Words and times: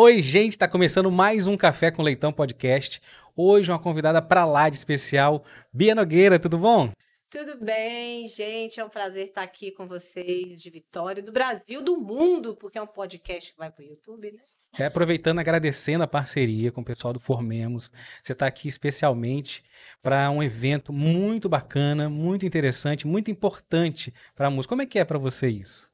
Oi, 0.00 0.22
gente, 0.22 0.52
está 0.52 0.68
começando 0.68 1.10
mais 1.10 1.48
um 1.48 1.56
Café 1.56 1.90
com 1.90 2.04
Leitão 2.04 2.32
podcast. 2.32 3.02
Hoje 3.34 3.68
uma 3.68 3.80
convidada 3.80 4.22
para 4.22 4.44
lá 4.44 4.68
de 4.68 4.76
especial, 4.76 5.44
Bia 5.72 5.92
Nogueira, 5.92 6.38
tudo 6.38 6.56
bom? 6.56 6.92
Tudo 7.28 7.58
bem, 7.58 8.28
gente? 8.28 8.78
É 8.78 8.84
um 8.84 8.88
prazer 8.88 9.26
estar 9.26 9.42
aqui 9.42 9.72
com 9.72 9.88
vocês 9.88 10.62
de 10.62 10.70
Vitória, 10.70 11.20
do 11.20 11.32
Brasil, 11.32 11.82
do 11.82 11.96
mundo, 11.96 12.54
porque 12.54 12.78
é 12.78 12.80
um 12.80 12.86
podcast 12.86 13.50
que 13.50 13.58
vai 13.58 13.72
para 13.72 13.84
o 13.84 13.88
YouTube, 13.88 14.30
né? 14.30 14.38
É, 14.78 14.84
aproveitando, 14.84 15.40
agradecendo 15.40 16.04
a 16.04 16.06
parceria 16.06 16.70
com 16.70 16.80
o 16.80 16.84
pessoal 16.84 17.12
do 17.12 17.18
Formemos. 17.18 17.90
Você 18.22 18.34
está 18.34 18.46
aqui 18.46 18.68
especialmente 18.68 19.64
para 20.00 20.30
um 20.30 20.40
evento 20.40 20.92
muito 20.92 21.48
bacana, 21.48 22.08
muito 22.08 22.46
interessante, 22.46 23.04
muito 23.04 23.32
importante 23.32 24.14
para 24.36 24.46
a 24.46 24.50
música. 24.50 24.70
Como 24.70 24.82
é 24.82 24.86
que 24.86 25.00
é 25.00 25.04
para 25.04 25.18
você 25.18 25.48
isso? 25.48 25.90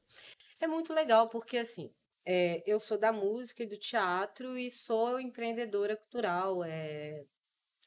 É 0.59 0.67
muito 0.67 0.93
legal, 0.93 1.27
porque 1.27 1.57
assim, 1.57 1.89
é, 2.25 2.63
eu 2.65 2.79
sou 2.79 2.97
da 2.97 3.11
música 3.11 3.63
e 3.63 3.67
do 3.67 3.77
teatro 3.77 4.57
e 4.57 4.71
sou 4.71 5.19
empreendedora 5.19 5.95
cultural, 5.95 6.63
é, 6.63 7.23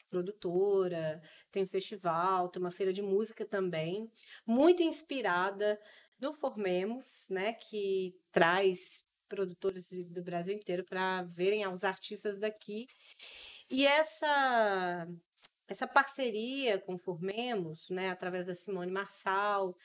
produtora, 0.09 1.21
tem 1.51 1.67
festival, 1.67 2.49
tem 2.49 2.61
uma 2.63 2.71
feira 2.71 2.93
de 2.93 3.03
música 3.03 3.45
também, 3.45 4.11
muito 4.47 4.83
inspirada 4.83 5.79
no 6.21 6.33
Formemos, 6.33 7.27
né, 7.31 7.53
que 7.53 8.15
traz 8.33 9.05
produtores 9.29 9.89
do 10.07 10.23
Brasil 10.23 10.55
inteiro 10.55 10.85
para 10.85 11.23
verem 11.25 11.67
os 11.69 11.85
artistas 11.85 12.39
daqui. 12.39 12.87
E 13.71 13.87
essa 13.87 15.07
essa 15.69 15.87
parceria 15.87 16.79
com 16.79 16.97
Formemos, 16.97 17.91
né, 17.91 18.09
através 18.09 18.47
da 18.47 18.55
Simone 18.55 18.91
Marçal 18.91 19.77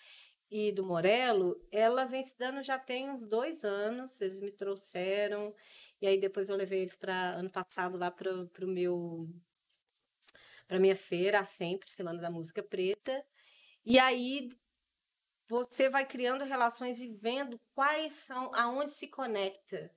e 0.54 0.72
do 0.72 0.86
Morello, 0.86 1.60
ela 1.72 2.06
vem 2.06 2.22
se 2.22 2.38
dando 2.38 2.62
já 2.62 2.78
tem 2.78 3.10
uns 3.10 3.26
dois 3.26 3.66
anos. 3.66 4.22
Eles 4.22 4.40
me 4.40 4.52
trouxeram 4.52 5.52
e 6.00 6.06
aí 6.06 6.20
depois 6.20 6.48
eu 6.48 6.56
levei 6.56 6.82
eles 6.82 6.96
para 6.96 7.32
ano 7.32 7.50
passado 7.50 7.98
lá 7.98 8.12
para 8.12 8.32
o 8.32 8.68
meu 8.68 9.28
para 10.68 10.80
minha 10.80 10.96
feira, 10.96 11.44
sempre 11.44 11.90
Semana 11.90 12.22
da 12.22 12.30
Música 12.30 12.62
Preta. 12.62 13.26
E 13.84 13.98
aí 13.98 14.50
você 15.48 15.90
vai 15.90 16.06
criando 16.06 16.44
relações 16.46 17.00
e 17.02 17.08
vendo 17.08 17.60
quais 17.74 18.14
são, 18.14 18.52
aonde 18.54 18.92
se 18.92 19.08
conecta. 19.08 19.92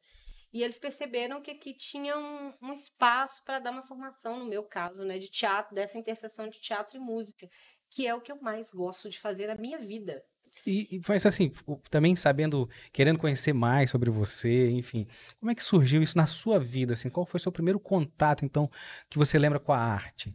E 0.53 0.62
eles 0.62 0.79
perceberam 0.79 1.43
que 1.43 1.51
aqui 1.51 1.75
tinha 1.75 2.17
um, 2.19 2.55
um 2.62 2.73
espaço 2.73 3.45
para 3.45 3.59
dar 3.59 3.73
uma 3.73 3.83
formação, 3.83 4.39
no 4.39 4.47
meu 4.47 4.65
caso, 4.65 5.05
né, 5.05 5.19
de 5.19 5.29
teatro, 5.29 5.75
dessa 5.75 5.99
interseção 5.99 6.49
de 6.49 6.59
teatro 6.59 6.97
e 6.97 7.01
música, 7.01 7.47
que 7.91 8.07
é 8.07 8.15
o 8.15 8.23
que 8.23 8.33
eu 8.33 8.41
mais 8.41 8.71
gosto 8.71 9.11
de 9.11 9.21
fazer 9.21 9.49
na 9.49 9.55
minha 9.55 9.79
vida. 9.79 10.25
E, 10.65 10.97
e 10.97 11.01
assim, 11.27 11.53
também 11.91 12.17
sabendo, 12.17 12.69
querendo 12.93 13.19
conhecer 13.19 13.53
mais 13.53 13.91
sobre 13.91 14.11
você, 14.11 14.69
enfim, 14.71 15.07
como 15.39 15.51
é 15.51 15.55
que 15.55 15.62
surgiu 15.62 16.03
isso 16.03 16.17
na 16.17 16.27
sua 16.27 16.59
vida? 16.59 16.95
Assim, 16.95 17.11
qual 17.11 17.27
foi 17.27 17.39
o 17.39 17.43
seu 17.43 17.53
primeiro 17.53 17.79
contato, 17.79 18.45
então, 18.45 18.71
que 19.09 19.19
você 19.19 19.39
lembra 19.39 19.61
com 19.61 19.73
a 19.73 19.79
arte? 19.79 20.34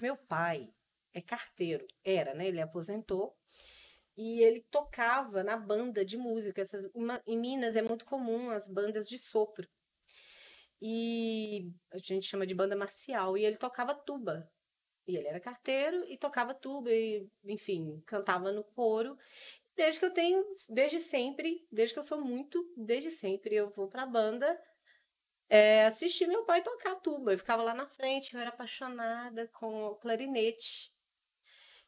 Meu 0.00 0.16
pai 0.16 0.68
é 1.14 1.20
carteiro, 1.20 1.86
era, 2.04 2.34
né? 2.34 2.48
Ele 2.48 2.60
aposentou 2.60 3.36
e 4.16 4.42
ele 4.42 4.60
tocava 4.70 5.42
na 5.42 5.56
banda 5.56 6.04
de 6.04 6.16
música. 6.16 6.62
Essas, 6.62 6.88
uma, 6.94 7.20
em 7.26 7.38
Minas 7.38 7.76
é 7.76 7.82
muito 7.82 8.04
comum 8.04 8.50
as 8.50 8.68
bandas 8.68 9.08
de 9.08 9.18
sopro. 9.18 9.68
E 10.80 11.72
a 11.90 11.98
gente 11.98 12.26
chama 12.26 12.46
de 12.46 12.54
banda 12.54 12.76
marcial. 12.76 13.36
E 13.36 13.44
ele 13.44 13.56
tocava 13.56 13.94
tuba. 13.94 14.50
E 15.06 15.16
ele 15.16 15.28
era 15.28 15.40
carteiro 15.40 16.04
e 16.08 16.16
tocava 16.16 16.54
tuba, 16.54 16.90
e, 16.90 17.28
enfim, 17.44 18.02
cantava 18.06 18.50
no 18.52 18.64
coro. 18.64 19.18
Desde 19.76 19.98
que 19.98 20.06
eu 20.06 20.10
tenho, 20.10 20.44
desde 20.68 20.98
sempre, 20.98 21.66
desde 21.70 21.92
que 21.92 21.98
eu 21.98 22.04
sou 22.04 22.20
muito, 22.20 22.64
desde 22.76 23.10
sempre 23.10 23.54
eu 23.54 23.70
vou 23.70 23.88
pra 23.88 24.06
banda 24.06 24.58
é, 25.48 25.86
assistir 25.86 26.26
meu 26.26 26.44
pai 26.44 26.62
tocar 26.62 26.96
tuba. 26.96 27.32
Eu 27.32 27.38
ficava 27.38 27.62
lá 27.62 27.74
na 27.74 27.86
frente, 27.86 28.34
eu 28.34 28.40
era 28.40 28.50
apaixonada 28.50 29.48
com 29.48 29.84
o 29.84 29.96
clarinete. 29.96 30.92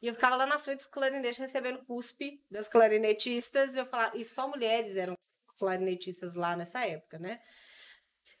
E 0.01 0.07
eu 0.07 0.13
ficava 0.13 0.35
lá 0.35 0.45
na 0.45 0.59
frente 0.59 0.83
do 0.83 0.89
clarinete 0.89 1.39
recebendo 1.39 1.83
cuspe 1.85 2.43
das 2.51 2.67
clarinetistas. 2.69 3.75
E 3.75 3.79
eu 3.79 3.85
falava, 3.85 4.17
e 4.17 4.23
só 4.23 4.47
mulheres 4.47 4.95
eram 4.95 5.15
clarinetistas 5.57 6.35
lá 6.35 6.55
nessa 6.55 6.85
época, 6.85 7.17
né? 7.17 7.41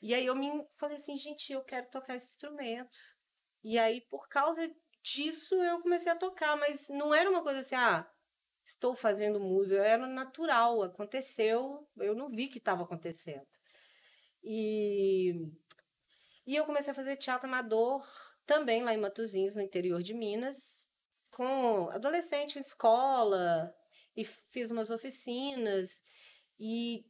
E 0.01 0.13
aí 0.13 0.25
eu 0.25 0.35
me 0.35 0.49
falei 0.77 0.95
assim, 0.95 1.17
gente, 1.17 1.51
eu 1.51 1.63
quero 1.63 1.89
tocar 1.89 2.15
esse 2.15 2.27
instrumento. 2.27 2.97
E 3.69 3.77
aí, 3.77 3.99
por 3.99 4.29
causa 4.29 4.73
disso, 5.03 5.53
eu 5.55 5.81
comecei 5.81 6.09
a 6.09 6.15
tocar, 6.15 6.55
mas 6.55 6.87
não 6.87 7.13
era 7.13 7.29
uma 7.29 7.43
coisa 7.43 7.59
assim, 7.59 7.75
ah, 7.75 8.09
estou 8.63 8.95
fazendo 8.95 9.41
música, 9.41 9.85
era 9.85 10.07
natural, 10.07 10.83
aconteceu, 10.83 11.85
eu 11.97 12.15
não 12.15 12.29
vi 12.29 12.47
que 12.47 12.59
estava 12.59 12.83
acontecendo. 12.83 13.45
E, 14.41 15.33
e 16.45 16.55
eu 16.55 16.63
comecei 16.65 16.91
a 16.91 16.95
fazer 16.95 17.17
teatro 17.17 17.49
amador 17.49 18.07
também 18.45 18.83
lá 18.83 18.93
em 18.93 18.97
Matozinhos, 18.97 19.57
no 19.57 19.61
interior 19.61 20.01
de 20.01 20.13
Minas, 20.13 20.89
com 21.29 21.89
adolescente 21.89 22.57
em 22.57 22.61
escola 22.61 23.75
e 24.15 24.23
fiz 24.23 24.71
umas 24.71 24.89
oficinas 24.89 26.01
e 26.57 27.05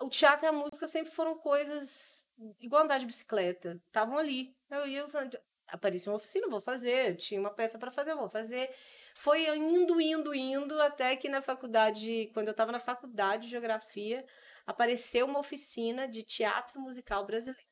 o 0.00 0.08
teatro 0.08 0.46
e 0.46 0.48
a 0.48 0.52
música 0.52 0.86
sempre 0.86 1.12
foram 1.12 1.36
coisas 1.36 2.24
igual 2.60 2.84
andar 2.84 2.96
de 2.96 3.04
bicicleta, 3.04 3.78
estavam 3.86 4.16
ali. 4.16 4.56
Eu 4.70 4.86
ia 4.86 5.04
usando, 5.04 5.38
aparecia 5.72 6.12
uma 6.12 6.16
oficina, 6.16 6.46
vou 6.48 6.60
fazer, 6.60 7.16
tinha 7.16 7.40
uma 7.40 7.50
peça 7.50 7.78
para 7.78 7.90
fazer, 7.90 8.14
vou 8.14 8.28
fazer. 8.28 8.70
Foi 9.16 9.46
indo, 9.56 10.00
indo, 10.00 10.34
indo 10.34 10.80
até 10.80 11.16
que 11.16 11.28
na 11.28 11.40
faculdade, 11.40 12.30
quando 12.34 12.48
eu 12.48 12.52
estava 12.52 12.70
na 12.70 12.78
faculdade 12.78 13.44
de 13.44 13.50
geografia, 13.50 14.24
apareceu 14.66 15.26
uma 15.26 15.40
oficina 15.40 16.06
de 16.06 16.22
teatro 16.22 16.78
musical 16.78 17.24
brasileiro. 17.24 17.66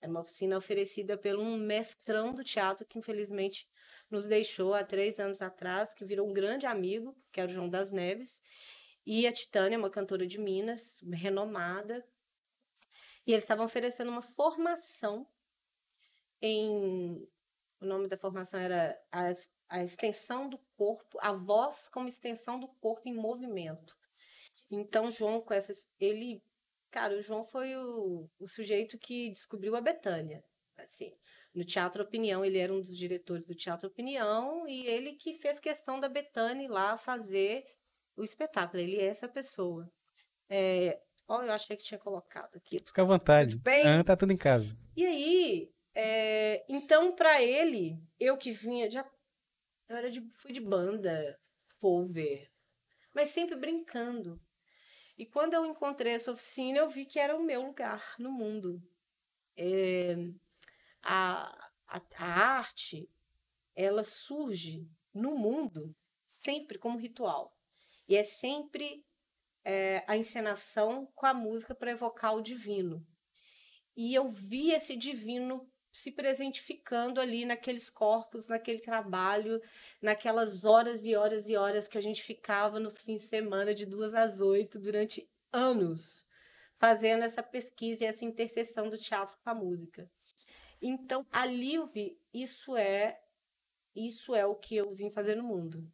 Era 0.00 0.10
uma 0.10 0.20
oficina 0.20 0.56
oferecida 0.56 1.16
por 1.16 1.36
um 1.36 1.56
mestrão 1.58 2.34
do 2.34 2.42
teatro 2.42 2.86
que 2.86 2.98
infelizmente 2.98 3.68
nos 4.10 4.26
deixou 4.26 4.72
há 4.72 4.82
três 4.82 5.18
anos 5.18 5.42
atrás, 5.42 5.92
que 5.92 6.04
virou 6.04 6.28
um 6.28 6.32
grande 6.32 6.64
amigo, 6.64 7.16
que 7.30 7.40
era 7.40 7.50
o 7.50 7.52
João 7.52 7.68
das 7.68 7.90
Neves, 7.90 8.40
e 9.04 9.26
a 9.26 9.32
Titânia, 9.32 9.78
uma 9.78 9.90
cantora 9.90 10.26
de 10.26 10.38
Minas, 10.38 11.00
renomada. 11.12 12.04
E 13.26 13.32
eles 13.32 13.44
estavam 13.44 13.64
oferecendo 13.64 14.10
uma 14.10 14.22
formação 14.22 15.26
em. 16.40 17.28
O 17.80 17.84
nome 17.84 18.08
da 18.08 18.16
formação 18.16 18.58
era 18.58 18.98
a, 19.12 19.32
a 19.68 19.84
extensão 19.84 20.48
do 20.48 20.58
corpo, 20.76 21.18
a 21.20 21.32
voz 21.32 21.88
como 21.88 22.08
extensão 22.08 22.58
do 22.58 22.68
corpo 22.68 23.08
em 23.08 23.14
movimento. 23.14 23.96
Então, 24.70 25.10
João, 25.10 25.40
com 25.40 25.54
essas. 25.54 25.86
Ele. 26.00 26.42
Cara, 26.90 27.16
o 27.16 27.22
João 27.22 27.44
foi 27.44 27.76
o, 27.76 28.28
o 28.38 28.48
sujeito 28.48 28.98
que 28.98 29.30
descobriu 29.30 29.76
a 29.76 29.80
Betânia. 29.80 30.42
Assim, 30.78 31.12
no 31.56 31.64
Teatro 31.64 32.02
Opinião. 32.02 32.44
Ele 32.44 32.58
era 32.58 32.72
um 32.72 32.82
dos 32.82 32.96
diretores 32.96 33.46
do 33.46 33.54
Teatro 33.54 33.88
Opinião 33.88 34.68
e 34.68 34.86
ele 34.86 35.14
que 35.14 35.34
fez 35.34 35.58
questão 35.58 35.98
da 35.98 36.08
Betânia 36.08 36.70
lá 36.70 36.98
fazer 36.98 37.64
o 38.14 38.22
espetáculo. 38.22 38.82
Ele 38.82 38.98
é 38.98 39.06
essa 39.06 39.26
pessoa. 39.26 39.90
É, 40.48 41.00
ó, 41.26 41.42
eu 41.42 41.52
achei 41.52 41.76
que 41.76 41.82
tinha 41.82 41.98
colocado 41.98 42.54
aqui. 42.56 42.78
Fica 42.84 43.02
à 43.02 43.04
vontade. 43.04 43.52
Tudo 43.52 43.62
bem? 43.62 43.86
Ah, 43.86 44.04
tá 44.04 44.14
tudo 44.14 44.32
em 44.32 44.36
casa. 44.36 44.76
E 44.94 45.04
aí, 45.04 45.72
é, 45.98 46.62
então, 46.68 47.16
para 47.16 47.42
ele, 47.42 47.98
eu 48.20 48.36
que 48.36 48.52
vinha, 48.52 48.90
já 48.90 49.02
eu 49.88 49.96
era 49.96 50.10
de, 50.10 50.20
fui 50.30 50.52
de 50.52 50.60
banda, 50.60 51.40
cover, 51.80 52.52
mas 53.14 53.30
sempre 53.30 53.56
brincando. 53.56 54.38
E 55.16 55.24
quando 55.24 55.54
eu 55.54 55.64
encontrei 55.64 56.12
essa 56.12 56.32
oficina, 56.32 56.80
eu 56.80 56.88
vi 56.88 57.06
que 57.06 57.18
era 57.18 57.34
o 57.34 57.42
meu 57.42 57.62
lugar 57.62 58.14
no 58.18 58.30
mundo. 58.30 58.82
É, 59.56 60.16
a, 61.02 61.70
a, 61.86 62.02
a 62.18 62.26
arte 62.26 63.08
ela 63.74 64.04
surge 64.04 64.86
no 65.14 65.34
mundo 65.34 65.96
sempre 66.26 66.78
como 66.78 66.98
ritual. 66.98 67.56
E 68.06 68.16
é 68.16 68.22
sempre 68.22 69.02
é, 69.64 70.04
a 70.06 70.14
encenação 70.14 71.10
com 71.14 71.24
a 71.24 71.32
música 71.32 71.74
para 71.74 71.92
evocar 71.92 72.34
o 72.34 72.42
divino. 72.42 73.06
E 73.96 74.14
eu 74.14 74.28
vi 74.28 74.72
esse 74.72 74.94
divino 74.94 75.66
se 75.96 76.12
presentificando 76.12 77.20
ali 77.20 77.46
naqueles 77.46 77.88
corpos, 77.88 78.46
naquele 78.46 78.80
trabalho, 78.80 79.62
naquelas 80.00 80.64
horas 80.64 81.06
e 81.06 81.16
horas 81.16 81.48
e 81.48 81.56
horas 81.56 81.88
que 81.88 81.96
a 81.96 82.02
gente 82.02 82.22
ficava 82.22 82.78
nos 82.78 83.00
fins 83.00 83.22
de 83.22 83.28
semana 83.28 83.74
de 83.74 83.86
duas 83.86 84.12
às 84.12 84.40
oito 84.40 84.78
durante 84.78 85.26
anos, 85.50 86.26
fazendo 86.76 87.24
essa 87.24 87.42
pesquisa 87.42 88.04
e 88.04 88.06
essa 88.06 88.26
interseção 88.26 88.90
do 88.90 88.98
teatro 88.98 89.36
com 89.42 89.48
a 89.48 89.54
música. 89.54 90.10
Então, 90.82 91.24
ali 91.32 91.74
eu 91.76 91.86
vi, 91.86 92.20
isso 92.32 92.76
é 92.76 93.18
isso 93.94 94.34
é 94.34 94.44
o 94.44 94.54
que 94.54 94.76
eu 94.76 94.94
vim 94.94 95.10
fazer 95.10 95.34
no 95.34 95.44
mundo. 95.44 95.90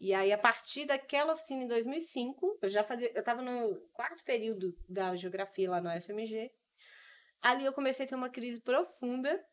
E 0.00 0.14
aí, 0.14 0.32
a 0.32 0.38
partir 0.38 0.86
daquela 0.86 1.34
oficina 1.34 1.64
em 1.64 1.68
2005, 1.68 2.58
eu 2.62 2.68
já 2.70 2.82
fazia, 2.82 3.12
eu 3.12 3.20
estava 3.20 3.42
no 3.42 3.76
quarto 3.92 4.24
período 4.24 4.74
da 4.88 5.14
geografia 5.14 5.70
lá 5.70 5.82
no 5.82 5.90
FMG. 6.00 6.50
Ali 7.44 7.66
eu 7.66 7.74
comecei 7.74 8.06
a 8.06 8.08
ter 8.08 8.14
uma 8.14 8.30
crise 8.30 8.58
profunda. 8.60 9.44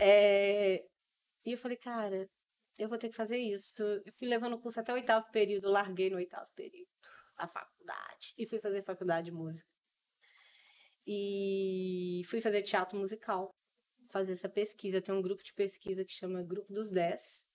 É, 0.00 0.86
e 1.44 1.52
eu 1.52 1.58
falei, 1.58 1.76
cara, 1.76 2.28
eu 2.78 2.88
vou 2.88 2.98
ter 2.98 3.08
que 3.08 3.16
fazer 3.16 3.38
isso. 3.38 3.82
Eu 3.82 4.12
fui 4.18 4.28
levando 4.28 4.54
o 4.54 4.60
curso 4.60 4.78
até 4.80 4.92
o 4.92 4.94
oitavo 4.94 5.30
período, 5.32 5.68
larguei 5.68 6.08
no 6.08 6.16
oitavo 6.16 6.48
período 6.54 6.88
a 7.36 7.46
faculdade 7.48 8.32
e 8.38 8.46
fui 8.46 8.60
fazer 8.60 8.82
faculdade 8.82 9.26
de 9.26 9.32
música. 9.32 9.68
e 11.06 12.22
fui 12.26 12.40
fazer 12.40 12.62
teatro 12.62 12.98
musical, 12.98 13.50
fazer 14.10 14.32
essa 14.32 14.48
pesquisa. 14.48 15.00
Tem 15.00 15.14
um 15.14 15.22
grupo 15.22 15.42
de 15.42 15.52
pesquisa 15.54 16.04
que 16.04 16.12
chama 16.12 16.42
Grupo 16.42 16.72
dos 16.72 16.90
Dez. 16.90 17.46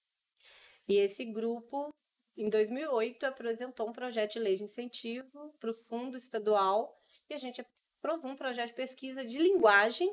E 0.88 0.98
esse 0.98 1.26
grupo, 1.26 1.90
em 2.38 2.50
2008, 2.50 3.26
apresentou 3.26 3.90
um 3.90 3.94
projeto 3.94 4.34
de 4.34 4.40
lei 4.40 4.56
de 4.56 4.64
incentivo 4.64 5.54
para 5.60 5.72
o 5.72 5.74
Fundo 5.74 6.18
Estadual 6.18 6.98
e 7.30 7.34
a 7.34 7.38
gente 7.38 7.62
aprovou 8.02 8.32
um 8.32 8.36
projeto 8.36 8.70
de 8.70 8.74
pesquisa 8.74 9.24
de 9.24 9.38
linguagem 9.38 10.12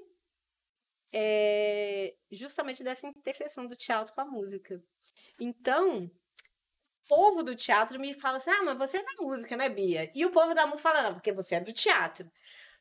é, 1.11 2.15
justamente 2.31 2.85
dessa 2.85 3.07
interseção 3.07 3.67
do 3.67 3.75
teatro 3.75 4.15
com 4.15 4.21
a 4.21 4.27
música. 4.27 4.83
Então, 5.41 6.05
o 6.05 7.09
povo 7.09 7.43
do 7.43 7.55
teatro 7.55 7.99
me 7.99 8.13
fala 8.13 8.37
assim: 8.37 8.51
ah, 8.51 8.63
mas 8.63 8.79
você 8.79 8.99
é 8.99 9.03
da 9.03 9.23
música, 9.23 9.57
né, 9.57 9.69
Bia? 9.71 10.11
E 10.15 10.27
o 10.27 10.31
povo 10.31 10.55
da 10.55 10.67
música 10.67 10.91
fala: 10.91 11.03
não, 11.03 11.15
porque 11.15 11.33
você 11.33 11.55
é 11.55 11.61
do 11.61 11.73
teatro. 11.73 12.31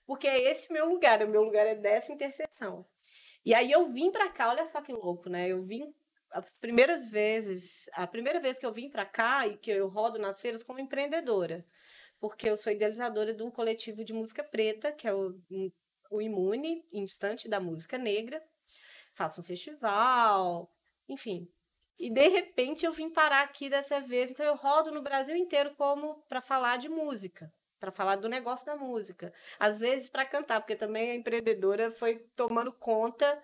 Porque 0.05 0.27
é 0.27 0.51
esse 0.51 0.71
meu 0.71 0.87
lugar, 0.87 1.23
o 1.23 1.29
meu 1.29 1.43
lugar 1.43 1.65
é 1.65 1.75
dessa 1.75 2.11
interseção. 2.11 2.85
E 3.45 3.53
aí 3.53 3.71
eu 3.71 3.91
vim 3.91 4.11
para 4.11 4.29
cá, 4.29 4.49
olha 4.49 4.65
só 4.65 4.81
que 4.81 4.91
louco, 4.91 5.29
né? 5.29 5.47
Eu 5.47 5.63
vim 5.63 5.93
as 6.31 6.57
primeiras 6.57 7.09
vezes, 7.09 7.89
a 7.93 8.05
primeira 8.05 8.39
vez 8.39 8.59
que 8.59 8.65
eu 8.65 8.71
vim 8.71 8.89
para 8.89 9.05
cá 9.05 9.47
e 9.47 9.57
que 9.57 9.71
eu 9.71 9.87
rodo 9.87 10.19
nas 10.19 10.41
feiras 10.41 10.63
como 10.63 10.79
empreendedora, 10.79 11.65
porque 12.19 12.49
eu 12.49 12.57
sou 12.57 12.71
idealizadora 12.71 13.33
de 13.33 13.43
um 13.43 13.51
coletivo 13.51 14.03
de 14.03 14.13
música 14.13 14.43
preta, 14.43 14.91
que 14.91 15.07
é 15.07 15.13
o 15.13 15.35
o 16.09 16.21
Imune, 16.21 16.85
instante 16.91 17.47
da 17.47 17.59
música 17.59 17.97
negra, 17.97 18.43
faço 19.13 19.41
um 19.41 19.43
festival, 19.43 20.71
enfim. 21.07 21.51
E 21.99 22.11
de 22.11 22.27
repente 22.27 22.85
eu 22.85 22.91
vim 22.91 23.09
parar 23.09 23.41
aqui 23.43 23.69
dessa 23.69 23.99
vez, 23.99 24.31
então 24.31 24.45
eu 24.45 24.55
rodo 24.55 24.91
no 24.91 25.01
Brasil 25.01 25.35
inteiro 25.35 25.73
como 25.75 26.21
para 26.29 26.41
falar 26.41 26.77
de 26.77 26.87
música, 26.87 27.51
para 27.79 27.91
falar 27.91 28.15
do 28.17 28.29
negócio 28.29 28.65
da 28.65 28.75
música. 28.75 29.33
Às 29.59 29.79
vezes 29.79 30.09
para 30.09 30.25
cantar, 30.25 30.61
porque 30.61 30.75
também 30.75 31.11
a 31.11 31.15
empreendedora 31.15 31.89
foi 31.89 32.19
tomando 32.35 32.71
conta, 32.71 33.41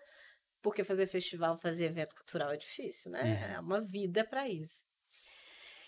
porque 0.62 0.84
fazer 0.84 1.08
festival, 1.08 1.58
fazer 1.58 1.86
evento 1.86 2.16
cultural 2.16 2.52
é 2.52 2.58
difícil, 2.58 3.12
né? 3.12 3.50
É, 3.52 3.54
é 3.56 3.60
uma 3.60 3.82
vida 3.82 4.24
para 4.24 4.48
isso. 4.48 4.86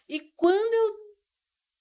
E 0.10 0.20
quando 0.36 0.74
eu 0.74 1.05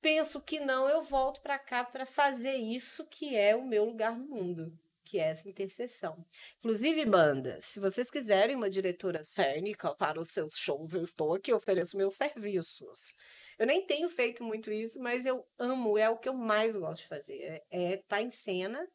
penso 0.04 0.38
que 0.38 0.60
não, 0.60 0.86
eu 0.86 1.02
volto 1.02 1.40
para 1.40 1.58
cá 1.58 1.82
para 1.82 2.04
fazer 2.04 2.56
isso 2.56 3.06
que 3.06 3.34
é 3.34 3.56
o 3.56 3.64
meu 3.64 3.86
lugar 3.86 4.14
no 4.14 4.26
mundo 4.26 4.78
que 5.02 5.18
é 5.18 5.28
essa 5.28 5.46
interseção. 5.46 6.24
Inclusive, 6.60 7.04
banda, 7.04 7.58
se 7.60 7.78
vocês 7.78 8.10
quiserem 8.10 8.56
uma 8.56 8.70
diretora 8.70 9.22
cênica 9.22 9.94
para 9.94 10.18
os 10.18 10.30
seus 10.30 10.56
shows, 10.56 10.94
eu 10.94 11.02
estou 11.02 11.34
aqui, 11.34 11.52
ofereço 11.52 11.94
meus 11.94 12.14
serviços. 12.14 13.14
Eu 13.58 13.66
nem 13.66 13.84
tenho 13.86 14.08
feito 14.08 14.42
muito 14.42 14.72
isso, 14.72 14.98
mas 14.98 15.26
eu 15.26 15.46
amo, 15.58 15.98
é 15.98 16.08
o 16.08 16.16
que 16.16 16.26
eu 16.26 16.32
mais 16.32 16.74
gosto 16.74 17.02
de 17.02 17.08
fazer. 17.08 17.62
É 17.70 17.92
estar 17.92 17.92
é 17.92 17.96
tá 17.98 18.22
em 18.22 18.30
cena, 18.30 18.88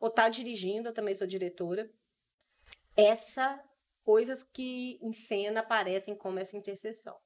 ou 0.00 0.08
estar 0.08 0.24
tá 0.24 0.28
dirigindo, 0.28 0.88
eu 0.88 0.92
também 0.92 1.14
sou 1.14 1.24
diretora. 1.24 1.88
Essa, 2.96 3.62
coisas 4.02 4.42
que 4.42 4.98
em 5.00 5.12
cena 5.12 5.60
aparecem 5.60 6.16
como 6.16 6.40
essa 6.40 6.56
interseção. 6.56 7.16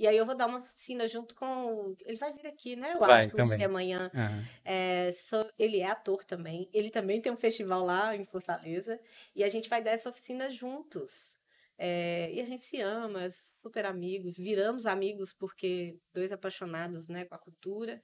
E 0.00 0.08
aí 0.08 0.16
eu 0.16 0.24
vou 0.24 0.34
dar 0.34 0.46
uma 0.46 0.60
oficina 0.60 1.06
junto 1.06 1.34
com. 1.34 1.94
Ele 2.06 2.16
vai 2.16 2.32
vir 2.32 2.46
aqui, 2.46 2.74
né? 2.74 2.94
Eu 2.94 3.00
vai, 3.00 3.26
acho 3.26 3.36
também. 3.36 3.58
que 3.58 3.64
amanhã. 3.64 4.10
Uhum. 4.14 4.44
É, 4.64 5.12
sou... 5.12 5.46
Ele 5.58 5.80
é 5.80 5.90
ator 5.90 6.24
também. 6.24 6.70
Ele 6.72 6.88
também 6.88 7.20
tem 7.20 7.30
um 7.30 7.36
festival 7.36 7.84
lá 7.84 8.16
em 8.16 8.24
Fortaleza. 8.24 8.98
E 9.36 9.44
a 9.44 9.48
gente 9.50 9.68
vai 9.68 9.82
dar 9.82 9.90
essa 9.90 10.08
oficina 10.08 10.48
juntos. 10.48 11.36
É, 11.76 12.32
e 12.32 12.40
a 12.40 12.46
gente 12.46 12.62
se 12.62 12.80
ama, 12.80 13.28
super 13.62 13.84
amigos, 13.84 14.38
viramos 14.38 14.86
amigos 14.86 15.34
porque 15.34 15.98
dois 16.14 16.32
apaixonados 16.32 17.06
né, 17.06 17.26
com 17.26 17.34
a 17.34 17.38
cultura. 17.38 18.00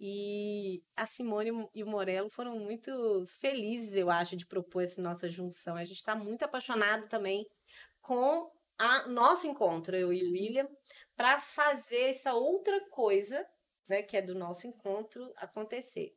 E 0.00 0.82
a 0.96 1.06
Simone 1.06 1.68
e 1.74 1.84
o 1.84 1.86
Morello 1.86 2.30
foram 2.30 2.58
muito 2.58 3.26
felizes, 3.26 3.94
eu 3.96 4.08
acho, 4.08 4.34
de 4.34 4.46
propor 4.46 4.82
essa 4.82 5.02
nossa 5.02 5.28
junção. 5.28 5.76
A 5.76 5.84
gente 5.84 5.98
está 5.98 6.14
muito 6.14 6.42
apaixonado 6.42 7.06
também 7.06 7.46
com 8.00 8.50
a 8.78 9.08
nosso 9.08 9.46
encontro, 9.46 9.96
eu 9.96 10.12
e 10.12 10.22
o 10.22 10.30
William, 10.30 10.68
para 11.18 11.40
fazer 11.40 12.10
essa 12.10 12.32
outra 12.32 12.80
coisa, 12.90 13.44
né, 13.88 14.02
que 14.02 14.16
é 14.16 14.22
do 14.22 14.36
nosso 14.36 14.68
encontro, 14.68 15.32
acontecer. 15.34 16.16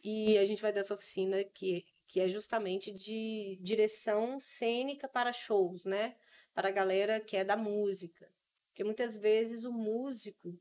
E 0.00 0.38
a 0.38 0.44
gente 0.46 0.62
vai 0.62 0.72
dar 0.72 0.82
essa 0.82 0.94
oficina 0.94 1.42
que, 1.42 1.84
que 2.06 2.20
é 2.20 2.28
justamente 2.28 2.92
de 2.92 3.58
direção 3.60 4.38
cênica 4.38 5.08
para 5.08 5.32
shows, 5.32 5.84
né? 5.84 6.14
Para 6.54 6.68
a 6.68 6.72
galera 6.72 7.18
que 7.18 7.36
é 7.36 7.44
da 7.44 7.56
música. 7.56 8.32
Porque 8.68 8.84
muitas 8.84 9.16
vezes 9.16 9.64
o 9.64 9.72
músico, 9.72 10.56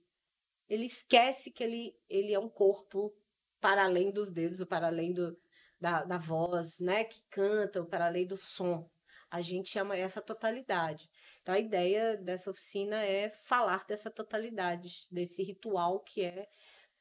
ele 0.67 0.85
esquece 0.85 1.51
que 1.51 1.63
ele, 1.63 1.95
ele 2.09 2.33
é 2.33 2.39
um 2.39 2.49
corpo 2.49 3.15
para 3.59 3.83
além 3.83 4.09
dos 4.09 4.31
dedos, 4.31 4.59
ou 4.59 4.65
para 4.65 4.87
além 4.87 5.13
do, 5.13 5.39
da, 5.79 6.03
da 6.03 6.17
voz, 6.17 6.79
né? 6.79 7.03
Que 7.03 7.21
canta, 7.29 7.79
ou 7.79 7.85
para 7.85 8.07
além 8.07 8.25
do 8.25 8.37
som. 8.37 8.89
A 9.31 9.41
gente 9.41 9.79
ama 9.79 9.95
essa 9.95 10.21
totalidade. 10.21 11.09
Então, 11.41 11.55
a 11.55 11.59
ideia 11.59 12.17
dessa 12.17 12.51
oficina 12.51 13.03
é 13.03 13.29
falar 13.29 13.85
dessa 13.87 14.11
totalidade, 14.11 15.07
desse 15.09 15.41
ritual 15.41 16.01
que 16.01 16.21
é 16.21 16.49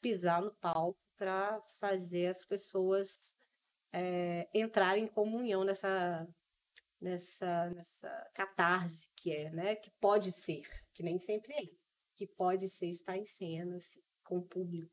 pisar 0.00 0.40
no 0.40 0.54
palco 0.54 0.98
para 1.16 1.60
fazer 1.80 2.28
as 2.28 2.44
pessoas 2.44 3.36
é, 3.92 4.48
entrarem 4.54 5.04
em 5.04 5.08
comunhão 5.08 5.64
nessa, 5.64 6.26
nessa, 7.00 7.70
nessa 7.70 8.30
catarse 8.32 9.08
que 9.16 9.32
é, 9.32 9.50
né? 9.50 9.74
Que 9.74 9.90
pode 10.00 10.30
ser, 10.30 10.62
que 10.94 11.02
nem 11.02 11.18
sempre 11.18 11.52
é, 11.52 11.66
que 12.16 12.26
pode 12.26 12.68
ser 12.68 12.86
estar 12.86 13.16
em 13.16 13.26
cena 13.26 13.76
assim, 13.76 14.00
com 14.24 14.38
o 14.38 14.46
público. 14.46 14.92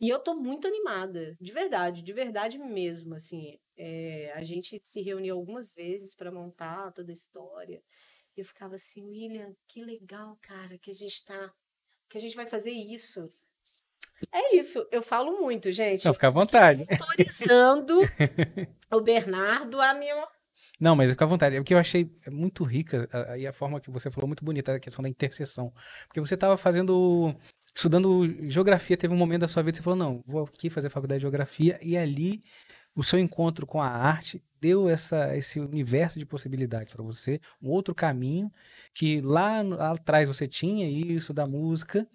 E 0.00 0.08
eu 0.08 0.18
tô 0.18 0.34
muito 0.34 0.66
animada, 0.66 1.36
de 1.40 1.52
verdade, 1.52 2.02
de 2.02 2.12
verdade 2.12 2.58
mesmo, 2.58 3.14
assim. 3.14 3.58
É, 3.76 4.32
a 4.34 4.42
gente 4.42 4.80
se 4.82 5.02
reuniu 5.02 5.36
algumas 5.36 5.74
vezes 5.74 6.14
para 6.14 6.30
montar 6.30 6.92
toda 6.92 7.10
a 7.10 7.12
história. 7.12 7.82
E 8.36 8.40
eu 8.40 8.44
ficava 8.44 8.74
assim, 8.74 9.04
William, 9.04 9.54
que 9.68 9.84
legal, 9.84 10.38
cara, 10.40 10.78
que 10.78 10.90
a 10.90 10.94
gente 10.94 11.24
tá. 11.24 11.52
Que 12.08 12.18
a 12.18 12.20
gente 12.20 12.36
vai 12.36 12.46
fazer 12.46 12.70
isso. 12.70 13.28
É 14.32 14.56
isso, 14.56 14.86
eu 14.90 15.02
falo 15.02 15.40
muito, 15.40 15.70
gente. 15.72 16.04
Não, 16.04 16.14
fica 16.14 16.28
à 16.28 16.30
vontade. 16.30 16.86
Autorizando 16.88 18.00
o 18.90 19.00
Bernardo 19.00 19.80
a 19.80 19.94
minha. 19.94 20.26
Não, 20.78 20.94
mas 20.96 21.10
fica 21.10 21.24
à 21.24 21.28
vontade. 21.28 21.56
É 21.56 21.60
o 21.60 21.64
que 21.64 21.74
eu 21.74 21.78
achei 21.78 22.10
muito 22.28 22.64
rica 22.64 23.08
e 23.36 23.46
a, 23.46 23.50
a, 23.50 23.52
forma 23.52 23.80
que 23.80 23.90
você 23.90 24.10
falou 24.10 24.28
muito 24.28 24.44
bonita, 24.44 24.74
a 24.74 24.80
questão 24.80 25.02
da 25.02 25.08
interseção. 25.08 25.72
Porque 26.06 26.20
você 26.20 26.34
estava 26.34 26.56
fazendo 26.56 27.34
estudando 27.74 28.24
geografia, 28.48 28.96
teve 28.96 29.12
um 29.12 29.16
momento 29.16 29.42
da 29.42 29.48
sua 29.48 29.62
vida 29.62 29.72
que 29.72 29.78
você 29.78 29.82
falou: 29.82 29.98
não, 29.98 30.22
vou 30.26 30.44
aqui 30.44 30.70
fazer 30.70 30.88
faculdade 30.88 31.18
de 31.18 31.22
geografia, 31.22 31.78
e 31.82 31.96
ali 31.96 32.40
o 32.94 33.02
seu 33.02 33.18
encontro 33.18 33.66
com 33.66 33.80
a 33.80 33.88
arte 33.88 34.42
deu 34.60 34.88
essa, 34.88 35.36
esse 35.36 35.60
universo 35.60 36.18
de 36.18 36.24
possibilidades 36.24 36.90
para 36.90 37.02
você, 37.02 37.38
um 37.60 37.68
outro 37.68 37.94
caminho 37.94 38.50
que 38.94 39.20
lá, 39.20 39.60
lá, 39.60 39.92
atrás 39.92 40.26
você 40.26 40.48
tinha 40.48 40.88
isso 40.88 41.34
da 41.34 41.46
música, 41.46 42.08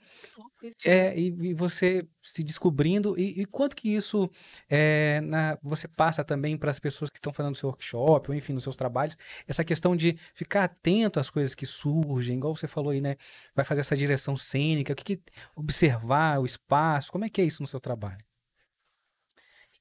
é, 0.83 1.15
e, 1.15 1.27
e 1.27 1.53
você 1.53 2.07
se 2.23 2.43
descobrindo, 2.43 3.15
e, 3.19 3.41
e 3.41 3.45
quanto 3.45 3.75
que 3.75 3.93
isso 3.93 4.27
é, 4.67 5.21
na, 5.21 5.59
você 5.61 5.87
passa 5.87 6.23
também 6.23 6.57
para 6.57 6.71
as 6.71 6.79
pessoas 6.79 7.11
que 7.11 7.19
estão 7.19 7.31
fazendo 7.31 7.55
seu 7.55 7.69
workshop, 7.69 8.31
ou 8.31 8.35
enfim, 8.35 8.53
nos 8.53 8.63
seus 8.63 8.75
trabalhos, 8.75 9.15
essa 9.47 9.63
questão 9.63 9.95
de 9.95 10.17
ficar 10.33 10.63
atento 10.63 11.19
às 11.19 11.29
coisas 11.29 11.53
que 11.53 11.67
surgem, 11.67 12.37
igual 12.37 12.55
você 12.55 12.67
falou 12.67 12.91
aí, 12.91 12.99
né? 12.99 13.15
Vai 13.55 13.63
fazer 13.63 13.81
essa 13.81 13.95
direção 13.95 14.35
cênica, 14.35 14.93
o 14.93 14.95
que, 14.95 15.17
que 15.17 15.21
observar 15.55 16.39
o 16.39 16.47
espaço, 16.47 17.11
como 17.11 17.25
é 17.25 17.29
que 17.29 17.41
é 17.41 17.45
isso 17.45 17.61
no 17.61 17.67
seu 17.67 17.79
trabalho? 17.79 18.25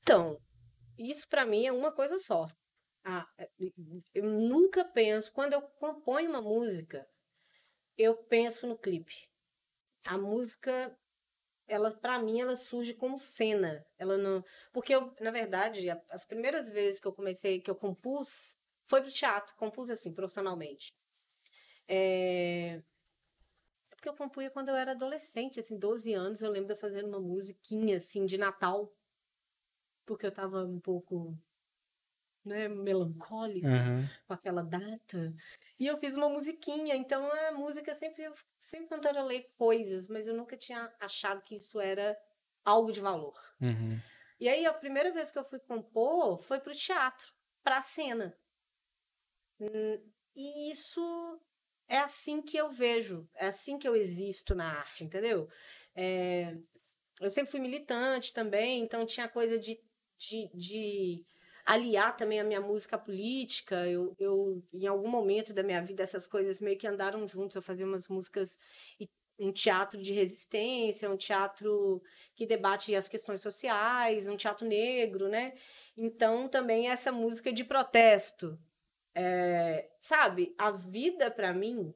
Então, 0.03 0.39
isso 0.99 1.29
para 1.29 1.47
mim 1.47 1.67
é 1.67 1.73
uma 1.73 1.93
coisa 1.93 2.19
só. 2.19 2.49
Ah, 3.05 3.27
é, 3.39 3.49
eu 4.15 4.25
nunca 4.25 4.85
penso, 4.85 5.33
quando 5.33 5.53
eu 5.55 5.63
componho 5.63 6.29
uma 6.31 6.43
música, 6.43 7.09
eu 7.97 8.17
penso 8.17 8.67
no 8.67 8.77
clipe. 8.77 9.15
A 10.07 10.19
música, 10.19 10.97
ela 11.67 11.91
para 11.91 12.19
mim 12.19 12.41
ela 12.41 12.57
surge 12.57 12.95
como 12.95 13.19
cena. 13.19 13.87
Ela 13.99 14.19
não, 14.19 14.45
porque 14.73 14.95
eu, 14.95 15.15
na 15.21 15.31
verdade, 15.31 15.89
as 16.11 16.27
primeiras 16.27 16.69
vezes 16.69 17.01
que 17.01 17.07
eu 17.07 17.13
comecei, 17.13 17.61
que 17.61 17.71
eu 17.71 17.77
compus, 17.77 18.57
foi 18.87 19.01
pro 19.01 19.13
teatro, 19.13 19.55
compus 19.57 19.91
assim 19.91 20.13
profissionalmente. 20.13 20.93
É, 21.89 22.83
porque 23.91 24.09
eu 24.09 24.15
compunha 24.15 24.51
quando 24.51 24.69
eu 24.69 24.77
era 24.77 24.93
adolescente, 24.93 25.59
assim, 25.59 25.77
12 25.77 26.15
anos, 26.15 26.41
eu 26.41 26.51
lembro 26.51 26.73
de 26.73 26.81
fazer 26.81 27.05
uma 27.05 27.19
musiquinha 27.19 27.97
assim 27.97 28.27
de 28.27 28.39
Natal 28.39 28.93
porque 30.09 30.25
eu 30.25 30.31
estava 30.31 30.65
um 30.65 30.81
pouco 30.81 31.39
né, 32.43 32.67
melancólica 32.67 33.69
uhum. 33.69 34.09
com 34.27 34.33
aquela 34.33 34.63
data. 34.63 35.35
E 35.79 35.87
eu 35.87 35.99
fiz 35.99 36.17
uma 36.17 36.31
musiquinha, 36.31 36.97
então 36.97 37.31
a 37.31 37.53
música 37.53 37.95
sempre 37.95 38.25
eu 38.25 38.33
sempre 38.59 38.89
cantarolei 38.89 39.53
coisas, 39.59 40.09
mas 40.09 40.27
eu 40.27 40.35
nunca 40.35 40.57
tinha 40.57 40.91
achado 40.99 41.43
que 41.43 41.57
isso 41.57 41.79
era 41.79 42.19
algo 42.65 42.91
de 42.91 43.01
valor. 43.01 43.39
Uhum. 43.61 44.01
E 44.41 44.49
aí 44.49 44.65
a 44.65 44.73
primeira 44.73 45.13
vez 45.13 45.31
que 45.31 45.39
eu 45.39 45.45
fui 45.45 45.61
compor 45.61 46.39
foi 46.39 46.59
para 46.59 46.73
o 46.73 46.77
teatro, 46.77 47.31
para 47.63 47.79
a 47.79 47.83
cena. 47.83 48.35
Hum, 49.61 50.03
e 50.35 50.73
isso 50.73 51.41
é 51.87 51.99
assim 51.99 52.41
que 52.41 52.57
eu 52.57 52.71
vejo, 52.71 53.29
é 53.35 53.49
assim 53.49 53.79
que 53.79 53.87
eu 53.87 53.95
existo 53.95 54.55
na 54.55 54.79
arte, 54.79 55.05
entendeu? 55.05 55.49
É, 55.95 56.57
eu 57.21 57.31
sempre 57.31 57.51
fui 57.51 57.61
militante 57.61 58.33
também, 58.33 58.83
então 58.83 59.05
tinha 59.05 59.29
coisa 59.29 59.59
de 59.59 59.81
de, 60.19 60.51
de 60.55 61.25
aliar 61.65 62.17
também 62.17 62.41
a 62.41 62.45
minha 62.45 62.61
música 62.61 62.99
política. 62.99 63.87
Eu, 63.87 64.15
eu, 64.19 64.63
em 64.73 64.87
algum 64.87 65.09
momento 65.09 65.53
da 65.55 65.63
minha 65.63 65.83
vida, 65.83 66.03
essas 66.03 66.27
coisas 66.27 66.61
meio 66.61 66.79
que 66.79 66.87
andaram 66.87 67.27
juntos. 67.29 67.57
Eu 67.57 67.63
fazia 67.63 67.87
umas 67.87 68.09
músicas 68.09 68.59
um 69.39 69.53
teatro 69.53 70.01
de 70.03 70.13
resistência, 70.13 71.09
um 71.09 71.17
teatro 71.17 72.03
que 72.35 72.45
debate 72.45 72.95
as 72.95 73.09
questões 73.09 73.41
sociais, 73.41 74.27
um 74.29 74.37
teatro 74.37 74.67
negro, 74.67 75.29
né? 75.29 75.55
Então, 75.97 76.49
também 76.49 76.89
essa 76.89 77.13
música 77.13 77.53
de 77.53 77.65
protesto. 77.65 78.59
É, 79.15 79.89
sabe, 80.01 80.55
a 80.59 80.71
vida 80.73 81.31
para 81.31 81.53
mim 81.53 81.95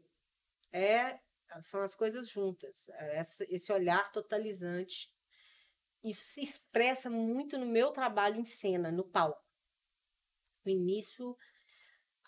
é 0.72 1.18
são 1.60 1.80
as 1.80 1.94
coisas 1.94 2.28
juntas, 2.30 2.88
é 2.94 3.20
esse 3.50 3.72
olhar 3.72 4.10
totalizante. 4.10 5.10
Isso 6.02 6.26
se 6.26 6.42
expressa 6.42 7.08
muito 7.08 7.56
no 7.56 7.66
meu 7.66 7.90
trabalho 7.92 8.40
em 8.40 8.44
cena, 8.44 8.90
no 8.90 9.04
palco. 9.04 9.42
No 10.64 10.70
início, 10.70 11.36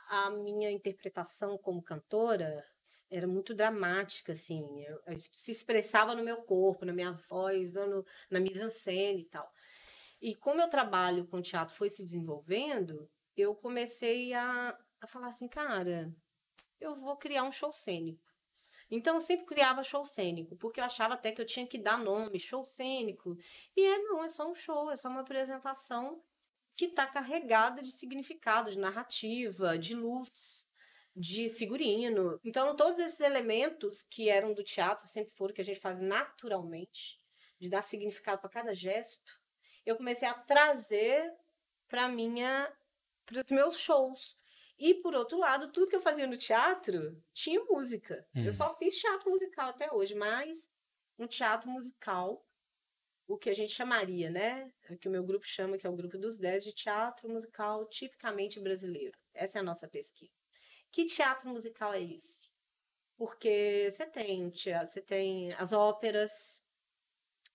a 0.08 0.30
minha 0.30 0.70
interpretação 0.70 1.58
como 1.58 1.82
cantora 1.82 2.64
era 3.10 3.26
muito 3.26 3.54
dramática, 3.54 4.32
assim. 4.32 4.82
Eu, 4.84 5.00
eu, 5.06 5.16
se 5.32 5.50
expressava 5.50 6.14
no 6.14 6.22
meu 6.22 6.42
corpo, 6.42 6.84
na 6.84 6.92
minha 6.92 7.12
voz, 7.12 7.72
no, 7.72 8.04
na 8.30 8.40
mise-en-scène 8.40 9.22
e 9.22 9.26
tal. 9.26 9.50
E 10.20 10.34
como 10.34 10.56
meu 10.56 10.68
trabalho 10.68 11.26
com 11.26 11.42
teatro 11.42 11.74
foi 11.74 11.90
se 11.90 12.04
desenvolvendo, 12.04 13.10
eu 13.36 13.54
comecei 13.54 14.32
a, 14.32 14.78
a 15.00 15.06
falar 15.06 15.28
assim, 15.28 15.48
cara, 15.48 16.14
eu 16.80 16.94
vou 16.94 17.16
criar 17.16 17.42
um 17.42 17.52
show 17.52 17.72
cênico. 17.72 18.33
Então 18.94 19.16
eu 19.16 19.20
sempre 19.20 19.46
criava 19.46 19.82
show 19.82 20.04
cênico, 20.04 20.54
porque 20.56 20.78
eu 20.78 20.84
achava 20.84 21.14
até 21.14 21.32
que 21.32 21.40
eu 21.40 21.46
tinha 21.46 21.66
que 21.66 21.76
dar 21.76 21.98
nome, 21.98 22.38
show 22.38 22.64
cênico. 22.64 23.36
E 23.76 23.84
é, 23.84 23.98
não, 23.98 24.22
é 24.22 24.30
só 24.30 24.48
um 24.48 24.54
show, 24.54 24.88
é 24.90 24.96
só 24.96 25.08
uma 25.08 25.22
apresentação 25.22 26.22
que 26.76 26.86
está 26.86 27.04
carregada 27.04 27.82
de 27.82 27.90
significado, 27.90 28.70
de 28.70 28.78
narrativa, 28.78 29.76
de 29.76 29.94
luz, 29.96 30.68
de 31.14 31.48
figurino. 31.48 32.38
Então, 32.44 32.76
todos 32.76 32.98
esses 33.00 33.18
elementos 33.18 34.04
que 34.04 34.28
eram 34.28 34.54
do 34.54 34.62
teatro, 34.62 35.08
sempre 35.08 35.32
foram 35.32 35.52
que 35.52 35.60
a 35.60 35.64
gente 35.64 35.80
faz 35.80 35.98
naturalmente, 35.98 37.20
de 37.58 37.68
dar 37.68 37.82
significado 37.82 38.40
para 38.40 38.50
cada 38.50 38.74
gesto, 38.74 39.40
eu 39.84 39.96
comecei 39.96 40.26
a 40.28 40.34
trazer 40.34 41.32
para 41.88 42.08
minha 42.08 42.72
para 43.26 43.42
os 43.42 43.50
meus 43.50 43.78
shows. 43.78 44.36
E 44.78 44.94
por 44.94 45.14
outro 45.14 45.38
lado, 45.38 45.70
tudo 45.70 45.88
que 45.88 45.96
eu 45.96 46.00
fazia 46.00 46.26
no 46.26 46.36
teatro 46.36 47.22
tinha 47.32 47.62
música. 47.64 48.26
Eu 48.34 48.52
só 48.52 48.70
uhum. 48.70 48.76
fiz 48.76 48.98
teatro 48.98 49.30
musical 49.30 49.68
até 49.68 49.92
hoje, 49.92 50.14
mas 50.14 50.68
um 51.18 51.26
teatro 51.26 51.70
musical 51.70 52.44
o 53.26 53.38
que 53.38 53.48
a 53.48 53.54
gente 53.54 53.72
chamaria, 53.72 54.30
né? 54.30 54.70
Que 55.00 55.08
o 55.08 55.10
meu 55.10 55.24
grupo 55.24 55.46
chama, 55.46 55.78
que 55.78 55.86
é 55.86 55.90
o 55.90 55.96
grupo 55.96 56.18
dos 56.18 56.38
10 56.38 56.64
de 56.64 56.72
teatro 56.72 57.28
musical 57.28 57.86
tipicamente 57.86 58.60
brasileiro. 58.60 59.18
Essa 59.32 59.58
é 59.58 59.60
a 59.60 59.64
nossa 59.64 59.88
pesquisa. 59.88 60.32
Que 60.90 61.06
teatro 61.06 61.48
musical 61.48 61.92
é 61.92 62.02
esse? 62.02 62.50
Porque 63.16 63.88
você 63.90 64.06
tem 64.06 64.50
teatro, 64.50 64.92
você 64.92 65.00
tem 65.00 65.52
as 65.54 65.72
óperas, 65.72 66.62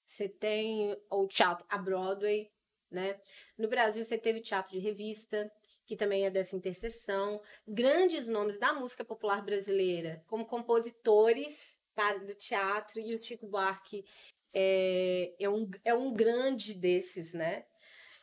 você 0.06 0.28
tem 0.28 0.98
o 1.10 1.28
teatro 1.28 1.66
a 1.70 1.78
Broadway, 1.78 2.52
né? 2.90 3.20
No 3.58 3.68
Brasil 3.68 4.04
você 4.04 4.18
teve 4.18 4.42
teatro 4.42 4.72
de 4.72 4.80
revista, 4.80 5.52
que 5.90 5.96
também 5.96 6.24
é 6.24 6.30
dessa 6.30 6.56
interseção, 6.56 7.42
grandes 7.68 8.28
nomes 8.28 8.60
da 8.60 8.72
música 8.72 9.04
popular 9.04 9.44
brasileira, 9.44 10.24
como 10.28 10.46
compositores 10.46 11.80
para 11.96 12.20
do 12.20 12.36
teatro 12.36 13.00
e 13.00 13.16
o 13.16 13.24
Chico 13.24 13.48
Buarque 13.48 14.06
é, 14.54 15.34
é, 15.40 15.50
um, 15.50 15.68
é 15.84 15.92
um 15.92 16.14
grande 16.14 16.76
desses, 16.76 17.34
né? 17.34 17.66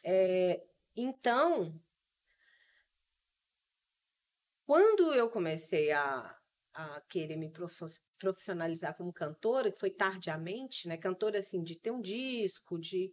É, 0.05 0.63
então, 0.95 1.77
quando 4.65 5.13
eu 5.13 5.29
comecei 5.29 5.91
a, 5.91 6.39
a 6.73 7.01
querer 7.09 7.37
me 7.37 7.53
profissionalizar 8.17 8.97
como 8.97 9.13
cantora, 9.13 9.73
que 9.73 9.81
foi 9.81 9.91
tardiamente, 9.91 10.87
né? 10.87 10.97
Cantora, 10.97 11.41
assim, 11.41 11.65
de 11.65 11.75
ter 11.75 11.91
um 11.91 12.01
disco, 12.01 12.79
de... 12.79 13.13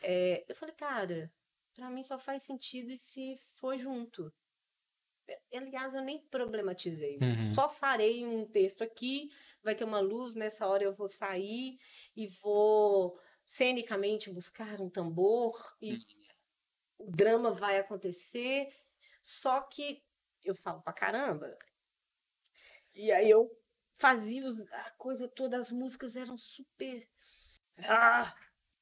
É, 0.00 0.44
eu 0.48 0.54
falei, 0.54 0.74
cara, 0.76 1.32
para 1.76 1.90
mim 1.90 2.02
só 2.02 2.18
faz 2.18 2.42
sentido 2.42 2.96
se 2.96 3.38
for 3.54 3.76
junto. 3.76 4.32
Aliás, 5.52 5.94
eu 5.94 6.02
nem 6.02 6.20
problematizei. 6.28 7.18
Uhum. 7.20 7.54
Só 7.54 7.68
farei 7.68 8.24
um 8.24 8.46
texto 8.46 8.82
aqui, 8.82 9.30
vai 9.62 9.74
ter 9.74 9.84
uma 9.84 10.00
luz, 10.00 10.34
nessa 10.34 10.66
hora 10.66 10.84
eu 10.84 10.94
vou 10.94 11.08
sair 11.08 11.78
e 12.16 12.26
vou 12.26 13.20
cenicamente 13.44 14.30
buscar 14.30 14.80
um 14.80 14.88
tambor 14.88 15.76
e 15.80 15.94
uhum. 15.94 16.00
o 16.98 17.10
drama 17.10 17.52
vai 17.52 17.78
acontecer. 17.78 18.68
Só 19.22 19.60
que 19.60 20.02
eu 20.44 20.54
falo 20.54 20.80
pra 20.80 20.92
caramba. 20.92 21.50
E 22.94 23.12
aí 23.12 23.28
eu 23.28 23.50
fazia 23.98 24.46
os, 24.46 24.60
a 24.60 24.90
coisa 24.92 25.28
toda, 25.28 25.58
as 25.58 25.70
músicas 25.70 26.16
eram 26.16 26.36
super 26.36 27.06
ah, 27.84 28.34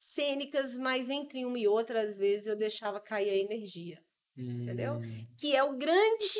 cênicas, 0.05 0.77
mas 0.77 1.09
entre 1.09 1.43
uma 1.43 1.57
e 1.57 1.67
outra, 1.67 2.01
às 2.01 2.15
vezes, 2.15 2.45
eu 2.45 2.55
deixava 2.55 2.99
cair 2.99 3.29
a 3.29 3.35
energia. 3.35 3.99
Hum. 4.37 4.63
Entendeu? 4.63 4.99
Que 5.35 5.55
é 5.55 5.63
o 5.63 5.75
grande, 5.75 6.39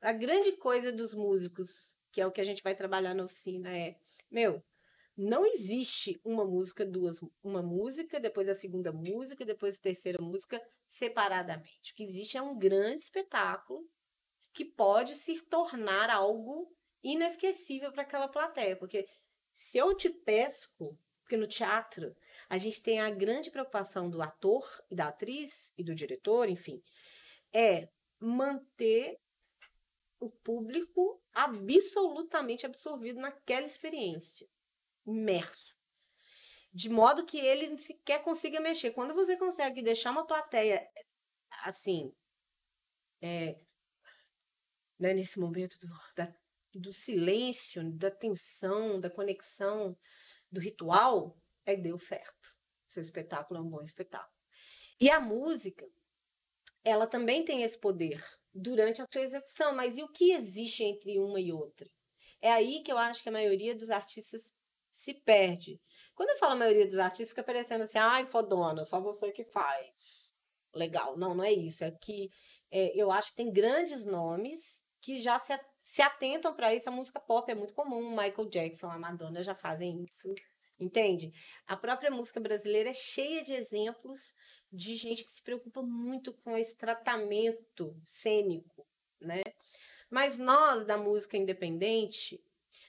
a 0.00 0.12
grande 0.12 0.52
coisa 0.52 0.90
dos 0.90 1.14
músicos, 1.14 1.96
que 2.10 2.20
é 2.20 2.26
o 2.26 2.32
que 2.32 2.40
a 2.40 2.44
gente 2.44 2.62
vai 2.62 2.74
trabalhar 2.74 3.14
na 3.14 3.24
oficina, 3.24 3.70
é, 3.70 3.96
meu, 4.28 4.60
não 5.16 5.46
existe 5.46 6.20
uma 6.24 6.44
música, 6.44 6.84
duas, 6.84 7.20
uma 7.42 7.62
música, 7.62 8.18
depois 8.18 8.48
a 8.48 8.54
segunda 8.54 8.90
música, 8.90 9.44
depois 9.44 9.76
a 9.76 9.82
terceira 9.82 10.20
música 10.20 10.60
separadamente. 10.88 11.92
O 11.92 11.94
que 11.94 12.02
existe 12.02 12.36
é 12.36 12.42
um 12.42 12.58
grande 12.58 13.04
espetáculo 13.04 13.88
que 14.52 14.64
pode 14.64 15.14
se 15.14 15.40
tornar 15.42 16.10
algo 16.10 16.74
inesquecível 17.02 17.92
para 17.92 18.02
aquela 18.02 18.26
plateia, 18.26 18.76
porque 18.76 19.06
se 19.52 19.78
eu 19.78 19.94
te 19.94 20.10
pesco, 20.10 20.98
porque 21.22 21.36
no 21.36 21.46
teatro 21.46 22.14
a 22.52 22.58
gente 22.58 22.82
tem 22.82 23.00
a 23.00 23.08
grande 23.08 23.50
preocupação 23.50 24.10
do 24.10 24.20
ator 24.20 24.68
e 24.90 24.94
da 24.94 25.08
atriz 25.08 25.72
e 25.74 25.82
do 25.82 25.94
diretor, 25.94 26.50
enfim, 26.50 26.82
é 27.50 27.88
manter 28.20 29.18
o 30.20 30.30
público 30.30 31.18
absolutamente 31.32 32.66
absorvido 32.66 33.18
naquela 33.18 33.64
experiência, 33.64 34.46
imerso. 35.06 35.74
De 36.70 36.90
modo 36.90 37.24
que 37.24 37.38
ele 37.38 37.78
sequer 37.78 38.22
consiga 38.22 38.60
mexer. 38.60 38.90
Quando 38.90 39.14
você 39.14 39.34
consegue 39.34 39.80
deixar 39.80 40.10
uma 40.10 40.26
plateia 40.26 40.86
assim, 41.64 42.12
é, 43.22 43.58
né, 44.98 45.14
nesse 45.14 45.40
momento 45.40 45.78
do, 45.80 45.88
da, 46.14 46.30
do 46.74 46.92
silêncio, 46.92 47.90
da 47.96 48.10
tensão, 48.10 49.00
da 49.00 49.08
conexão, 49.08 49.96
do 50.50 50.60
ritual, 50.60 51.34
é 51.64 51.76
deu 51.76 51.98
certo. 51.98 52.56
Seu 52.88 53.02
espetáculo 53.02 53.58
é 53.58 53.62
um 53.62 53.68
bom 53.68 53.82
espetáculo. 53.82 54.32
E 55.00 55.10
a 55.10 55.20
música, 55.20 55.86
ela 56.84 57.06
também 57.06 57.44
tem 57.44 57.62
esse 57.62 57.78
poder 57.78 58.22
durante 58.52 59.00
a 59.02 59.06
sua 59.12 59.22
execução. 59.22 59.74
Mas 59.74 59.96
e 59.96 60.02
o 60.02 60.12
que 60.12 60.32
existe 60.32 60.84
entre 60.84 61.18
uma 61.18 61.40
e 61.40 61.52
outra? 61.52 61.88
É 62.40 62.52
aí 62.52 62.82
que 62.82 62.92
eu 62.92 62.98
acho 62.98 63.22
que 63.22 63.28
a 63.28 63.32
maioria 63.32 63.74
dos 63.74 63.90
artistas 63.90 64.52
se 64.90 65.14
perde. 65.14 65.80
Quando 66.14 66.30
eu 66.30 66.36
falo 66.36 66.52
a 66.52 66.56
maioria 66.56 66.86
dos 66.86 66.98
artistas, 66.98 67.30
fica 67.30 67.42
parecendo 67.42 67.84
assim, 67.84 67.98
ai, 67.98 68.26
fodona, 68.26 68.84
só 68.84 69.00
você 69.00 69.32
que 69.32 69.44
faz. 69.44 70.34
Legal. 70.74 71.16
Não, 71.16 71.34
não 71.34 71.44
é 71.44 71.52
isso. 71.52 71.82
É 71.84 71.90
que 71.90 72.28
é, 72.70 72.92
eu 72.94 73.10
acho 73.10 73.30
que 73.30 73.36
tem 73.36 73.52
grandes 73.52 74.04
nomes 74.04 74.82
que 75.00 75.20
já 75.20 75.38
se, 75.38 75.58
se 75.82 76.02
atentam 76.02 76.54
para 76.54 76.74
isso. 76.74 76.88
A 76.88 76.92
música 76.92 77.20
pop 77.20 77.50
é 77.50 77.54
muito 77.54 77.74
comum. 77.74 78.10
Michael 78.10 78.48
Jackson, 78.48 78.90
a 78.90 78.98
Madonna 78.98 79.42
já 79.42 79.54
fazem 79.54 80.04
isso. 80.04 80.34
Entende? 80.82 81.32
A 81.64 81.76
própria 81.76 82.10
música 82.10 82.40
brasileira 82.40 82.90
é 82.90 82.94
cheia 82.94 83.40
de 83.44 83.52
exemplos 83.52 84.34
de 84.72 84.96
gente 84.96 85.24
que 85.24 85.30
se 85.30 85.40
preocupa 85.40 85.80
muito 85.80 86.32
com 86.32 86.56
esse 86.56 86.76
tratamento 86.76 87.96
cênico, 88.02 88.84
né? 89.20 89.42
Mas 90.10 90.38
nós 90.38 90.84
da 90.84 90.98
música 90.98 91.36
independente, 91.36 92.42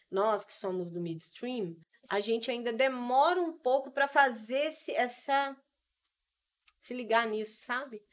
nós 0.09 0.43
que 0.43 0.53
somos 0.53 0.89
do 0.89 1.00
midstream, 1.00 1.75
a 2.09 2.19
gente 2.19 2.50
ainda 2.50 2.73
demora 2.73 3.39
um 3.39 3.53
pouco 3.59 3.91
para 3.91 4.07
fazer 4.07 4.65
esse, 4.65 4.91
essa 4.93 5.55
se 6.75 6.95
ligar 6.95 7.27
nisso, 7.27 7.62
sabe? 7.62 8.03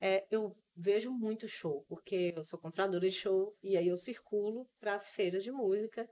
É, 0.00 0.24
eu 0.30 0.52
vejo 0.76 1.10
muito 1.10 1.48
show, 1.48 1.84
porque 1.88 2.32
eu 2.36 2.44
sou 2.44 2.60
compradora 2.60 3.08
de 3.08 3.16
show 3.16 3.56
e 3.60 3.76
aí 3.76 3.88
eu 3.88 3.96
circulo 3.96 4.70
para 4.78 4.94
as 4.94 5.10
feiras 5.10 5.42
de 5.42 5.50
música. 5.50 6.08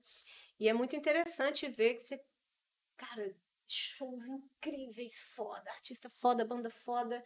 E 0.59 0.69
é 0.69 0.73
muito 0.73 0.95
interessante 0.95 1.69
ver 1.69 1.95
que 1.95 2.03
você, 2.03 2.21
cara, 3.07 3.35
shows 3.67 4.25
incríveis, 4.27 5.15
foda, 5.35 5.69
artista 5.71 6.09
foda, 6.09 6.45
banda 6.45 6.71
foda, 6.71 7.23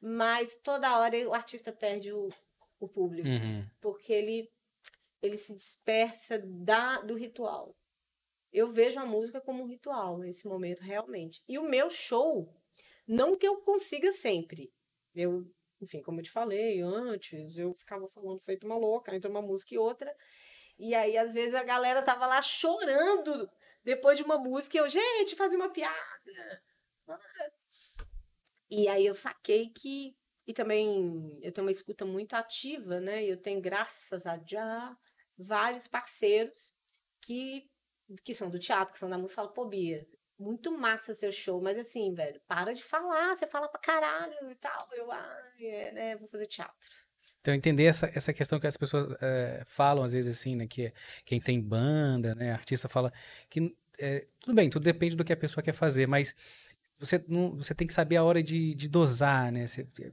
mas 0.00 0.54
toda 0.56 0.98
hora 0.98 1.16
o 1.28 1.34
artista 1.34 1.72
perde 1.72 2.12
o, 2.12 2.28
o 2.80 2.88
público, 2.88 3.28
uhum. 3.28 3.66
porque 3.80 4.12
ele, 4.12 4.50
ele 5.22 5.36
se 5.36 5.54
dispersa 5.54 6.38
da, 6.38 7.00
do 7.00 7.14
ritual. 7.14 7.76
Eu 8.52 8.68
vejo 8.68 9.00
a 9.00 9.06
música 9.06 9.40
como 9.40 9.62
um 9.62 9.66
ritual 9.66 10.18
nesse 10.18 10.46
momento, 10.46 10.80
realmente. 10.80 11.42
E 11.48 11.58
o 11.58 11.68
meu 11.68 11.90
show 11.90 12.48
Não 13.06 13.36
que 13.36 13.46
eu 13.46 13.56
consiga 13.62 14.12
sempre. 14.12 14.72
Eu, 15.14 15.44
enfim, 15.80 16.00
como 16.02 16.20
eu 16.20 16.24
te 16.24 16.30
falei 16.30 16.80
antes, 16.80 17.58
eu 17.58 17.74
ficava 17.74 18.08
falando 18.08 18.40
feito 18.40 18.64
uma 18.64 18.76
louca 18.76 19.14
entre 19.14 19.30
uma 19.30 19.42
música 19.42 19.74
e 19.74 19.78
outra. 19.78 20.14
E 20.78 20.94
aí, 20.94 21.16
às 21.18 21.34
vezes, 21.34 21.54
a 21.54 21.62
galera 21.62 22.02
tava 22.02 22.26
lá 22.26 22.40
chorando 22.40 23.48
depois 23.84 24.16
de 24.16 24.24
uma 24.24 24.38
música 24.38 24.78
eu, 24.78 24.88
gente, 24.88 25.36
fazia 25.36 25.58
uma 25.58 25.68
piada. 25.70 26.62
E 28.70 28.88
aí 28.88 29.06
eu 29.06 29.14
saquei 29.14 29.68
que. 29.68 30.16
E 30.46 30.52
também 30.52 31.38
eu 31.42 31.52
tenho 31.52 31.66
uma 31.66 31.70
escuta 31.70 32.04
muito 32.04 32.34
ativa, 32.34 33.00
né? 33.00 33.24
Eu 33.24 33.36
tenho, 33.36 33.60
graças 33.60 34.26
a 34.26 34.38
já, 34.46 34.96
vários 35.38 35.86
parceiros 35.86 36.74
que, 37.20 37.70
que 38.24 38.34
são 38.34 38.50
do 38.50 38.58
teatro, 38.58 38.92
que 38.92 38.98
são 38.98 39.08
da 39.08 39.16
música, 39.16 39.36
falam, 39.36 39.52
pô, 39.52 39.64
Bia, 39.66 40.06
muito 40.38 40.70
massa 40.76 41.14
seu 41.14 41.32
show, 41.32 41.62
mas 41.62 41.78
assim, 41.78 42.12
velho, 42.14 42.40
para 42.46 42.74
de 42.74 42.82
falar, 42.82 43.34
você 43.34 43.46
fala 43.46 43.68
pra 43.68 43.80
caralho 43.80 44.50
e 44.50 44.54
tal. 44.56 44.88
Eu, 44.92 45.10
ah, 45.10 45.52
é, 45.58 45.92
né, 45.92 46.16
vou 46.16 46.28
fazer 46.28 46.46
teatro. 46.46 47.03
Então, 47.44 47.52
entender 47.52 47.84
essa, 47.84 48.10
essa 48.14 48.32
questão 48.32 48.58
que 48.58 48.66
as 48.66 48.74
pessoas 48.74 49.14
é, 49.20 49.62
falam, 49.66 50.02
às 50.02 50.12
vezes, 50.12 50.34
assim, 50.34 50.56
né? 50.56 50.66
Que 50.66 50.90
quem 51.26 51.38
tem 51.38 51.60
banda, 51.60 52.34
né? 52.34 52.52
Artista 52.52 52.88
fala 52.88 53.12
que 53.50 53.76
é, 53.98 54.24
tudo 54.40 54.54
bem, 54.54 54.70
tudo 54.70 54.82
depende 54.82 55.14
do 55.14 55.22
que 55.22 55.32
a 55.32 55.36
pessoa 55.36 55.62
quer 55.62 55.74
fazer, 55.74 56.08
mas 56.08 56.34
você, 56.98 57.22
não, 57.28 57.56
você 57.56 57.74
tem 57.74 57.86
que 57.86 57.92
saber 57.92 58.16
a 58.16 58.24
hora 58.24 58.42
de, 58.42 58.74
de 58.74 58.88
dosar, 58.88 59.50
né? 59.50 59.66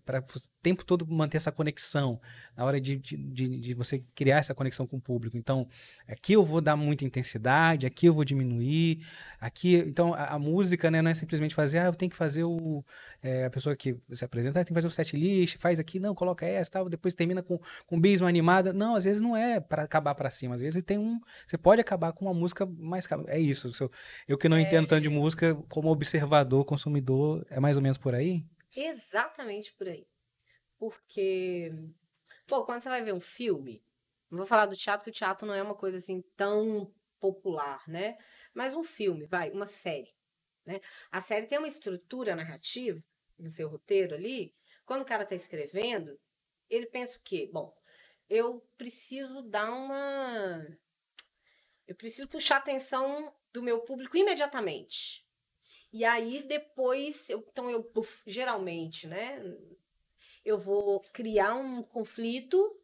Para 0.04 0.20
o 0.20 0.24
tempo 0.62 0.84
todo 0.84 1.08
manter 1.08 1.38
essa 1.38 1.52
conexão, 1.52 2.20
na 2.58 2.66
hora 2.66 2.82
de, 2.82 2.98
de, 2.98 3.60
de, 3.60 3.74
você 3.74 4.04
criar 4.16 4.38
essa 4.38 4.54
conexão 4.54 4.88
com 4.88 4.98
o 4.98 5.02
público. 5.02 5.38
Então, 5.38 5.68
aqui 6.08 6.34
eu 6.34 6.44
vou 6.44 6.60
dar 6.60 6.76
muita 6.76 7.06
intensidade, 7.06 7.86
aqui 7.86 8.08
eu 8.08 8.14
vou 8.14 8.26
diminuir, 8.26 9.06
aqui. 9.40 9.76
Então, 9.76 10.14
a, 10.14 10.36
a 10.36 10.40
música 10.40 10.90
né, 10.90 11.02
não 11.02 11.12
é 11.12 11.14
simplesmente 11.14 11.54
fazer, 11.54 11.80
ah, 11.80 11.86
eu 11.86 11.94
tenho 11.94 12.10
que 12.10 12.16
fazer 12.16 12.44
o. 12.44 12.84
É, 13.22 13.46
a 13.46 13.50
pessoa 13.52 13.76
que 13.76 13.96
se 14.12 14.26
apresenta, 14.26 14.60
ah, 14.60 14.66
tem 14.66 14.74
que 14.74 14.78
fazer 14.78 14.88
o 14.88 14.92
set 14.92 15.16
list, 15.16 15.58
faz 15.60 15.80
aqui, 15.80 16.00
não, 16.00 16.16
coloca 16.16 16.46
essa, 16.46 16.72
tal, 16.72 16.90
depois 16.90 17.14
termina 17.14 17.44
com, 17.44 17.60
com 17.86 17.96
um 17.96 18.02
bis, 18.02 18.22
uma 18.22 18.30
animada. 18.30 18.74
Não, 18.74 18.96
às 18.96 19.04
vezes 19.04 19.22
não 19.22 19.38
é 19.38 19.60
para 19.60 19.84
acabar 19.84 20.16
para 20.16 20.32
cima, 20.32 20.56
às 20.56 20.62
vezes 20.62 20.82
tem 20.82 20.98
um. 20.98 21.20
Você 21.46 21.58
pode 21.58 21.80
acabar 21.80 22.12
com 22.12 22.26
uma 22.26 22.34
música 22.34 22.66
mais. 22.66 23.08
É 23.28 23.40
isso. 23.40 23.72
Eu 24.28 24.38
que 24.38 24.50
não 24.50 24.58
é... 24.58 24.62
entendo 24.62 24.88
tanto 24.88 25.04
de 25.04 25.10
música, 25.10 25.56
como 25.70 25.90
observador, 25.90 26.66
consumidor, 26.72 27.46
é 27.50 27.60
mais 27.60 27.76
ou 27.76 27.84
menos 27.84 27.98
por 27.98 28.16
aí? 28.16 28.46
Exatamente 28.74 29.74
por 29.74 29.90
aí. 29.90 30.08
Porque, 30.78 31.70
pô, 32.48 32.64
quando 32.64 32.82
você 32.82 32.88
vai 32.88 33.04
ver 33.04 33.14
um 33.14 33.20
filme, 33.20 33.84
não 34.30 34.38
vou 34.38 34.48
falar 34.48 34.68
do 34.68 34.78
teatro, 34.78 35.04
que 35.04 35.10
o 35.10 35.14
teatro 35.14 35.46
não 35.46 35.54
é 35.54 35.62
uma 35.62 35.76
coisa 35.76 35.98
assim 35.98 36.22
tão 36.38 36.90
popular, 37.20 37.84
né? 37.88 38.18
Mas 38.54 38.74
um 38.74 38.84
filme, 38.84 39.26
vai, 39.26 39.52
uma 39.52 39.66
série. 39.66 40.16
Né? 40.66 40.80
A 41.12 41.20
série 41.20 41.46
tem 41.46 41.58
uma 41.58 41.68
estrutura 41.68 42.36
narrativa 42.36 43.04
no 43.38 43.50
seu 43.50 43.68
roteiro 43.68 44.16
ali. 44.16 44.56
Quando 44.86 45.02
o 45.02 45.06
cara 45.06 45.24
está 45.24 45.36
escrevendo, 45.36 46.18
ele 46.70 46.86
pensa 46.86 47.18
o 47.18 47.22
quê? 47.22 47.50
Bom, 47.52 47.76
eu 48.30 48.66
preciso 48.78 49.42
dar 49.42 49.70
uma. 49.72 50.66
Eu 51.86 51.96
preciso 51.96 52.30
puxar 52.30 52.56
a 52.56 52.60
atenção 52.60 53.36
do 53.52 53.62
meu 53.62 53.82
público 53.82 54.16
imediatamente. 54.16 55.28
E 55.92 56.06
aí 56.06 56.44
depois, 56.44 57.30
eu, 57.30 57.46
então 57.52 57.70
eu 57.70 57.92
geralmente, 58.26 59.08
né, 59.08 59.42
eu 60.46 60.58
vou 60.58 61.02
criar 61.12 61.56
um 61.56 61.84
conflito 61.84 62.78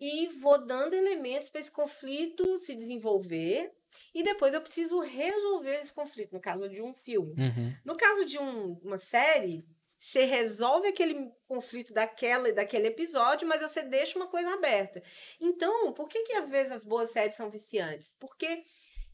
e 0.00 0.26
vou 0.28 0.64
dando 0.64 0.94
elementos 0.94 1.48
para 1.48 1.60
esse 1.60 1.70
conflito 1.70 2.58
se 2.58 2.74
desenvolver 2.74 3.72
e 4.14 4.22
depois 4.22 4.54
eu 4.54 4.60
preciso 4.60 5.00
resolver 5.00 5.76
esse 5.76 5.92
conflito, 5.92 6.32
no 6.32 6.40
caso 6.40 6.68
de 6.68 6.82
um 6.82 6.92
filme. 6.92 7.34
Uhum. 7.38 7.74
No 7.84 7.96
caso 7.96 8.24
de 8.24 8.38
um, 8.38 8.74
uma 8.82 8.98
série, 8.98 9.64
você 9.96 10.24
resolve 10.24 10.88
aquele 10.88 11.30
conflito 11.46 11.92
daquela, 11.92 12.52
daquele 12.52 12.88
episódio, 12.88 13.46
mas 13.46 13.62
você 13.62 13.82
deixa 13.82 14.18
uma 14.18 14.26
coisa 14.26 14.52
aberta. 14.52 15.02
Então, 15.40 15.92
por 15.92 16.08
que, 16.08 16.22
que 16.24 16.32
às 16.32 16.48
vezes 16.48 16.72
as 16.72 16.84
boas 16.84 17.10
séries 17.10 17.34
são 17.34 17.50
viciantes? 17.50 18.16
Porque 18.18 18.64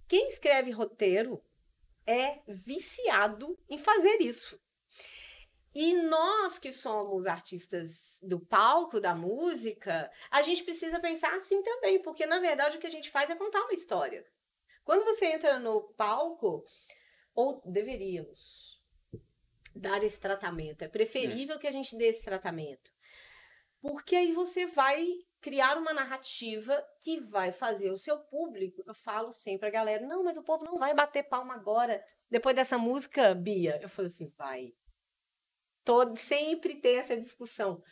quem 0.08 0.26
escreve 0.28 0.70
roteiro 0.70 1.40
é 2.06 2.40
viciado 2.46 3.58
em 3.68 3.78
fazer 3.78 4.20
isso. 4.20 4.60
E 5.74 5.94
nós 5.94 6.58
que 6.58 6.72
somos 6.72 7.26
artistas 7.26 8.18
do 8.22 8.40
palco, 8.40 9.00
da 9.00 9.14
música, 9.14 10.10
a 10.30 10.42
gente 10.42 10.64
precisa 10.64 10.98
pensar 10.98 11.32
assim 11.34 11.62
também, 11.62 12.02
porque 12.02 12.26
na 12.26 12.40
verdade 12.40 12.76
o 12.76 12.80
que 12.80 12.86
a 12.86 12.90
gente 12.90 13.10
faz 13.10 13.30
é 13.30 13.36
contar 13.36 13.62
uma 13.62 13.72
história. 13.72 14.26
Quando 14.84 15.04
você 15.04 15.26
entra 15.26 15.60
no 15.60 15.82
palco, 15.94 16.64
ou 17.34 17.62
deveríamos 17.64 18.82
dar 19.74 20.02
esse 20.02 20.18
tratamento, 20.18 20.82
é 20.82 20.88
preferível 20.88 21.56
é. 21.56 21.58
que 21.58 21.66
a 21.68 21.70
gente 21.70 21.96
dê 21.96 22.06
esse 22.06 22.22
tratamento. 22.22 22.92
Porque 23.80 24.16
aí 24.16 24.32
você 24.32 24.66
vai 24.66 25.06
criar 25.40 25.78
uma 25.78 25.92
narrativa 25.92 26.84
que 27.00 27.20
vai 27.20 27.50
fazer 27.50 27.90
o 27.90 27.96
seu 27.96 28.18
público. 28.18 28.82
Eu 28.86 28.94
falo 28.94 29.32
sempre 29.32 29.66
a 29.66 29.70
galera: 29.70 30.06
não, 30.06 30.22
mas 30.22 30.36
o 30.36 30.42
povo 30.42 30.64
não 30.64 30.78
vai 30.78 30.94
bater 30.94 31.24
palma 31.24 31.54
agora, 31.54 32.04
depois 32.30 32.54
dessa 32.54 32.78
música, 32.78 33.34
Bia. 33.34 33.78
Eu 33.82 33.88
falo 33.88 34.06
assim: 34.06 34.32
vai. 34.36 34.72
Todo, 35.84 36.16
sempre 36.16 36.76
tem 36.76 36.98
essa 36.98 37.16
discussão. 37.16 37.82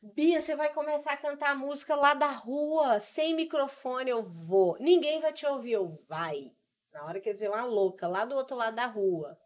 Bia, 0.00 0.40
você 0.40 0.54
vai 0.54 0.72
começar 0.72 1.12
a 1.12 1.16
cantar 1.16 1.50
a 1.50 1.56
música 1.56 1.96
lá 1.96 2.14
da 2.14 2.30
rua, 2.30 3.00
sem 3.00 3.34
microfone, 3.34 4.10
eu 4.10 4.22
vou. 4.22 4.76
Ninguém 4.78 5.20
vai 5.20 5.32
te 5.32 5.44
ouvir, 5.44 5.72
eu 5.72 5.98
vai. 6.06 6.52
Na 6.92 7.04
hora 7.04 7.20
que 7.20 7.28
eu 7.28 7.36
ver 7.36 7.48
uma 7.48 7.64
louca 7.64 8.06
lá 8.06 8.24
do 8.24 8.36
outro 8.36 8.56
lado 8.56 8.76
da 8.76 8.86
rua, 8.86 9.36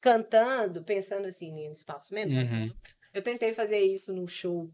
cantando, 0.00 0.82
pensando 0.82 1.26
assim, 1.26 1.50
em 1.50 1.70
espaço 1.70 2.12
menor. 2.12 2.44
Uhum. 2.44 2.72
Eu 3.14 3.22
tentei 3.22 3.52
fazer 3.52 3.78
isso 3.78 4.12
no 4.12 4.26
show 4.26 4.70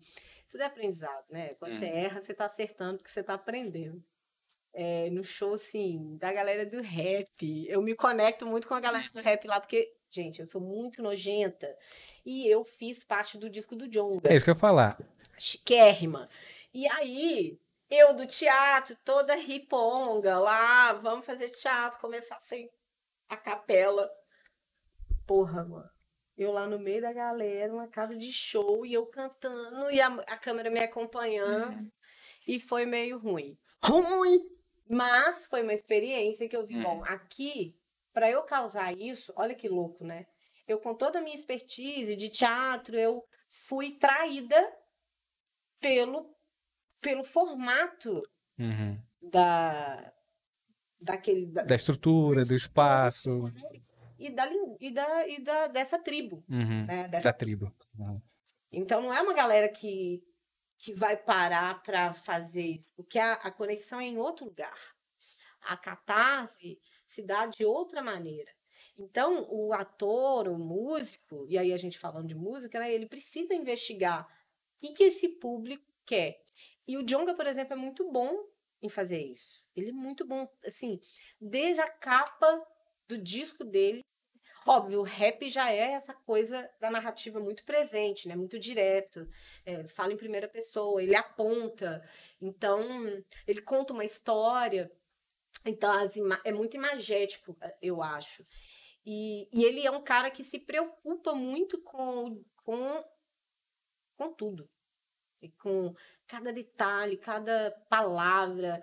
tudo 0.53 0.61
é 0.61 0.67
aprendizado, 0.67 1.25
né? 1.31 1.55
Quando 1.55 1.79
você 1.79 1.87
hum. 1.87 1.97
erra, 1.97 2.21
você 2.21 2.35
tá 2.35 2.45
acertando 2.45 2.99
porque 2.99 3.11
você 3.11 3.23
tá 3.23 3.33
aprendendo. 3.35 4.05
É, 4.75 5.11
no 5.11 5.25
show, 5.25 5.55
assim, 5.55 6.17
da 6.19 6.31
galera 6.33 6.65
do 6.65 6.81
rap. 6.83 7.67
Eu 7.69 7.83
me 7.83 7.95
conecto 7.95 8.47
muito 8.47 8.69
com 8.69 8.75
a 8.75 8.81
galera 8.81 9.09
do 9.13 9.21
rap 9.21 9.47
lá, 9.47 9.59
porque, 9.59 9.95
gente, 10.11 10.41
eu 10.41 10.47
sou 10.47 10.61
muito 10.61 11.03
nojenta. 11.03 11.75
E 12.25 12.47
eu 12.47 12.65
fiz 12.65 13.03
parte 13.03 13.39
do 13.39 13.49
disco 13.51 13.75
do 13.75 13.89
John. 13.89 14.21
É 14.25 14.35
isso 14.35 14.45
que 14.45 14.51
eu 14.51 14.55
ia 14.55 14.61
falar. 14.61 14.99
Chiquérrima. 15.39 16.29
E 16.73 16.87
aí, 16.89 17.59
eu 17.91 18.15
do 18.15 18.27
teatro, 18.27 18.97
toda 19.05 19.35
riponga 19.35 20.39
lá, 20.39 20.93
vamos 20.95 21.25
fazer 21.25 21.49
teatro, 21.49 21.99
começar 21.99 22.41
sem 22.41 22.71
a 23.29 23.37
capela. 23.37 24.11
Porra, 25.27 25.65
mano 25.65 25.92
eu 26.37 26.53
lá 26.53 26.67
no 26.67 26.79
meio 26.79 27.03
da 27.03 27.13
galera, 27.13 27.73
uma 27.73 27.89
casa 27.89 28.17
de 28.17 28.33
show, 28.33 28.87
e 28.87 28.95
eu 28.95 29.07
cantando, 29.07 29.91
e 29.91 30.01
a, 30.01 30.07
a 30.07 30.37
câmera 30.37 30.71
me 30.71 30.81
acompanhando, 30.81 31.79
uhum. 31.79 31.91
e 32.47 32.59
foi 32.59 32.87
meio 32.87 33.19
ruim. 33.19 33.59
Ruim! 33.83 34.51
Mas 34.89 35.47
foi 35.47 35.63
uma 35.63 35.75
experiência 35.75 36.49
que 36.49 36.57
eu 36.57 36.67
vi, 36.67 36.77
uhum. 36.77 36.83
bom, 36.83 37.05
aqui, 37.05 37.77
para 38.13 38.31
eu 38.31 38.43
causar 38.43 38.97
isso, 38.97 39.33
olha 39.37 39.55
que 39.55 39.69
louco, 39.69 40.05
né? 40.05 40.27
Eu, 40.67 40.79
com 40.79 40.95
toda 40.95 41.19
a 41.19 41.23
minha 41.23 41.37
expertise 41.37 42.17
de 42.17 42.29
teatro, 42.29 42.97
eu 42.97 43.25
fui 43.51 43.97
traída 43.99 44.73
pelo, 45.81 46.35
pelo 47.01 47.25
formato 47.25 48.23
uhum. 48.59 48.99
da, 49.21 50.13
daquele... 51.01 51.47
Da, 51.47 51.65
da 51.65 51.75
estrutura, 51.75 52.45
do 52.45 52.55
espaço 52.55 53.45
e 54.27 54.31
da, 54.31 54.49
e 54.81 54.91
da, 54.91 55.29
e 55.29 55.41
da 55.41 55.67
dessa 55.67 55.99
tribo. 55.99 56.45
Uhum. 56.49 56.87
Né? 56.87 57.09
Dessa 57.09 57.31
da 57.31 57.33
tribo. 57.33 57.75
Uhum. 57.99 58.21
Então 58.71 59.03
não 59.03 59.13
é 59.13 59.21
uma 59.21 59.35
galera 59.35 59.69
que, 59.69 60.23
que 60.79 60.93
vai 60.93 61.17
parar 61.17 61.83
para 61.83 62.13
fazer 62.13 62.63
isso, 62.63 62.91
porque 62.95 63.19
a, 63.19 63.35
a 63.35 63.51
conexão 63.51 64.01
é 64.01 64.05
em 64.05 64.19
outro 64.19 64.47
lugar. 64.47 64.79
A 65.61 65.77
catarse 65.77 66.81
se 67.07 67.23
dá 67.23 67.47
de 67.47 67.65
outra 67.65 68.03
maneira. 68.03 68.51
Então, 68.99 69.47
o 69.51 69.73
ator, 69.73 70.49
o 70.49 70.59
músico, 70.59 71.47
e 71.49 71.57
aí 71.59 71.73
a 71.73 71.77
gente 71.77 71.99
falando 71.99 72.29
de 72.29 72.35
música, 72.35 72.79
né, 72.79 72.93
ele 72.93 73.07
precisa 73.07 73.55
investigar 73.55 74.27
o 74.83 74.93
que 74.93 75.05
esse 75.05 75.29
público 75.29 75.85
quer. 76.05 76.43
E 76.87 76.97
o 76.97 77.03
Jonga, 77.03 77.35
por 77.35 77.47
exemplo, 77.47 77.73
é 77.75 77.77
muito 77.77 78.11
bom 78.11 78.37
em 78.83 78.89
fazer 78.89 79.21
isso. 79.21 79.65
Ele 79.75 79.91
é 79.91 79.93
muito 79.93 80.27
bom, 80.27 80.49
assim, 80.65 81.01
desde 81.41 81.81
a 81.81 81.89
capa 81.89 82.67
do 83.09 83.17
disco 83.17 83.65
dele 83.65 84.03
Óbvio, 84.67 85.01
o 85.01 85.05
rap 85.05 85.49
já 85.49 85.71
é 85.73 85.93
essa 85.93 86.15
coisa 86.15 86.71
da 86.81 86.91
narrativa 86.91 87.41
muito 87.41 87.65
presente, 87.65 88.29
né? 88.29 88.37
Muito 88.37 88.59
direto. 88.59 89.29
É, 89.65 89.87
fala 89.89 90.13
em 90.13 90.17
primeira 90.17 90.47
pessoa, 90.49 91.03
ele 91.03 91.17
aponta. 91.17 92.07
Então, 92.41 92.81
ele 93.47 93.61
conta 93.61 93.93
uma 93.93 94.05
história. 94.05 94.91
Então, 95.65 95.93
é 96.45 96.53
muito 96.53 96.77
imagético, 96.77 97.57
eu 97.81 98.03
acho. 98.03 98.47
E, 99.05 99.49
e, 99.53 99.65
ele 99.65 99.85
é 99.85 99.91
um 99.91 100.03
cara 100.03 100.31
que 100.31 100.45
se 100.45 100.59
preocupa 100.61 101.35
muito 101.35 101.81
com, 101.83 102.43
com, 102.65 103.05
com 104.17 104.33
tudo. 104.33 104.71
E 105.43 105.49
com 105.51 105.93
cada 106.27 106.53
detalhe, 106.53 107.17
cada 107.17 107.73
palavra 107.89 108.81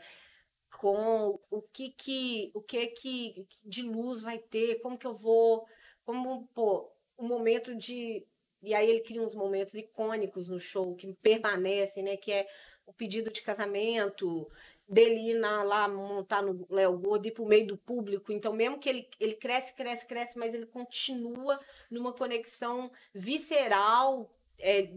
com 0.78 1.40
o 1.50 1.62
que 1.62 1.90
que 1.92 2.52
o 2.54 2.62
que 2.62 2.88
que 2.88 3.48
de 3.66 3.82
luz 3.82 4.22
vai 4.22 4.38
ter, 4.38 4.80
como 4.82 4.98
que 4.98 5.08
eu 5.08 5.14
vou, 5.14 5.66
como 6.06 6.48
pô, 6.54 6.92
um 7.18 7.28
momento 7.28 7.76
de. 7.76 8.26
E 8.62 8.74
aí 8.74 8.90
ele 8.90 9.00
cria 9.02 9.22
uns 9.22 9.34
momentos 9.36 9.74
icônicos 9.74 10.48
no 10.50 10.60
show 10.60 10.96
que 10.96 11.14
permanecem, 11.22 12.04
né? 12.04 12.18
Que 12.18 12.32
é 12.32 12.48
o 12.86 12.94
pedido 12.94 13.32
de 13.32 13.42
casamento, 13.42 14.50
dele 14.88 15.32
ir 15.32 15.36
na, 15.36 15.62
lá 15.64 15.88
montar 15.88 16.42
no 16.42 16.66
Léo 16.70 16.98
Gordo, 16.98 17.28
ir 17.28 17.32
pro 17.32 17.46
meio 17.46 17.68
do 17.68 17.78
público. 17.78 18.34
Então, 18.34 18.52
mesmo 18.52 18.80
que 18.80 18.90
ele, 18.90 19.08
ele 19.20 19.36
cresce, 19.36 19.74
cresce, 19.76 20.06
cresce, 20.06 20.38
mas 20.38 20.54
ele 20.54 20.66
continua 20.66 21.60
numa 21.90 22.12
conexão 22.12 22.92
visceral, 23.14 24.30
é, 24.60 24.92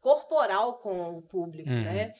corporal 0.00 0.78
com 0.78 1.16
o 1.18 1.22
público, 1.22 1.70
Uhum. 1.70 1.82
né? 1.84 2.12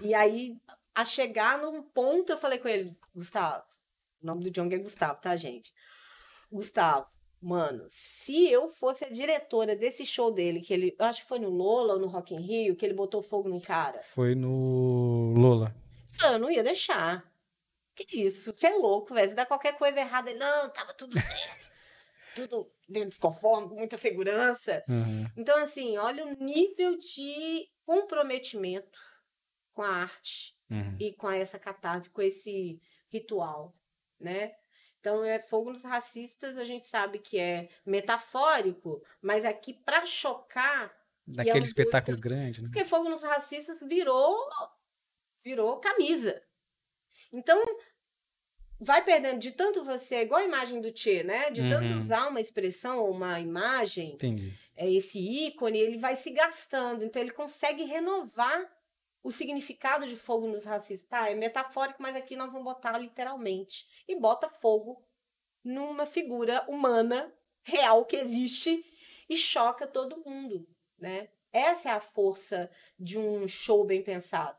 E 0.00 0.14
aí, 0.14 0.56
a 0.96 1.04
chegar 1.04 1.58
num 1.58 1.82
ponto, 1.82 2.32
eu 2.32 2.38
falei 2.38 2.58
com 2.58 2.66
ele, 2.66 2.96
Gustavo, 3.14 3.62
o 4.22 4.26
nome 4.26 4.42
do 4.42 4.50
John 4.50 4.66
é 4.72 4.78
Gustavo, 4.78 5.20
tá, 5.20 5.36
gente? 5.36 5.70
Gustavo, 6.50 7.06
mano, 7.38 7.84
se 7.90 8.48
eu 8.48 8.70
fosse 8.70 9.04
a 9.04 9.10
diretora 9.10 9.76
desse 9.76 10.06
show 10.06 10.32
dele, 10.32 10.62
que 10.62 10.72
ele, 10.72 10.96
eu 10.98 11.04
acho 11.04 11.20
que 11.20 11.28
foi 11.28 11.38
no 11.38 11.50
Lola 11.50 11.92
ou 11.92 12.00
no 12.00 12.06
Rock 12.06 12.34
in 12.34 12.40
Rio, 12.40 12.74
que 12.74 12.86
ele 12.86 12.94
botou 12.94 13.20
fogo 13.20 13.46
no 13.46 13.60
cara, 13.60 13.98
Foi 13.98 14.34
no 14.34 15.34
Lola. 15.36 15.76
eu 16.22 16.32
eu 16.32 16.38
não 16.38 16.50
ia 16.50 16.62
deixar. 16.62 17.30
Que 17.94 18.22
isso? 18.22 18.54
Você 18.56 18.66
é 18.68 18.74
louco, 18.74 19.14
velho. 19.14 19.28
Se 19.28 19.34
dá 19.34 19.44
qualquer 19.44 19.76
coisa 19.76 20.00
errada, 20.00 20.30
ele, 20.30 20.38
não, 20.38 20.70
tava 20.70 20.94
tudo 20.94 21.12
certo. 21.20 21.70
tudo 22.34 22.72
dentro 22.88 23.10
dos 23.10 23.18
conformes, 23.18 23.68
com 23.68 23.76
muita 23.76 23.98
segurança. 23.98 24.82
Uhum. 24.88 25.26
Então, 25.36 25.58
assim, 25.62 25.98
olha 25.98 26.24
o 26.24 26.42
nível 26.42 26.96
de 26.96 27.68
comprometimento 27.84 28.98
com 29.74 29.82
a 29.82 29.88
arte 29.88 30.55
Uhum. 30.70 30.96
e 30.98 31.12
com 31.12 31.30
essa 31.30 31.58
catarse, 31.58 32.10
com 32.10 32.20
esse 32.22 32.80
ritual, 33.08 33.74
né? 34.18 34.52
Então, 34.98 35.22
é 35.24 35.38
fogo 35.38 35.70
nos 35.72 35.84
racistas, 35.84 36.58
a 36.58 36.64
gente 36.64 36.84
sabe 36.84 37.20
que 37.20 37.38
é 37.38 37.68
metafórico, 37.84 39.00
mas 39.22 39.44
aqui 39.44 39.72
para 39.72 40.04
chocar 40.04 40.92
Daquele 41.24 41.60
uma 41.60 41.64
espetáculo 41.66 42.16
busca- 42.16 42.28
grande, 42.28 42.62
né? 42.62 42.68
porque 42.72 42.84
fogo 42.84 43.08
nos 43.08 43.22
racistas 43.22 43.78
virou 43.82 44.36
virou 45.44 45.78
camisa. 45.78 46.42
Então 47.32 47.62
vai 48.80 49.02
perdendo 49.04 49.38
de 49.38 49.52
tanto 49.52 49.82
você, 49.84 50.16
é 50.16 50.22
igual 50.22 50.40
a 50.40 50.44
imagem 50.44 50.80
do 50.80 50.92
Tchê, 50.92 51.22
né? 51.22 51.50
De 51.50 51.68
tanto 51.68 51.90
Uhum. 51.92 51.96
usar 51.96 52.28
uma 52.28 52.40
expressão 52.40 52.98
ou 52.98 53.10
uma 53.10 53.38
imagem, 53.40 54.14
Entendi. 54.14 54.52
é 54.76 54.90
esse 54.90 55.18
ícone, 55.18 55.78
ele 55.78 55.98
vai 55.98 56.14
se 56.16 56.30
gastando. 56.30 57.04
Então 57.04 57.22
ele 57.22 57.30
consegue 57.30 57.84
renovar 57.84 58.68
o 59.26 59.32
significado 59.32 60.06
de 60.06 60.14
fogo 60.14 60.46
nos 60.46 60.64
racistas. 60.64 61.08
Tá, 61.08 61.28
é 61.28 61.34
metafórico, 61.34 62.00
mas 62.00 62.14
aqui 62.14 62.36
nós 62.36 62.52
vamos 62.52 62.62
botar 62.62 62.96
literalmente. 62.96 63.84
E 64.06 64.14
bota 64.14 64.48
fogo 64.48 65.04
numa 65.64 66.06
figura 66.06 66.64
humana 66.68 67.34
real 67.64 68.04
que 68.04 68.14
existe 68.14 68.84
e 69.28 69.36
choca 69.36 69.84
todo 69.84 70.22
mundo, 70.24 70.64
né? 70.96 71.28
Essa 71.52 71.88
é 71.88 71.92
a 71.92 72.00
força 72.00 72.70
de 72.96 73.18
um 73.18 73.48
show 73.48 73.84
bem 73.84 74.00
pensado. 74.00 74.56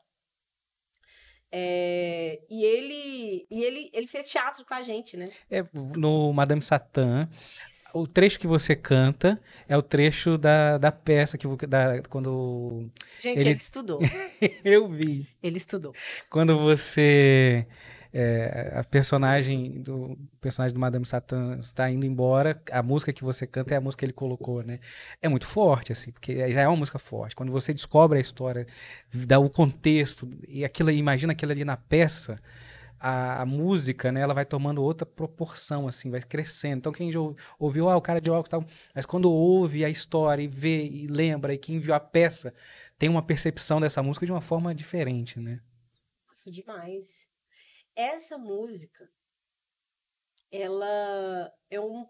É, 1.49 2.41
e 2.49 2.65
ele 2.65 3.47
e 3.49 3.63
ele, 3.63 3.89
ele 3.93 4.07
fez 4.07 4.29
teatro 4.29 4.65
com 4.65 4.73
a 4.73 4.83
gente, 4.83 5.15
né? 5.15 5.27
É, 5.49 5.63
no 5.95 6.33
Madame 6.33 6.61
Satã, 6.61 7.29
o 7.93 8.05
trecho 8.07 8.39
que 8.39 8.47
você 8.47 8.75
canta 8.75 9.39
é 9.67 9.75
o 9.77 9.81
trecho 9.81 10.37
da, 10.37 10.77
da 10.77 10.91
peça 10.91 11.37
que 11.37 11.47
da, 11.67 12.01
quando 12.09 12.89
Gente, 13.19 13.39
Ele- 13.39 13.49
ele 13.49 13.59
estudou. 13.59 13.99
eu 14.63 14.87
vi. 14.89 15.27
Ele 15.41 15.57
estudou. 15.57 15.93
Quando 16.29 16.57
você 16.57 17.65
é, 18.13 18.73
a 18.75 18.83
personagem 18.83 19.81
do 19.81 20.17
personagem 20.39 20.73
do 20.73 20.79
Madame 20.79 21.05
Satã 21.05 21.57
está 21.59 21.89
indo 21.89 22.05
embora, 22.05 22.59
a 22.71 22.81
música 22.81 23.11
que 23.13 23.23
você 23.23 23.45
canta 23.45 23.73
é 23.73 23.77
a 23.77 23.81
música 23.81 23.99
que 23.99 24.05
ele 24.05 24.13
colocou, 24.13 24.63
né? 24.63 24.79
É 25.21 25.27
muito 25.27 25.45
forte 25.45 25.91
assim, 25.91 26.11
porque 26.11 26.51
já 26.51 26.61
é 26.61 26.67
uma 26.67 26.77
música 26.77 26.97
forte. 26.97 27.35
Quando 27.35 27.51
você 27.51 27.73
descobre 27.73 28.17
a 28.17 28.21
história, 28.21 28.65
dá 29.13 29.37
o 29.39 29.49
contexto 29.49 30.29
e 30.47 30.63
aquilo, 30.63 30.89
imagina 30.91 31.33
aquilo 31.33 31.51
ali 31.51 31.65
na 31.65 31.77
peça, 31.77 32.37
a, 32.99 33.41
a 33.41 33.45
música, 33.45 34.11
né, 34.11 34.21
ela 34.21 34.33
vai 34.33 34.45
tomando 34.45 34.83
outra 34.83 35.05
proporção 35.05 35.87
assim, 35.87 36.09
vai 36.11 36.21
crescendo. 36.21 36.79
Então 36.79 36.91
quem 36.91 37.11
já 37.11 37.19
ou- 37.19 37.35
ouviu, 37.59 37.89
ah, 37.89 37.97
o 37.97 38.01
cara 38.01 38.21
de 38.21 38.29
óculos 38.29 38.49
tal, 38.49 38.65
mas 38.95 39.05
quando 39.05 39.31
ouve 39.31 39.83
a 39.85 39.89
história 39.89 40.41
e 40.43 40.47
vê 40.47 40.85
e 40.87 41.07
lembra 41.07 41.53
e 41.53 41.57
quem 41.57 41.79
viu 41.79 41.93
a 41.93 41.99
peça 41.99 42.53
tem 42.97 43.09
uma 43.09 43.21
percepção 43.21 43.79
dessa 43.79 44.01
música 44.03 44.25
de 44.25 44.31
uma 44.31 44.41
forma 44.41 44.73
diferente, 44.75 45.39
né? 45.39 45.61
Nossa, 46.27 46.51
demais. 46.51 47.27
Essa 47.95 48.37
música, 48.37 49.09
ela 50.51 51.51
é 51.69 51.79
um, 51.79 52.05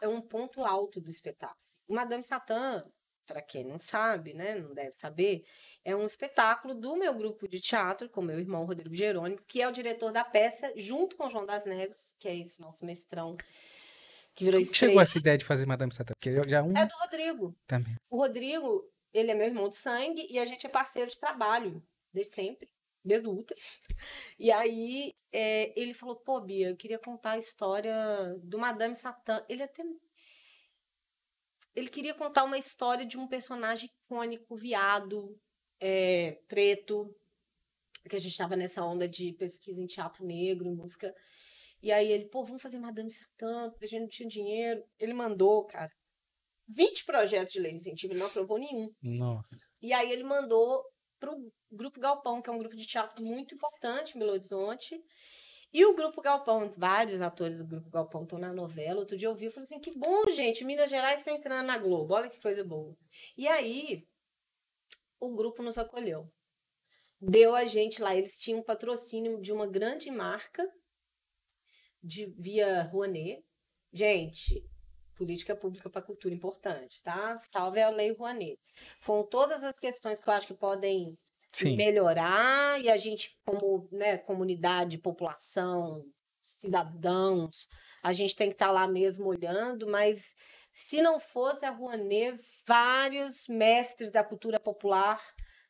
é 0.00 0.08
um 0.08 0.20
ponto 0.20 0.62
alto 0.64 1.00
do 1.00 1.10
espetáculo. 1.10 1.60
Madame 1.88 2.22
Satã, 2.22 2.84
para 3.30 3.40
quem 3.40 3.62
não 3.62 3.78
sabe, 3.78 4.34
né, 4.34 4.56
não 4.56 4.74
deve 4.74 4.90
saber, 4.90 5.44
é 5.84 5.94
um 5.94 6.04
espetáculo 6.04 6.74
do 6.74 6.96
meu 6.96 7.14
grupo 7.14 7.46
de 7.46 7.60
teatro, 7.60 8.08
com 8.10 8.20
meu 8.20 8.40
irmão 8.40 8.64
Rodrigo 8.64 8.92
Jerônimo, 8.92 9.40
que 9.46 9.62
é 9.62 9.68
o 9.68 9.72
diretor 9.72 10.10
da 10.10 10.24
peça, 10.24 10.72
junto 10.74 11.16
com 11.16 11.28
o 11.28 11.30
João 11.30 11.46
das 11.46 11.64
Neves, 11.64 12.12
que 12.18 12.26
é 12.26 12.36
esse 12.36 12.60
nosso 12.60 12.84
mestrão, 12.84 13.36
que 14.34 14.44
virou 14.44 14.60
Como 14.60 14.74
chegou 14.74 15.00
essa 15.00 15.16
ideia 15.16 15.38
de 15.38 15.44
fazer 15.44 15.64
Madame 15.64 15.94
Satã? 15.94 16.12
Porque 16.12 16.42
já 16.48 16.60
um 16.60 16.76
É 16.76 16.84
do 16.84 16.94
Rodrigo. 16.96 17.54
também. 17.68 17.94
O 18.10 18.16
Rodrigo, 18.16 18.84
ele 19.14 19.30
é 19.30 19.34
meu 19.34 19.46
irmão 19.46 19.68
de 19.68 19.76
sangue 19.76 20.26
e 20.28 20.36
a 20.36 20.44
gente 20.44 20.66
é 20.66 20.68
parceiro 20.68 21.08
de 21.08 21.18
trabalho 21.18 21.80
desde 22.12 22.34
sempre, 22.34 22.68
desde 23.04 23.28
o 23.28 23.32
útero. 23.32 23.60
E 24.38 24.50
aí 24.50 25.12
é, 25.32 25.72
ele 25.80 25.94
falou: 25.94 26.16
pô, 26.16 26.40
Bia, 26.40 26.70
eu 26.70 26.76
queria 26.76 26.98
contar 26.98 27.32
a 27.32 27.38
história 27.38 27.94
do 28.42 28.58
Madame 28.58 28.96
Satã. 28.96 29.44
Ele 29.48 29.62
até. 29.62 29.84
Ele 31.74 31.88
queria 31.88 32.14
contar 32.14 32.44
uma 32.44 32.58
história 32.58 33.06
de 33.06 33.18
um 33.18 33.28
personagem 33.28 33.88
icônico, 34.04 34.56
viado, 34.56 35.38
é, 35.80 36.38
preto, 36.48 37.14
que 38.08 38.16
a 38.16 38.18
gente 38.18 38.32
estava 38.32 38.56
nessa 38.56 38.84
onda 38.84 39.08
de 39.08 39.32
pesquisa 39.34 39.80
em 39.80 39.86
teatro 39.86 40.24
negro, 40.24 40.66
em 40.66 40.74
música. 40.74 41.14
E 41.82 41.90
aí 41.90 42.10
ele, 42.10 42.28
pô, 42.28 42.44
vamos 42.44 42.62
fazer 42.62 42.78
Madame 42.78 43.10
Satã, 43.10 43.72
a 43.80 43.86
gente 43.86 44.00
não 44.00 44.08
tinha 44.08 44.28
dinheiro. 44.28 44.82
Ele 44.98 45.14
mandou, 45.14 45.64
cara, 45.64 45.90
20 46.68 47.04
projetos 47.04 47.52
de 47.52 47.60
lei 47.60 47.72
de 47.72 47.78
incentivo, 47.78 48.12
ele 48.12 48.20
não 48.20 48.26
aprovou 48.26 48.58
nenhum. 48.58 48.90
Nossa. 49.02 49.56
E 49.82 49.92
aí 49.92 50.10
ele 50.10 50.22
mandou 50.22 50.82
para 51.18 51.32
o 51.32 51.52
Grupo 51.70 52.00
Galpão, 52.00 52.40
que 52.40 52.48
é 52.48 52.52
um 52.52 52.58
grupo 52.58 52.76
de 52.76 52.86
teatro 52.86 53.24
muito 53.24 53.54
importante 53.54 54.16
em 54.16 54.18
Belo 54.18 54.32
Horizonte. 54.32 54.98
E 55.72 55.84
o 55.84 55.94
Grupo 55.94 56.20
Galpão, 56.20 56.72
vários 56.76 57.22
atores 57.22 57.58
do 57.58 57.66
Grupo 57.66 57.90
Galpão 57.90 58.24
estão 58.24 58.38
na 58.38 58.52
novela. 58.52 59.00
Outro 59.00 59.16
dia 59.16 59.28
eu 59.28 59.34
vi 59.34 59.46
e 59.46 59.50
falei 59.50 59.64
assim: 59.64 59.78
que 59.78 59.96
bom, 59.96 60.28
gente, 60.28 60.64
Minas 60.64 60.90
Gerais 60.90 61.20
está 61.20 61.32
entrando 61.32 61.66
na 61.66 61.78
Globo, 61.78 62.14
olha 62.14 62.28
que 62.28 62.40
coisa 62.40 62.64
boa. 62.64 62.96
E 63.36 63.46
aí 63.46 64.06
o 65.20 65.34
grupo 65.34 65.62
nos 65.62 65.78
acolheu. 65.78 66.28
Deu 67.20 67.54
a 67.54 67.64
gente 67.64 68.00
lá, 68.00 68.16
eles 68.16 68.38
tinham 68.38 68.60
um 68.60 68.64
patrocínio 68.64 69.40
de 69.40 69.52
uma 69.52 69.66
grande 69.66 70.10
marca 70.10 70.66
de 72.02 72.26
via 72.38 72.82
Rouanet. 72.84 73.44
Gente, 73.92 74.64
política 75.14 75.54
pública 75.54 75.90
para 75.90 76.02
cultura 76.02 76.34
importante, 76.34 77.02
tá? 77.02 77.36
Salve 77.52 77.80
a 77.82 77.90
Lei 77.90 78.12
Rouanet. 78.12 78.58
Com 79.04 79.22
todas 79.22 79.62
as 79.62 79.78
questões 79.78 80.18
que 80.18 80.28
eu 80.28 80.32
acho 80.32 80.46
que 80.46 80.54
podem 80.54 81.16
Sim. 81.52 81.76
melhorar 81.76 82.80
e 82.80 82.88
a 82.88 82.96
gente 82.96 83.36
como 83.44 83.88
né, 83.90 84.16
comunidade, 84.18 84.98
população, 84.98 86.04
cidadãos, 86.40 87.68
a 88.02 88.12
gente 88.12 88.36
tem 88.36 88.48
que 88.48 88.54
estar 88.54 88.70
lá 88.70 88.86
mesmo 88.86 89.26
olhando, 89.26 89.88
mas 89.88 90.34
se 90.72 91.02
não 91.02 91.18
fosse 91.18 91.64
a 91.64 91.70
Rouanet, 91.70 92.38
vários 92.66 93.46
mestres 93.48 94.10
da 94.10 94.22
cultura 94.22 94.58
popular 94.60 95.20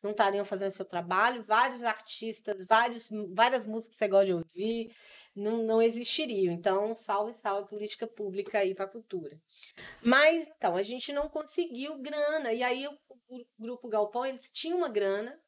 não 0.02 0.12
estariam 0.12 0.44
fazendo 0.44 0.70
seu 0.70 0.84
trabalho, 0.84 1.44
vários 1.44 1.82
artistas, 1.82 2.64
vários, 2.66 3.10
várias 3.34 3.66
músicas 3.66 3.94
que 3.94 3.98
você 3.98 4.08
gosta 4.08 4.26
de 4.26 4.32
ouvir, 4.32 4.94
não, 5.34 5.62
não 5.62 5.82
existiriam. 5.82 6.52
Então, 6.52 6.94
salve, 6.94 7.32
salve 7.34 7.68
política 7.68 8.06
pública 8.06 8.58
aí 8.58 8.74
para 8.74 8.86
a 8.86 8.88
cultura. 8.88 9.38
Mas, 10.02 10.48
então, 10.48 10.76
a 10.76 10.82
gente 10.82 11.12
não 11.12 11.28
conseguiu 11.28 11.98
grana. 11.98 12.52
E 12.52 12.62
aí, 12.62 12.86
o, 12.86 12.98
o 13.28 13.44
Grupo 13.58 13.88
Galpão, 13.88 14.24
eles 14.24 14.50
tinham 14.50 14.78
uma 14.78 14.88
grana, 14.88 15.38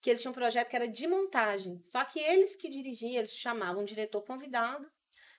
que 0.00 0.10
eles 0.10 0.20
tinham 0.20 0.32
um 0.32 0.34
projeto 0.34 0.68
que 0.68 0.76
era 0.76 0.88
de 0.88 1.06
montagem. 1.06 1.80
Só 1.84 2.04
que 2.04 2.18
eles 2.18 2.56
que 2.56 2.68
dirigiam, 2.68 3.12
eles 3.12 3.32
chamavam 3.32 3.82
um 3.82 3.84
diretor 3.84 4.22
convidado 4.22 4.90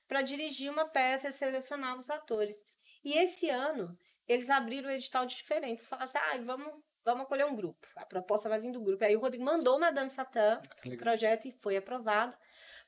para 0.08 0.21
dirigir 0.21 0.71
uma 0.71 0.86
peça, 0.86 1.28
eles 1.28 1.36
selecionavam 1.36 2.00
os 2.00 2.10
atores. 2.10 2.56
E 3.04 3.17
esse 3.17 3.50
ano, 3.50 3.97
eles 4.28 4.50
abriram 4.50 4.89
o 4.89 4.91
edital 4.91 5.26
de 5.26 5.36
diferentes. 5.36 5.86
Falaram 5.86 6.06
assim, 6.06 6.17
ah, 6.17 6.38
vamos, 6.43 6.74
vamos 7.04 7.24
acolher 7.24 7.45
um 7.45 7.56
grupo. 7.56 7.88
A 7.95 8.06
proposta 8.06 8.50
vai 8.50 8.60
vir 8.60 8.71
do 8.71 8.82
grupo. 8.82 9.04
Aí 9.04 9.15
o 9.15 9.19
Rodrigo 9.19 9.43
mandou 9.43 9.80
Madame 9.80 10.10
Satã, 10.10 10.62
o 10.86 10.97
projeto, 10.97 11.47
e 11.47 11.52
foi 11.52 11.78
aprovado. 11.78 12.36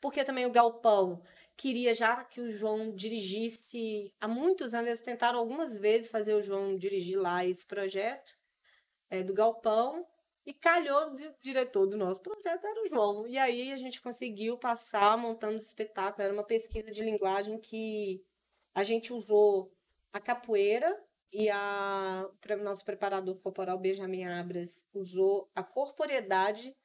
Porque 0.01 0.23
também 0.23 0.45
o 0.45 0.51
Galpão 0.51 1.23
queria 1.55 1.93
já 1.93 2.23
que 2.23 2.41
o 2.41 2.51
João 2.51 2.93
dirigisse. 2.93 4.13
Há 4.19 4.27
muitos 4.27 4.73
anos, 4.73 4.87
eles 4.87 5.01
tentaram 5.01 5.39
algumas 5.39 5.77
vezes 5.77 6.11
fazer 6.11 6.33
o 6.33 6.41
João 6.41 6.77
dirigir 6.77 7.19
lá 7.19 7.45
esse 7.45 7.65
projeto 7.65 8.33
é, 9.09 9.23
do 9.23 9.33
Galpão. 9.33 10.05
E 10.45 10.53
calhou 10.53 11.15
de 11.15 11.33
diretor 11.39 11.85
do 11.87 11.95
nosso 11.97 12.21
projeto 12.21 12.65
era 12.65 12.83
o 12.83 12.89
João. 12.89 13.27
E 13.27 13.37
aí 13.37 13.71
a 13.71 13.77
gente 13.77 14.01
conseguiu 14.01 14.57
passar 14.57 15.17
montando 15.17 15.55
esse 15.55 15.67
espetáculo. 15.67 16.23
Era 16.23 16.33
uma 16.33 16.43
pesquisa 16.43 16.91
de 16.91 17.01
linguagem 17.01 17.57
que 17.59 18.21
a 18.73 18.83
gente 18.83 19.13
usou 19.13 19.73
a 20.11 20.19
capoeira 20.19 21.01
e 21.31 21.49
a 21.49 22.29
pre- 22.41 22.57
nosso 22.57 22.83
preparador 22.83 23.35
corporal 23.39 23.77
Benjamin 23.79 24.25
Abras 24.25 24.87
usou 24.93 25.49
a 25.55 25.63
corporeidade 25.63 26.75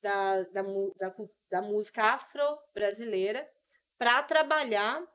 da, 0.00 0.42
da, 0.44 0.62
da, 0.62 1.14
da 1.50 1.62
música 1.62 2.02
afro-brasileira 2.14 3.50
para 3.98 4.22
trabalhar, 4.22 5.06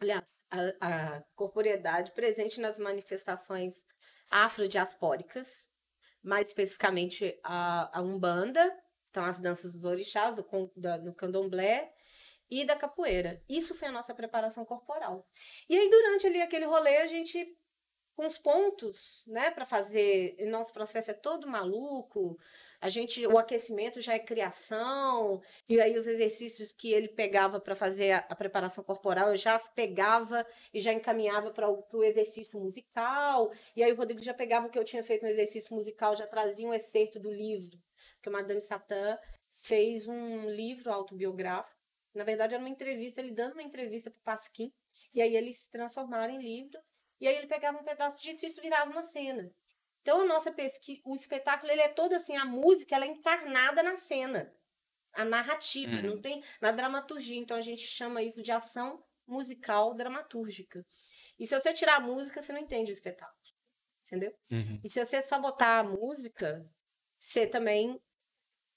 aliás, 0.00 0.42
a, 0.50 1.16
a 1.16 1.22
corporeidade 1.34 2.12
presente 2.12 2.60
nas 2.60 2.78
manifestações 2.78 3.84
afrodiaspóricas, 4.30 5.70
mais 6.26 6.48
especificamente 6.48 7.38
a, 7.42 7.98
a 7.98 8.02
Umbanda, 8.02 8.76
então 9.10 9.24
as 9.24 9.38
danças 9.38 9.72
dos 9.72 9.84
orixás, 9.84 10.34
do, 10.34 10.44
da- 10.76 10.98
do 10.98 11.14
candomblé 11.14 11.92
e 12.50 12.64
da 12.64 12.76
capoeira. 12.76 13.42
Isso 13.48 13.74
foi 13.74 13.88
a 13.88 13.92
nossa 13.92 14.14
preparação 14.14 14.64
corporal. 14.64 15.26
E 15.68 15.78
aí, 15.78 15.88
durante 15.90 16.26
ali 16.26 16.42
aquele 16.42 16.64
rolê, 16.64 16.98
a 16.98 17.06
gente, 17.06 17.56
com 18.14 18.26
os 18.26 18.38
pontos, 18.38 19.24
né, 19.26 19.50
para 19.50 19.64
fazer, 19.64 20.36
nosso 20.48 20.72
processo 20.72 21.10
é 21.10 21.14
todo 21.14 21.48
maluco, 21.48 22.38
a 22.80 22.88
gente, 22.88 23.26
o 23.26 23.38
aquecimento 23.38 24.00
já 24.00 24.14
é 24.14 24.18
criação, 24.18 25.40
e 25.68 25.80
aí 25.80 25.96
os 25.96 26.06
exercícios 26.06 26.72
que 26.72 26.92
ele 26.92 27.08
pegava 27.08 27.58
para 27.60 27.74
fazer 27.74 28.12
a, 28.12 28.18
a 28.18 28.34
preparação 28.34 28.84
corporal, 28.84 29.30
eu 29.30 29.36
já 29.36 29.58
pegava 29.58 30.46
e 30.72 30.80
já 30.80 30.92
encaminhava 30.92 31.50
para 31.50 31.68
o 31.68 32.04
exercício 32.04 32.58
musical, 32.60 33.52
e 33.74 33.82
aí 33.82 33.92
o 33.92 33.96
Rodrigo 33.96 34.20
já 34.20 34.34
pegava 34.34 34.66
o 34.66 34.70
que 34.70 34.78
eu 34.78 34.84
tinha 34.84 35.02
feito 35.02 35.22
no 35.22 35.28
exercício 35.28 35.74
musical, 35.74 36.16
já 36.16 36.26
trazia 36.26 36.66
um 36.66 36.74
excerto 36.74 37.18
do 37.18 37.30
livro, 37.30 37.78
que 38.22 38.28
o 38.28 38.32
Madame 38.32 38.60
Satã 38.60 39.18
fez 39.62 40.06
um 40.06 40.48
livro 40.50 40.92
autobiográfico, 40.92 41.76
na 42.14 42.24
verdade 42.24 42.54
era 42.54 42.62
uma 42.62 42.70
entrevista, 42.70 43.20
ele 43.20 43.32
dando 43.32 43.54
uma 43.54 43.62
entrevista 43.62 44.10
para 44.10 44.20
o 44.20 44.24
Pasquim, 44.24 44.72
e 45.14 45.22
aí 45.22 45.34
eles 45.36 45.58
se 45.58 45.70
transformaram 45.70 46.34
em 46.34 46.42
livro, 46.42 46.78
e 47.20 47.26
aí 47.26 47.36
ele 47.36 47.46
pegava 47.46 47.78
um 47.78 47.84
pedaço 47.84 48.20
disso 48.20 48.44
e 48.44 48.48
isso 48.48 48.60
virava 48.60 48.90
uma 48.90 49.02
cena. 49.02 49.50
Então, 50.06 50.20
a 50.20 50.24
nossa 50.24 50.52
pesquisa, 50.52 51.00
o 51.04 51.16
espetáculo, 51.16 51.72
ele 51.72 51.80
é 51.80 51.88
todo 51.88 52.12
assim, 52.12 52.36
a 52.36 52.44
música, 52.44 52.94
ela 52.94 53.04
é 53.04 53.08
encarnada 53.08 53.82
na 53.82 53.96
cena, 53.96 54.54
a 55.12 55.24
narrativa, 55.24 55.96
Uhum. 55.96 56.02
não 56.02 56.20
tem 56.20 56.44
na 56.60 56.70
dramaturgia. 56.70 57.36
Então, 57.36 57.56
a 57.56 57.60
gente 57.60 57.82
chama 57.82 58.22
isso 58.22 58.40
de 58.40 58.52
ação 58.52 59.04
musical 59.26 59.96
dramatúrgica. 59.96 60.86
E 61.36 61.44
se 61.44 61.58
você 61.60 61.74
tirar 61.74 61.96
a 61.96 62.00
música, 62.00 62.40
você 62.40 62.52
não 62.52 62.60
entende 62.60 62.92
o 62.92 62.94
espetáculo, 62.94 63.36
entendeu? 64.06 64.32
Uhum. 64.48 64.80
E 64.84 64.88
se 64.88 65.04
você 65.04 65.20
só 65.22 65.40
botar 65.40 65.80
a 65.80 65.82
música, 65.82 66.64
você 67.18 67.44
também. 67.44 68.00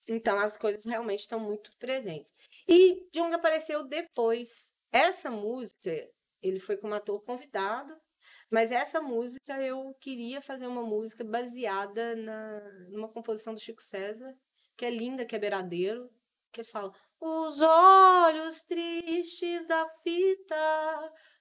Então, 0.08 0.40
as 0.40 0.58
coisas 0.58 0.84
realmente 0.84 1.20
estão 1.20 1.40
muito 1.40 1.70
presentes. 1.78 2.34
E 2.68 3.08
Jung 3.16 3.32
apareceu 3.36 3.84
depois. 3.88 4.74
Essa 4.92 5.30
música, 5.30 5.92
ele 6.42 6.60
foi 6.60 6.76
como 6.76 6.96
ator 6.96 7.22
convidado, 7.24 7.96
mas 8.50 8.72
essa 8.72 9.02
música 9.02 9.62
eu 9.62 9.96
queria 10.00 10.42
fazer 10.42 10.68
uma 10.68 10.84
música 10.84 11.24
baseada 11.24 12.16
na, 12.16 12.60
numa 12.90 13.08
composição 13.08 13.54
do 13.54 13.60
Chico 13.60 13.82
César, 13.82 14.36
que 14.76 14.86
é 14.86 14.90
linda, 14.90 15.26
que 15.26 15.36
é 15.36 15.40
beiradeiro, 15.40 16.10
que 16.52 16.62
ele 16.62 16.68
fala: 16.70 16.94
Os 17.20 17.62
olhos 17.62 18.62
tristes 18.62 19.68
da 19.68 19.88
fita 20.04 20.56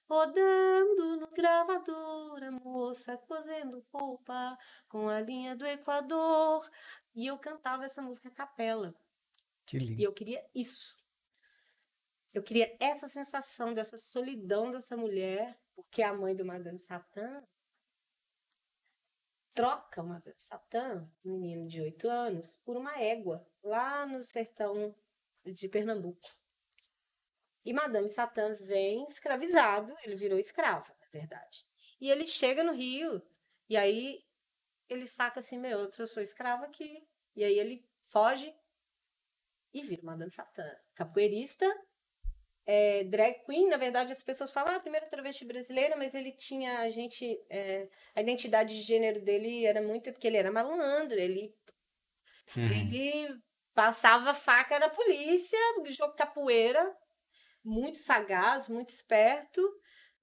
rodando 0.09 1.17
no 1.17 1.27
gravador, 1.27 2.43
a 2.43 2.51
moça 2.51 3.15
cozendo 3.17 3.85
polpa 3.91 4.57
com 4.87 5.07
a 5.07 5.21
linha 5.21 5.55
do 5.55 5.65
Equador. 5.65 6.67
E 7.15 7.27
eu 7.27 7.37
cantava 7.37 7.85
essa 7.85 8.01
música 8.01 8.29
a 8.29 8.31
capela. 8.31 8.95
Que 9.65 9.77
E 9.77 9.79
lindo. 9.79 10.01
eu 10.03 10.11
queria 10.13 10.43
isso. 10.53 10.95
Eu 12.33 12.43
queria 12.43 12.75
essa 12.79 13.07
sensação 13.07 13.73
dessa 13.73 13.97
solidão 13.97 14.71
dessa 14.71 14.95
mulher, 14.97 15.59
porque 15.83 16.01
a 16.01 16.13
mãe 16.13 16.35
do 16.35 16.45
Madame 16.45 16.79
Satã 16.79 17.43
troca 19.53 20.01
o 20.01 20.07
Madame 20.07 20.41
Satã, 20.41 21.09
menino 21.23 21.67
de 21.67 21.81
8 21.81 22.09
anos, 22.09 22.57
por 22.63 22.77
uma 22.77 22.97
égua, 22.99 23.45
lá 23.61 24.05
no 24.05 24.23
sertão 24.23 24.95
de 25.43 25.67
Pernambuco. 25.67 26.29
E 27.65 27.73
Madame 27.73 28.09
Satã 28.09 28.53
vem 28.53 29.05
escravizado, 29.07 29.95
ele 30.03 30.15
virou 30.15 30.39
escravo, 30.39 30.93
na 30.99 31.07
verdade. 31.11 31.67
E 31.99 32.09
ele 32.09 32.25
chega 32.25 32.63
no 32.63 32.71
Rio, 32.71 33.21
e 33.67 33.75
aí 33.75 34.23
ele 34.87 35.05
saca 35.05 35.39
assim, 35.39 35.57
meu, 35.57 35.79
eu 35.79 36.07
sou 36.07 36.23
escravo 36.23 36.63
aqui. 36.63 37.07
E 37.35 37.43
aí 37.43 37.59
ele 37.59 37.87
foge 38.01 38.53
e 39.73 39.81
vira 39.81 40.01
Madame 40.03 40.31
Satã. 40.31 40.67
Capoeirista, 40.95 41.65
é, 42.71 43.03
drag 43.03 43.43
queen, 43.45 43.67
na 43.67 43.77
verdade 43.77 44.13
as 44.13 44.21
pessoas 44.21 44.51
falam, 44.51 44.73
ah, 44.73 44.75
a 44.75 44.79
primeira 44.79 45.07
travesti 45.07 45.43
brasileira, 45.43 45.95
mas 45.97 46.13
ele 46.13 46.31
tinha, 46.31 46.81
a 46.81 46.89
gente, 46.89 47.25
é, 47.49 47.87
a 48.13 48.21
identidade 48.21 48.75
de 48.75 48.81
gênero 48.81 49.19
dele 49.21 49.65
era 49.65 49.81
muito, 49.81 50.11
porque 50.11 50.27
ele 50.27 50.37
era 50.37 50.51
malandro, 50.51 51.17
ele, 51.19 51.51
Uhum. 52.55 52.65
ele 52.69 53.41
passava 53.73 54.35
faca 54.35 54.77
na 54.77 54.87
polícia, 54.87 55.57
jogo 55.87 56.13
capoeira, 56.13 56.95
muito 57.63 57.97
sagaz, 57.97 58.67
muito 58.67 58.89
esperto, 58.89 59.61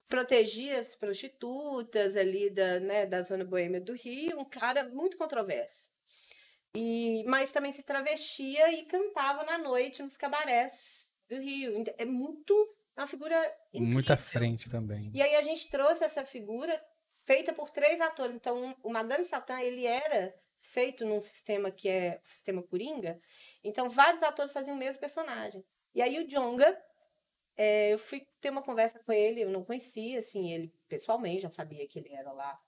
protegia 0.06 0.78
as 0.78 0.94
prostitutas 0.94 2.16
ali 2.16 2.48
da, 2.48 2.78
né, 2.78 3.06
da 3.06 3.22
zona 3.24 3.44
boêmia 3.44 3.80
do 3.80 3.92
Rio, 3.92 4.38
um 4.38 4.44
cara 4.44 4.88
muito 4.88 5.16
controverso. 5.16 5.90
E, 6.76 7.24
mas 7.26 7.50
também 7.50 7.72
se 7.72 7.82
travestia 7.82 8.70
e 8.72 8.84
cantava 8.86 9.42
na 9.44 9.58
noite 9.58 10.00
nos 10.02 10.16
cabarés 10.16 11.05
do 11.28 11.36
Rio. 11.40 11.76
Então, 11.76 11.94
É 11.98 12.04
muito 12.04 12.76
é 12.96 13.00
uma 13.02 13.06
figura 13.06 13.36
incrível. 13.74 13.92
Muito 13.92 14.12
à 14.12 14.16
frente 14.16 14.70
também. 14.70 15.10
E 15.12 15.20
aí 15.20 15.36
a 15.36 15.42
gente 15.42 15.68
trouxe 15.68 16.02
essa 16.02 16.24
figura 16.24 16.82
feita 17.26 17.52
por 17.52 17.68
três 17.68 18.00
atores. 18.00 18.34
Então, 18.34 18.74
o 18.82 18.90
Madame 18.90 19.22
Satã, 19.24 19.60
ele 19.60 19.84
era 19.84 20.34
feito 20.58 21.04
num 21.04 21.20
sistema 21.20 21.70
que 21.70 21.88
é 21.88 22.20
o 22.24 22.26
sistema 22.26 22.62
Coringa. 22.62 23.20
Então, 23.62 23.90
vários 23.90 24.22
atores 24.22 24.52
faziam 24.52 24.74
o 24.74 24.78
mesmo 24.78 24.98
personagem. 24.98 25.62
E 25.94 26.00
aí 26.00 26.18
o 26.18 26.26
Jonga, 26.26 26.76
é, 27.54 27.92
eu 27.92 27.98
fui 27.98 28.26
ter 28.40 28.48
uma 28.48 28.62
conversa 28.62 28.98
com 28.98 29.12
ele, 29.12 29.42
eu 29.42 29.50
não 29.50 29.62
conhecia, 29.62 30.18
assim, 30.18 30.52
ele 30.52 30.72
pessoalmente, 30.88 31.42
já 31.42 31.50
sabia 31.50 31.86
que 31.86 31.98
ele 31.98 32.12
era 32.12 32.32
lá 32.32 32.58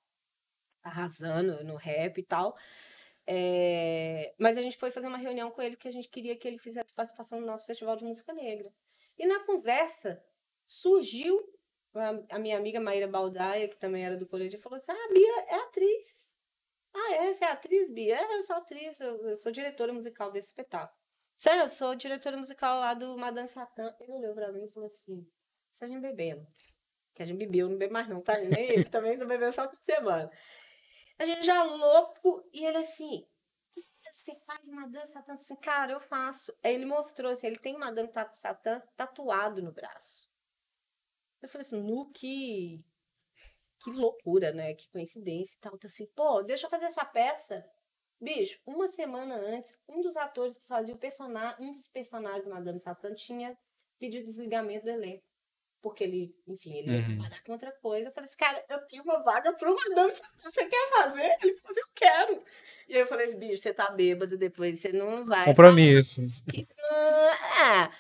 arrasando 0.83 1.65
no 1.65 1.77
rap 1.77 2.19
e 2.19 2.23
tal. 2.23 2.55
É, 3.31 4.35
mas 4.39 4.57
a 4.57 4.63
gente 4.63 4.79
foi 4.79 4.91
fazer 4.91 5.07
uma 5.07 5.19
reunião 5.19 5.51
com 5.51 5.61
ele 5.61 5.77
que 5.77 5.87
a 5.87 5.91
gente 5.91 6.09
queria 6.09 6.35
que 6.35 6.49
ele 6.49 6.57
fizesse 6.57 6.95
participação 6.95 7.39
no 7.39 7.47
nosso 7.47 7.67
Festival 7.67 7.95
de 7.95 8.03
Música 8.03 8.33
Negra. 8.33 8.73
E 9.19 9.27
na 9.27 9.41
conversa 9.41 10.25
surgiu 10.65 11.39
a, 11.95 12.37
a 12.37 12.39
minha 12.39 12.57
amiga 12.57 12.81
Maíra 12.81 13.07
Baldaia, 13.07 13.69
que 13.69 13.77
também 13.77 14.03
era 14.03 14.17
do 14.17 14.27
colégio, 14.27 14.59
falou 14.59 14.79
assim: 14.79 14.93
Ah, 14.93 15.09
Bia 15.13 15.41
é 15.47 15.55
atriz. 15.57 16.39
Ah, 16.95 17.15
é? 17.17 17.35
Você 17.35 17.45
é 17.45 17.51
atriz, 17.51 17.91
Bia? 17.91 18.17
É, 18.17 18.39
eu 18.39 18.43
sou 18.45 18.57
atriz, 18.57 18.99
eu, 18.99 19.29
eu 19.29 19.37
sou 19.37 19.53
diretora 19.53 19.93
musical 19.93 20.31
desse 20.31 20.47
espetáculo. 20.49 20.99
Sério, 21.37 21.65
eu 21.65 21.69
sou 21.69 21.95
diretora 21.95 22.39
musical 22.39 22.81
lá 22.81 22.95
do 22.95 23.19
Madame 23.19 23.49
Satã. 23.49 23.95
Ele 24.01 24.13
olhou 24.13 24.35
pra 24.35 24.51
mim 24.51 24.65
e 24.65 24.71
falou 24.71 24.87
assim: 24.87 25.29
Você 25.71 25.85
a 25.85 25.87
gente 25.87 26.01
bebendo. 26.01 26.47
Que 27.15 27.23
a 27.23 27.27
gente 27.27 27.37
bebeu, 27.37 27.69
não 27.69 27.77
bebe 27.77 27.93
mais 27.93 28.09
não, 28.09 28.23
tá? 28.23 28.39
Nem 28.39 28.71
ele 28.71 28.85
também 28.85 29.19
não 29.19 29.27
bebeu 29.27 29.53
só 29.53 29.67
por 29.69 29.79
semana. 29.81 30.31
A 31.19 31.27
gente 31.27 31.45
já 31.45 31.63
louco, 31.65 32.49
e 32.53 32.65
ele 32.65 32.79
assim, 32.79 33.27
você 34.13 34.35
faz 34.47 34.65
Madame 34.65 35.09
Satã? 35.09 35.35
Assim, 35.35 35.57
cara, 35.57 35.93
eu 35.93 36.01
faço. 36.01 36.53
Aí 36.63 36.75
ele 36.75 36.85
mostrou 36.87 37.31
assim, 37.33 37.47
ele 37.47 37.59
tem 37.59 37.77
Madame 37.79 38.11
Satã 38.35 38.83
tatuado 38.97 39.63
no 39.63 39.73
braço. 39.73 40.29
Eu 41.41 41.49
falei 41.49 41.67
assim, 41.67 41.81
nu, 41.81 42.11
que, 42.11 42.85
que 43.81 43.91
loucura, 43.91 44.53
né? 44.53 44.75
Que 44.75 44.89
coincidência 44.91 45.57
e 45.57 45.61
tal. 45.61 45.75
Então 45.75 45.89
assim, 45.89 46.07
pô, 46.15 46.43
deixa 46.43 46.67
eu 46.67 46.71
fazer 46.71 46.87
essa 46.87 47.05
peça. 47.05 47.65
Bicho, 48.21 48.61
uma 48.67 48.89
semana 48.89 49.37
antes, 49.37 49.79
um 49.89 50.01
dos 50.01 50.17
atores 50.17 50.59
que 50.59 50.67
fazia 50.67 50.95
o 50.95 50.99
personagem, 50.99 51.65
um 51.65 51.71
dos 51.71 51.87
personagens 51.89 52.45
do 52.45 52.51
Madame 52.51 52.81
Satã 52.81 53.15
tinha 53.15 53.57
pedido 53.99 54.25
desligamento 54.25 54.85
do 54.85 54.91
elenco. 54.91 55.28
Porque 55.81 56.03
ele, 56.03 56.35
enfim, 56.47 56.77
ele 56.77 56.91
ia 56.91 56.99
Uhum. 56.99 57.05
trabalhar 57.17 57.43
com 57.45 57.53
outra 57.53 57.73
coisa. 57.73 58.09
Eu 58.09 58.13
falei 58.13 58.29
assim, 58.29 58.37
cara, 58.37 58.65
eu 58.69 58.79
tenho 58.89 59.03
uma 59.05 59.23
vaga 59.23 59.53
pro 59.53 59.75
Madame 59.75 60.11
Satã, 60.13 60.51
você 60.51 60.67
quer 60.67 60.91
fazer? 60.91 61.37
Ele 61.43 61.57
falou 61.57 61.71
assim, 61.71 61.81
eu 61.81 61.87
quero. 61.95 62.43
E 62.89 62.95
aí 62.95 63.01
eu 63.01 63.07
falei 63.07 63.27
assim, 63.27 63.39
bicho, 63.39 63.63
você 63.63 63.73
tá 63.73 63.91
bêbado 63.91 64.37
depois, 64.37 64.81
você 64.81 64.93
não 64.93 65.25
vai. 65.25 65.45
Compromisso. 65.45 66.23
Ah, 66.91 67.91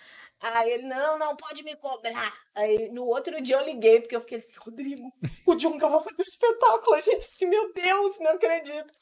Aí 0.40 0.70
ele, 0.70 0.84
não, 0.84 1.18
não, 1.18 1.36
pode 1.36 1.64
me 1.64 1.74
cobrar. 1.76 2.32
Aí 2.54 2.88
no 2.90 3.04
outro 3.04 3.40
dia 3.42 3.56
eu 3.56 3.64
liguei, 3.64 4.00
porque 4.00 4.14
eu 4.14 4.20
fiquei 4.20 4.38
assim, 4.38 4.54
Rodrigo, 4.58 5.12
o 5.44 5.58
Junga 5.58 5.88
vai 5.88 6.00
fazer 6.00 6.22
um 6.22 6.24
espetáculo. 6.24 6.94
A 6.94 7.00
gente 7.00 7.24
assim, 7.24 7.46
meu 7.46 7.72
Deus, 7.72 8.18
não 8.20 8.32
acredito. 8.32 8.92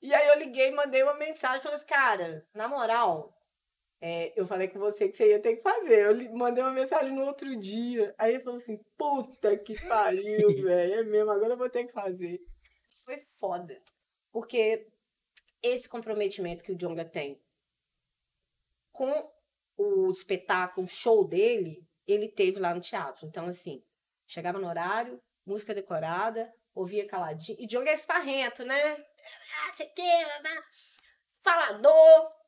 E 0.00 0.14
aí 0.14 0.28
eu 0.28 0.38
liguei, 0.38 0.70
mandei 0.70 1.02
uma 1.02 1.14
mensagem, 1.14 1.60
falei 1.60 1.76
assim, 1.76 1.86
cara, 1.86 2.46
na 2.54 2.68
moral, 2.68 3.36
é, 4.00 4.32
eu 4.34 4.46
falei 4.46 4.68
com 4.68 4.78
você 4.78 5.08
que 5.08 5.16
você 5.16 5.28
ia 5.28 5.40
ter 5.40 5.56
que 5.56 5.62
fazer. 5.62 6.06
Eu 6.06 6.36
mandei 6.36 6.62
uma 6.62 6.72
mensagem 6.72 7.12
no 7.12 7.22
outro 7.24 7.54
dia. 7.56 8.14
Aí 8.16 8.34
ele 8.34 8.42
falou 8.42 8.58
assim, 8.58 8.78
puta 8.96 9.56
que 9.58 9.78
pariu, 9.86 10.48
velho. 10.64 10.94
É 10.94 11.02
mesmo, 11.02 11.30
agora 11.30 11.52
eu 11.52 11.58
vou 11.58 11.68
ter 11.68 11.84
que 11.84 11.92
fazer. 11.92 12.40
Foi 13.04 13.22
foda. 13.38 13.80
Porque 14.32 14.86
esse 15.62 15.88
comprometimento 15.88 16.64
que 16.64 16.72
o 16.72 16.76
Jonga 16.76 17.04
tem 17.04 17.38
com 18.90 19.30
o 19.76 20.10
espetáculo, 20.10 20.86
o 20.86 20.90
show 20.90 21.26
dele, 21.26 21.86
ele 22.06 22.28
teve 22.28 22.58
lá 22.58 22.74
no 22.74 22.80
teatro. 22.80 23.26
Então, 23.26 23.46
assim, 23.46 23.84
chegava 24.26 24.58
no 24.58 24.68
horário, 24.68 25.22
música 25.44 25.74
decorada, 25.74 26.50
ouvia 26.74 27.06
caladinho. 27.06 27.58
E 27.60 27.66
Diogo 27.66 27.88
é 27.88 27.94
esparrento, 27.94 28.64
né? 28.64 28.94
Ah, 28.94 29.72
sei 29.74 29.86
que, 29.86 30.02
falador. 31.42 32.39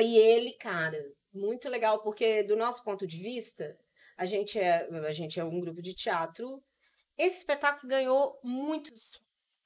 E 0.00 0.16
ele, 0.16 0.52
cara, 0.52 1.12
muito 1.32 1.68
legal, 1.68 2.02
porque 2.02 2.42
do 2.42 2.56
nosso 2.56 2.82
ponto 2.82 3.06
de 3.06 3.16
vista, 3.16 3.76
a 4.16 4.24
gente 4.24 4.58
é, 4.58 4.88
a 5.06 5.12
gente 5.12 5.38
é 5.38 5.44
um 5.44 5.60
grupo 5.60 5.82
de 5.82 5.94
teatro. 5.94 6.62
Esse 7.16 7.38
espetáculo 7.38 7.88
ganhou 7.88 8.38
muitos, 8.42 9.12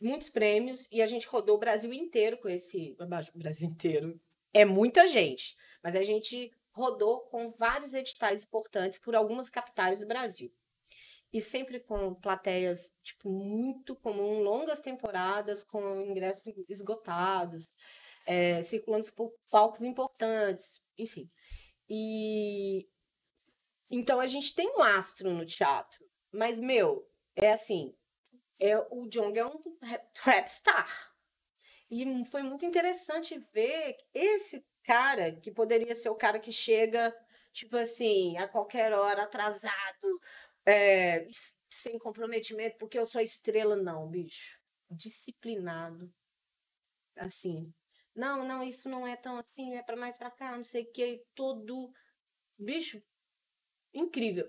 muitos 0.01 0.31
prêmios 0.31 0.87
e 0.91 1.03
a 1.03 1.07
gente 1.07 1.27
rodou 1.27 1.57
o 1.57 1.61
Brasil 1.61 1.93
inteiro 1.93 2.39
com 2.39 2.49
esse. 2.49 2.97
O 2.99 3.39
Brasil 3.39 3.69
inteiro. 3.69 4.21
É 4.55 4.65
muita 4.65 5.07
gente. 5.07 5.57
Mas 5.83 5.97
a 5.97 6.03
gente 6.03 6.51
rodou 6.73 7.21
com 7.23 7.51
vários 7.51 7.93
editais 7.93 8.45
importantes 8.45 8.99
por 8.99 9.15
algumas 9.15 9.51
capitais 9.51 10.01
do 10.01 10.07
Brasil. 10.07 10.53
E 11.33 11.41
sempre 11.41 11.81
com 11.81 12.15
plateias, 12.15 12.93
tipo, 13.03 13.31
muito 13.31 13.97
comum, 13.97 14.43
longas 14.43 14.81
temporadas, 14.81 15.63
com 15.63 16.01
ingressos 16.03 16.53
esgotados, 16.69 17.73
é, 18.27 18.63
circulando 18.63 19.13
por 19.13 19.33
palcos 19.51 19.83
importantes, 19.83 20.81
enfim. 20.99 21.31
E 21.89 22.89
então 23.91 24.21
a 24.21 24.27
gente 24.27 24.55
tem 24.55 24.69
um 24.69 24.83
astro 24.83 25.31
no 25.31 25.45
teatro, 25.45 26.05
mas 26.33 26.57
meu, 26.57 27.07
é 27.37 27.53
assim, 27.53 27.95
é 28.59 28.79
o 28.91 29.07
Jong 29.09 29.39
é 29.39 29.47
um 29.47 29.61
rap 30.23 30.49
star. 30.49 31.13
E 31.91 32.25
foi 32.25 32.43
muito 32.43 32.65
interessante 32.65 33.39
ver 33.53 33.97
esse 34.15 34.65
cara 34.85 35.33
que 35.33 35.51
poderia 35.51 35.95
ser 35.95 36.09
o 36.09 36.15
cara 36.15 36.39
que 36.41 36.51
chega, 36.51 37.15
tipo 37.53 37.77
assim, 37.77 38.37
a 38.39 38.49
qualquer 38.49 38.93
hora, 38.93 39.25
atrasado, 39.25 40.21
é, 40.67 41.27
sem 41.71 41.99
comprometimento, 41.99 42.79
porque 42.79 42.99
eu 42.99 43.07
sou 43.07 43.21
estrela, 43.21 43.77
não, 43.77 44.09
bicho. 44.09 44.59
Disciplinado. 44.91 46.13
Assim. 47.17 47.73
Não, 48.15 48.45
não, 48.45 48.63
isso 48.63 48.89
não 48.89 49.07
é 49.07 49.17
tão 49.17 49.39
assim, 49.39 49.75
é 49.75 49.83
para 49.83 49.97
mais 49.97 50.17
para 50.17 50.31
cá, 50.31 50.57
não 50.57 50.65
sei 50.65 50.83
o 50.85 50.93
que, 50.93 51.25
todo. 51.35 51.93
Bicho, 52.59 53.03
incrível. 53.93 54.49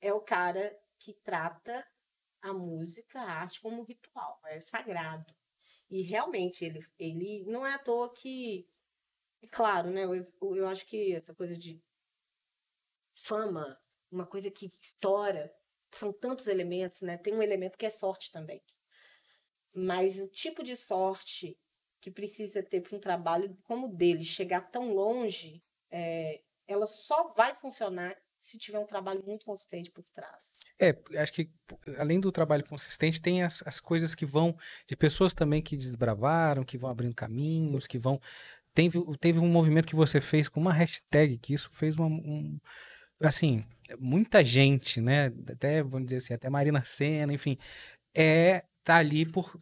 É 0.00 0.12
o 0.12 0.20
cara 0.20 0.78
que 0.98 1.14
trata 1.14 1.86
a 2.40 2.52
música, 2.52 3.20
a 3.20 3.32
arte 3.32 3.60
como 3.60 3.82
ritual, 3.82 4.40
é 4.46 4.60
sagrado. 4.60 5.34
E 5.90 6.02
realmente, 6.02 6.64
ele, 6.64 6.80
ele 6.98 7.44
não 7.44 7.66
é 7.66 7.74
à 7.74 7.78
toa 7.78 8.12
que 8.12 8.68
claro, 9.50 9.90
né? 9.90 10.04
Eu, 10.04 10.56
eu 10.56 10.68
acho 10.68 10.86
que 10.86 11.14
essa 11.14 11.34
coisa 11.34 11.56
de 11.56 11.82
fama, 13.14 13.78
uma 14.10 14.26
coisa 14.26 14.50
que 14.50 14.72
estoura, 14.80 15.52
são 15.90 16.12
tantos 16.12 16.48
elementos, 16.48 17.02
né? 17.02 17.18
Tem 17.18 17.34
um 17.34 17.42
elemento 17.42 17.76
que 17.76 17.86
é 17.86 17.90
sorte 17.90 18.30
também. 18.30 18.62
Mas 19.74 20.20
o 20.20 20.28
tipo 20.28 20.62
de 20.62 20.76
sorte 20.76 21.58
que 22.02 22.10
precisa 22.10 22.62
ter 22.62 22.80
para 22.80 22.96
um 22.96 23.00
trabalho 23.00 23.56
como 23.62 23.86
o 23.86 23.88
dele 23.88 24.24
chegar 24.24 24.60
tão 24.60 24.92
longe, 24.92 25.62
é, 25.88 26.40
ela 26.66 26.84
só 26.84 27.32
vai 27.32 27.54
funcionar 27.54 28.16
se 28.36 28.58
tiver 28.58 28.80
um 28.80 28.86
trabalho 28.86 29.22
muito 29.24 29.46
consistente 29.46 29.88
por 29.88 30.02
trás. 30.10 30.58
É, 30.80 30.98
acho 31.16 31.32
que 31.32 31.48
além 31.96 32.18
do 32.18 32.32
trabalho 32.32 32.66
consistente, 32.66 33.22
tem 33.22 33.44
as, 33.44 33.62
as 33.64 33.78
coisas 33.78 34.16
que 34.16 34.26
vão, 34.26 34.56
de 34.88 34.96
pessoas 34.96 35.32
também 35.32 35.62
que 35.62 35.76
desbravaram, 35.76 36.64
que 36.64 36.76
vão 36.76 36.90
abrindo 36.90 37.14
caminhos, 37.14 37.86
que 37.86 38.00
vão 38.00 38.20
teve, 38.74 38.98
teve 39.20 39.38
um 39.38 39.48
movimento 39.48 39.86
que 39.86 39.94
você 39.94 40.20
fez 40.20 40.48
com 40.48 40.58
uma 40.58 40.72
hashtag, 40.72 41.38
que 41.38 41.54
isso 41.54 41.70
fez 41.70 41.96
uma, 41.96 42.08
um. 42.08 42.58
Assim, 43.20 43.64
muita 44.00 44.44
gente, 44.44 45.00
né? 45.00 45.26
Até, 45.48 45.84
vamos 45.84 46.06
dizer 46.06 46.16
assim, 46.16 46.34
até 46.34 46.50
Marina 46.50 46.84
Senna, 46.84 47.32
enfim, 47.32 47.56
é 48.12 48.64
tá 48.82 48.96
ali 48.96 49.24
por, 49.24 49.56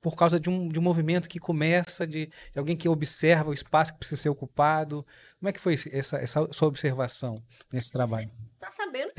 por 0.00 0.14
causa 0.14 0.38
de 0.38 0.48
um, 0.48 0.68
de 0.68 0.78
um 0.78 0.82
movimento 0.82 1.28
que 1.28 1.38
começa, 1.38 2.06
de, 2.06 2.26
de 2.26 2.58
alguém 2.58 2.76
que 2.76 2.88
observa 2.88 3.50
o 3.50 3.52
espaço 3.52 3.92
que 3.92 3.98
precisa 3.98 4.22
ser 4.22 4.28
ocupado. 4.28 5.06
Como 5.38 5.48
é 5.48 5.52
que 5.52 5.60
foi 5.60 5.74
essa, 5.90 6.16
essa 6.18 6.52
sua 6.52 6.68
observação 6.68 7.42
nesse 7.72 7.90
trabalho? 7.90 8.30
Tá 8.60 8.70
sabendo? 8.70 9.12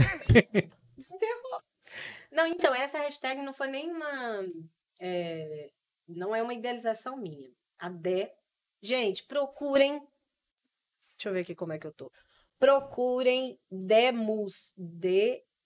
Desenterrou. 0.97 1.61
Não, 2.31 2.47
então, 2.47 2.73
essa 2.73 2.97
hashtag 2.97 3.43
não 3.43 3.53
foi 3.53 3.67
nenhuma. 3.67 4.07
É, 4.99 5.69
não 6.07 6.35
é 6.35 6.41
uma 6.41 6.55
idealização 6.55 7.15
minha. 7.15 7.51
A 7.77 7.89
Dé 7.89 8.33
Gente, 8.83 9.23
procurem. 9.23 10.05
Deixa 11.15 11.29
eu 11.29 11.33
ver 11.33 11.39
aqui 11.39 11.55
como 11.55 11.71
é 11.71 11.79
que 11.79 11.87
eu 11.87 11.93
tô. 11.93 12.11
Procurem 12.59 13.57
Demus, 13.71 14.73
D-E-H.M-U-S-S. 14.75 15.63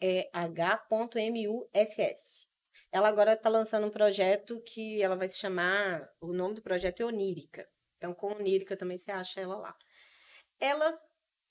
Ela 2.92 3.10
agora 3.10 3.34
está 3.34 3.50
lançando 3.50 3.88
um 3.88 3.92
projeto 3.92 4.62
que 4.62 5.02
ela 5.02 5.16
vai 5.16 5.30
se 5.30 5.38
chamar. 5.38 6.10
O 6.22 6.34
nome 6.34 6.56
do 6.56 6.62
projeto 6.62 7.02
é 7.02 7.06
Onírica. 7.06 7.70
Então, 7.98 8.14
com 8.14 8.34
Onírica 8.34 8.78
também 8.78 8.98
você 8.98 9.12
acha 9.12 9.42
ela 9.42 9.58
lá. 9.58 9.78
Ela 10.60 11.00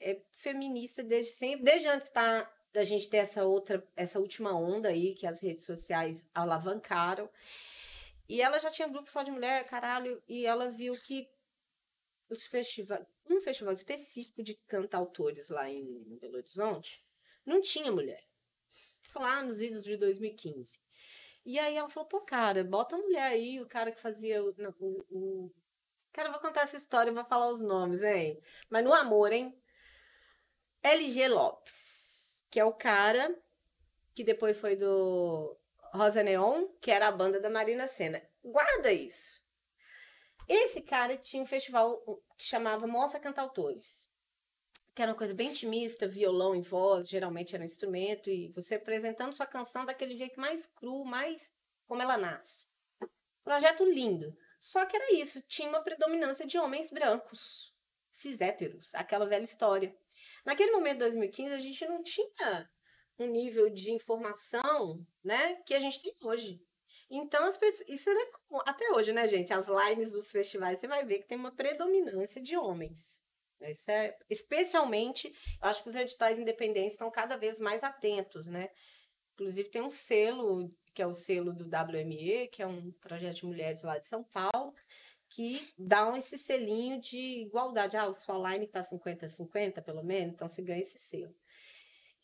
é 0.01 0.21
feminista 0.33 1.03
desde 1.03 1.33
sempre, 1.33 1.65
desde 1.65 1.89
antes 1.89 2.09
tá, 2.11 2.51
da 2.73 2.85
gente 2.85 3.09
ter 3.09 3.19
essa 3.19 3.45
outra, 3.45 3.87
essa 3.97 4.19
última 4.19 4.55
onda 4.55 4.89
aí 4.89 5.15
que 5.15 5.27
as 5.27 5.41
redes 5.41 5.65
sociais 5.65 6.27
alavancaram. 6.35 7.31
E 8.29 8.41
ela 8.43 8.59
já 8.59 8.71
tinha 8.71 8.89
grupo 8.89 9.11
só 9.11 9.23
de 9.23 9.31
mulher, 9.31 9.65
caralho, 9.67 10.23
e 10.29 10.45
ela 10.45 10.69
viu 10.69 10.95
que 10.95 11.29
os 12.29 12.45
festivais, 12.45 13.07
um 13.31 13.41
festival 13.41 13.73
específico 13.73 14.43
de 14.43 14.55
cantautores 14.67 15.49
lá 15.49 15.71
em 15.71 16.19
Belo 16.21 16.37
Horizonte, 16.37 17.05
não 17.45 17.61
tinha 17.61 17.93
mulher. 17.93 18.25
Isso 19.03 19.19
lá 19.19 19.43
nos 19.43 19.61
idos 19.63 19.85
de 19.85 19.97
2015. 19.97 20.81
E 21.47 21.61
aí 21.61 21.77
ela 21.77 21.89
falou, 21.89 22.09
pô, 22.09 22.21
cara, 22.23 22.65
bota 22.65 22.97
a 22.97 22.99
mulher 22.99 23.23
aí, 23.23 23.61
o 23.61 23.69
cara 23.69 23.93
que 23.93 24.01
fazia 24.01 24.43
o. 24.43 24.53
o, 24.81 25.07
o... 25.11 25.55
Cara, 26.13 26.29
eu 26.29 26.33
vou 26.33 26.41
contar 26.41 26.63
essa 26.63 26.77
história 26.77 27.09
e 27.09 27.15
vou 27.15 27.25
falar 27.25 27.49
os 27.53 27.61
nomes, 27.61 28.03
hein? 28.03 28.43
Mas 28.69 28.83
no 28.83 28.93
amor, 28.93 29.33
hein? 29.33 29.57
LG 30.83 31.29
Lopes, 31.29 32.45
que 32.51 32.59
é 32.59 32.65
o 32.65 32.73
cara 32.73 33.33
que 34.13 34.25
depois 34.25 34.59
foi 34.59 34.75
do 34.75 35.57
Rosa 35.95 36.23
Neon, 36.23 36.67
que 36.81 36.91
era 36.91 37.07
a 37.07 37.13
banda 37.13 37.39
da 37.39 37.49
Marina 37.49 37.87
Senna. 37.87 38.21
Guarda 38.43 38.93
isso. 38.93 39.41
Esse 40.49 40.81
cara 40.81 41.17
tinha 41.17 41.43
um 41.43 41.47
festival 41.47 42.03
que 42.37 42.45
chamava 42.45 42.89
Mostra 42.89 43.21
Cantautores, 43.21 44.06
que 44.97 45.03
era 45.03 45.13
uma 45.13 45.19
coisa 45.19 45.35
bem 45.35 45.51
intimista, 45.51 46.09
violão 46.09 46.57
e 46.57 46.63
voz, 46.63 47.07
geralmente 47.07 47.55
era 47.55 47.63
um 47.63 47.67
instrumento, 47.67 48.31
e 48.31 48.49
você 48.49 48.77
apresentando 48.77 49.35
sua 49.35 49.45
canção 49.45 49.85
daquele 49.85 50.17
jeito 50.17 50.41
mais 50.41 50.65
cru, 50.75 51.05
mais 51.05 51.53
como 51.87 52.01
ela 52.01 52.17
nasce. 52.17 52.67
Projeto 53.45 53.85
lindo. 53.85 54.35
Só 54.59 54.87
que 54.87 54.97
era 54.97 55.13
isso, 55.13 55.43
tinha 55.43 55.69
uma 55.69 55.83
predominância 55.83 56.47
de 56.47 56.57
homens 56.57 56.89
brancos, 56.91 57.75
cis 58.11 58.41
héteros, 58.41 58.95
aquela 58.95 59.27
velha 59.27 59.45
história. 59.45 59.95
Naquele 60.47 60.73
momento 60.73 60.95
de 60.95 61.11
2015, 61.11 61.53
a 61.53 61.59
gente 61.59 61.87
não 61.87 62.03
tinha 62.03 62.71
um 63.19 63.27
nível 63.27 63.69
de 63.69 63.93
informação 63.93 65.07
né, 65.23 65.57
que 65.67 65.75
a 65.75 65.79
gente 65.79 66.01
tem 66.01 66.17
hoje. 66.23 66.59
Então, 67.11 67.45
as 67.45 67.59
pessoas, 67.59 67.87
isso 67.87 68.09
era 68.09 68.31
até 68.65 68.91
hoje, 68.93 69.13
né, 69.13 69.29
gente? 69.29 69.53
As 69.53 69.69
lines 69.69 70.11
dos 70.13 70.31
festivais, 70.31 70.81
você 70.81 70.89
vai 70.89 71.05
ver 71.05 71.19
que 71.19 71.29
tem 71.29 71.37
uma 71.37 71.55
predominância 71.55 72.41
de 72.41 72.57
homens. 72.57 73.26
Isso 73.61 73.91
é, 73.91 74.17
especialmente, 74.29 75.33
acho 75.61 75.83
que 75.83 75.89
os 75.89 75.95
editais 75.95 76.39
independentes 76.39 76.93
estão 76.93 77.11
cada 77.11 77.37
vez 77.37 77.59
mais 77.59 77.83
atentos, 77.83 78.47
né? 78.47 78.69
Inclusive, 79.35 79.69
tem 79.71 79.83
um 79.83 79.91
selo, 79.91 80.75
que 80.95 81.03
é 81.03 81.07
o 81.07 81.13
selo 81.13 81.53
do 81.53 81.65
WME, 81.65 82.49
que 82.49 82.63
é 82.63 82.67
um 82.67 82.91
projeto 82.93 83.37
de 83.37 83.47
mulheres 83.47 83.83
lá 83.83 83.99
de 83.99 84.07
São 84.07 84.25
Paulo, 84.25 84.75
que 85.29 85.73
dá 85.77 86.17
esse 86.17 86.39
selinho 86.39 87.01
de 87.01 87.43
igualdade. 87.43 87.97
Ah, 87.97 88.09
o 88.09 88.15
sua 88.15 88.53
line 88.53 88.65
está 88.67 88.83
50-50, 88.83 89.83
pelo 89.83 90.03
menos, 90.03 90.35
então 90.35 90.49
se 90.49 90.63
ganha 90.63 90.81
esse 90.81 90.99
selo. 90.99 91.35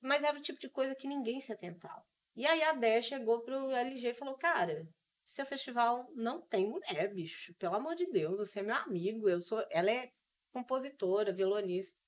Mas 0.00 0.22
era 0.24 0.38
o 0.38 0.42
tipo 0.42 0.58
de 0.58 0.68
coisa 0.68 0.94
que 0.94 1.06
ninguém 1.06 1.40
se 1.40 1.52
atentava. 1.52 2.04
E 2.34 2.46
aí 2.46 2.62
a 2.62 2.72
Dé 2.72 3.02
chegou 3.02 3.40
pro 3.42 3.70
LG 3.70 4.08
e 4.08 4.14
falou: 4.14 4.34
Cara, 4.36 4.88
seu 5.24 5.46
festival 5.46 6.10
não 6.14 6.40
tem 6.40 6.66
mulher, 6.68 7.12
bicho. 7.12 7.54
Pelo 7.54 7.76
amor 7.76 7.94
de 7.94 8.06
Deus, 8.06 8.38
você 8.38 8.60
é 8.60 8.62
meu 8.62 8.74
amigo. 8.76 9.28
Eu 9.28 9.40
sou. 9.40 9.64
Ela 9.70 9.90
é 9.90 10.12
compositora, 10.52 11.32
violonista. 11.32 11.98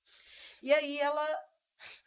E 0.63 0.73
aí 0.73 0.99
ela 0.99 1.27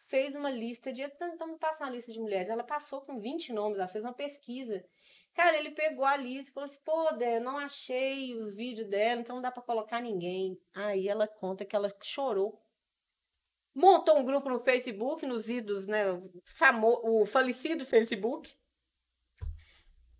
fez 0.07 0.35
uma 0.35 0.49
lista 0.49 0.91
de. 0.93 1.05
Vamos 1.37 1.59
passar 1.59 1.85
uma 1.85 1.91
lista 1.91 2.11
de 2.11 2.19
mulheres. 2.19 2.49
Ela 2.49 2.63
passou 2.63 3.01
com 3.01 3.19
20 3.19 3.53
nomes, 3.53 3.77
ela 3.77 3.87
fez 3.87 4.03
uma 4.03 4.13
pesquisa. 4.13 4.85
Cara, 5.33 5.57
ele 5.57 5.71
pegou 5.71 6.05
a 6.05 6.17
lista 6.17 6.49
e 6.49 6.53
falou 6.53 6.69
assim: 6.69 6.79
pô, 6.83 7.11
Dé, 7.11 7.39
não 7.39 7.57
achei 7.57 8.35
os 8.35 8.55
vídeos 8.55 8.87
dela, 8.87 9.21
então 9.21 9.35
não 9.35 9.43
dá 9.43 9.51
para 9.51 9.63
colocar 9.63 10.01
ninguém. 10.01 10.59
Aí 10.73 11.07
ela 11.07 11.27
conta 11.27 11.65
que 11.65 11.75
ela 11.75 11.93
chorou 12.01 12.59
montou 13.77 14.17
um 14.17 14.25
grupo 14.25 14.49
no 14.49 14.59
Facebook, 14.59 15.23
nos 15.23 15.47
idos, 15.47 15.85
né? 15.85 16.03
Famo, 16.43 16.99
o 17.03 17.27
falecido 17.27 17.85
Facebook. 17.85 18.57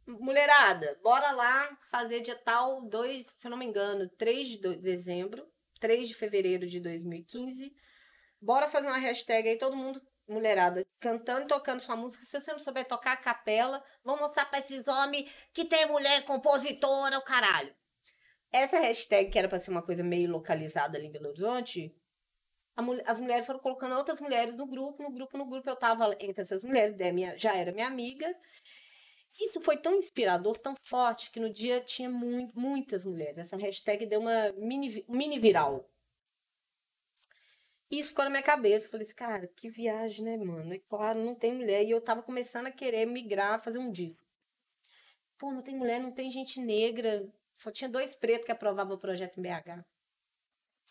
Mulherada, 0.05 0.97
bora 1.01 1.31
lá 1.31 1.75
fazer 1.89 2.21
dia 2.21 2.35
tal, 2.35 2.83
dois, 2.83 3.25
se 3.25 3.47
eu 3.47 3.51
não 3.51 3.57
me 3.57 3.65
engano, 3.65 4.07
3 4.07 4.47
de 4.47 4.77
dezembro, 4.77 5.45
3 5.77 6.07
de 6.07 6.13
fevereiro 6.13 6.67
de 6.67 6.79
2015. 6.79 7.73
Bora 8.41 8.67
fazer 8.67 8.87
uma 8.87 8.97
hashtag 8.97 9.49
aí, 9.49 9.57
todo 9.57 9.75
mundo 9.75 10.01
mulherada 10.27 10.85
cantando 10.99 11.45
e 11.45 11.47
tocando 11.47 11.81
sua 11.81 11.95
música. 11.95 12.23
Se 12.25 12.39
você 12.39 12.51
não 12.51 12.59
souber 12.59 12.85
tocar 12.85 13.13
a 13.13 13.17
capela, 13.17 13.83
vamos 14.03 14.21
mostrar 14.21 14.45
pra 14.45 14.59
esses 14.59 14.85
homens 14.87 15.31
que 15.53 15.65
tem 15.65 15.85
mulher 15.87 16.23
compositora, 16.25 17.17
o 17.17 17.23
caralho. 17.23 17.73
Essa 18.51 18.79
hashtag, 18.79 19.29
que 19.29 19.39
era 19.39 19.47
pra 19.47 19.59
ser 19.59 19.71
uma 19.71 19.81
coisa 19.81 20.03
meio 20.03 20.29
localizada 20.29 20.97
ali 20.97 21.07
em 21.07 21.11
Belo 21.11 21.29
Horizonte, 21.29 21.95
as 23.05 23.19
mulheres 23.19 23.45
foram 23.45 23.59
colocando 23.59 23.95
outras 23.95 24.21
mulheres 24.21 24.55
no 24.55 24.67
grupo, 24.67 25.01
no 25.01 25.11
grupo, 25.11 25.37
no 25.37 25.45
grupo. 25.45 25.69
Eu 25.69 25.75
tava 25.75 26.15
entre 26.19 26.41
essas 26.41 26.63
mulheres, 26.63 26.93
minha, 27.13 27.37
já 27.37 27.55
era 27.55 27.71
minha 27.71 27.87
amiga. 27.87 28.27
Isso 29.39 29.61
foi 29.61 29.77
tão 29.77 29.95
inspirador, 29.95 30.57
tão 30.57 30.75
forte, 30.81 31.29
que 31.29 31.39
no 31.39 31.49
dia 31.49 31.79
tinha 31.79 32.09
muitas 32.09 33.05
mulheres. 33.05 33.37
Essa 33.37 33.55
hashtag 33.55 34.05
deu 34.05 34.19
uma 34.19 34.51
mini, 34.53 35.05
mini 35.07 35.39
viral. 35.39 35.87
Isso 37.89 38.09
ficou 38.09 38.25
na 38.25 38.31
minha 38.31 38.43
cabeça. 38.43 38.85
Eu 38.85 38.89
falei 38.89 39.05
assim, 39.05 39.15
cara, 39.15 39.47
que 39.47 39.69
viagem, 39.69 40.25
né, 40.25 40.37
mano? 40.37 40.73
É 40.73 40.79
claro, 40.79 41.23
não 41.23 41.35
tem 41.35 41.53
mulher. 41.53 41.83
E 41.83 41.91
eu 41.91 42.01
tava 42.01 42.23
começando 42.23 42.67
a 42.67 42.71
querer 42.71 43.05
migrar, 43.05 43.61
fazer 43.61 43.77
um 43.77 43.91
disco. 43.91 44.25
Pô, 45.37 45.51
não 45.51 45.61
tem 45.61 45.75
mulher, 45.75 45.99
não 45.99 46.11
tem 46.11 46.31
gente 46.31 46.59
negra. 46.59 47.27
Só 47.55 47.71
tinha 47.71 47.89
dois 47.89 48.15
pretos 48.15 48.45
que 48.45 48.51
aprovavam 48.51 48.95
o 48.95 48.99
projeto 48.99 49.39
em 49.39 49.43
BH. 49.43 49.85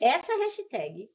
Essa 0.01 0.37
hashtag. 0.39 1.11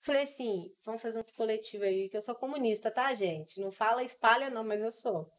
Falei 0.00 0.22
assim, 0.22 0.72
vamos 0.84 1.02
fazer 1.02 1.18
um 1.18 1.24
coletivo 1.36 1.84
aí, 1.84 2.08
que 2.08 2.16
eu 2.16 2.22
sou 2.22 2.34
comunista, 2.34 2.90
tá, 2.90 3.12
gente? 3.14 3.60
Não 3.60 3.72
fala 3.72 4.04
espalha, 4.04 4.50
não, 4.50 4.62
mas 4.62 4.80
eu 4.80 4.92
sou. 4.92 5.32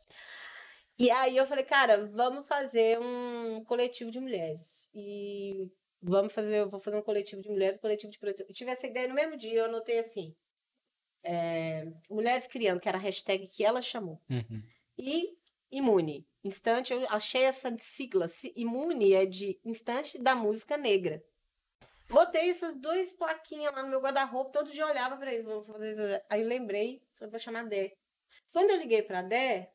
E 1.00 1.12
aí 1.12 1.38
eu 1.38 1.46
falei, 1.46 1.64
cara, 1.64 2.08
vamos 2.08 2.48
fazer 2.48 3.00
um 3.00 3.64
coletivo 3.66 4.10
de 4.10 4.20
mulheres. 4.20 4.90
E 4.96 5.72
vamos 6.02 6.34
fazer, 6.34 6.58
eu 6.58 6.70
vou 6.70 6.80
fazer 6.80 6.98
um 6.98 7.04
coletivo 7.04 7.42
de 7.42 7.50
mulheres, 7.50 7.80
coletivo 7.80 8.12
de 8.12 8.20
Eu 8.24 8.54
tive 8.54 8.72
essa 8.72 8.88
ideia 8.88 9.08
no 9.08 9.14
mesmo 9.14 9.38
dia, 9.38 9.60
eu 9.60 9.66
anotei 9.66 10.00
assim. 10.00 10.36
É, 11.24 11.86
mulheres 12.10 12.48
criando, 12.48 12.80
que 12.80 12.90
era 12.90 12.98
a 12.98 13.02
hashtag 13.02 13.48
que 13.48 13.64
ela 13.64 13.82
chamou. 13.82 14.20
Uhum. 14.30 14.64
E 14.98 15.38
imune. 15.72 16.28
Instante, 16.44 16.94
eu 16.94 17.06
achei 17.10 17.44
essa 17.44 17.76
sigla. 17.80 18.28
Imune 18.56 19.14
é 19.14 19.26
de 19.26 19.60
instante 19.64 20.18
da 20.18 20.36
música 20.36 20.78
negra. 20.78 21.24
Botei 22.10 22.50
essas 22.50 22.74
duas 22.76 23.12
plaquinhas 23.12 23.74
lá 23.76 23.84
no 23.84 23.90
meu 23.90 24.00
guarda-roupa, 24.00 24.52
todo 24.52 24.72
dia 24.72 24.84
eu 24.84 24.88
olhava 24.88 25.18
para 25.18 25.34
isso. 25.34 25.48
Aí 26.30 26.42
eu 26.42 26.48
lembrei, 26.48 27.04
eu 27.20 27.30
vou 27.30 27.38
chamar 27.38 27.66
Dé. 27.66 27.94
Quando 28.54 28.72
eu 28.72 28.78
liguei 28.78 29.02
para 29.02 29.22
Dé, 29.22 29.74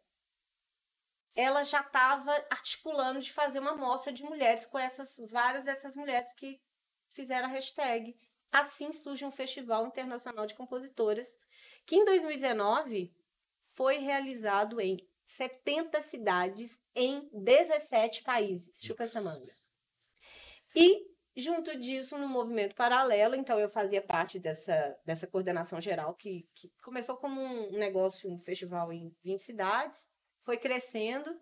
ela 1.34 1.62
já 1.64 1.80
estava 1.80 2.32
articulando 2.50 3.20
de 3.20 3.32
fazer 3.32 3.58
uma 3.58 3.74
mostra 3.74 4.12
de 4.12 4.22
mulheres 4.22 4.66
com 4.66 4.78
essas 4.78 5.16
várias 5.30 5.64
dessas 5.64 5.96
mulheres 5.96 6.34
que 6.34 6.60
fizeram 7.08 7.48
a 7.48 7.50
hashtag. 7.50 8.16
Assim 8.50 8.92
surge 8.92 9.24
um 9.24 9.30
festival 9.30 9.86
internacional 9.86 10.46
de 10.46 10.54
compositoras 10.54 11.34
que 11.86 11.96
em 11.96 12.04
2019 12.04 13.14
foi 13.70 13.98
realizado 13.98 14.80
em 14.80 14.98
70 15.26 16.02
cidades 16.02 16.78
em 16.94 17.30
17 17.32 18.22
países. 18.22 18.78
Chupa 18.82 19.04
essa 19.04 19.22
manga. 19.22 19.50
E 20.76 21.10
junto 21.34 21.78
disso, 21.78 22.18
no 22.18 22.28
movimento 22.28 22.74
paralelo, 22.74 23.34
então 23.34 23.58
eu 23.58 23.70
fazia 23.70 24.02
parte 24.02 24.38
dessa, 24.38 24.98
dessa 25.06 25.26
coordenação 25.26 25.80
geral 25.80 26.14
que, 26.14 26.46
que 26.54 26.70
começou 26.82 27.16
como 27.16 27.40
um 27.40 27.78
negócio, 27.78 28.30
um 28.30 28.38
festival 28.38 28.92
em 28.92 29.16
20 29.22 29.40
cidades 29.40 30.06
foi 30.42 30.56
crescendo. 30.56 31.40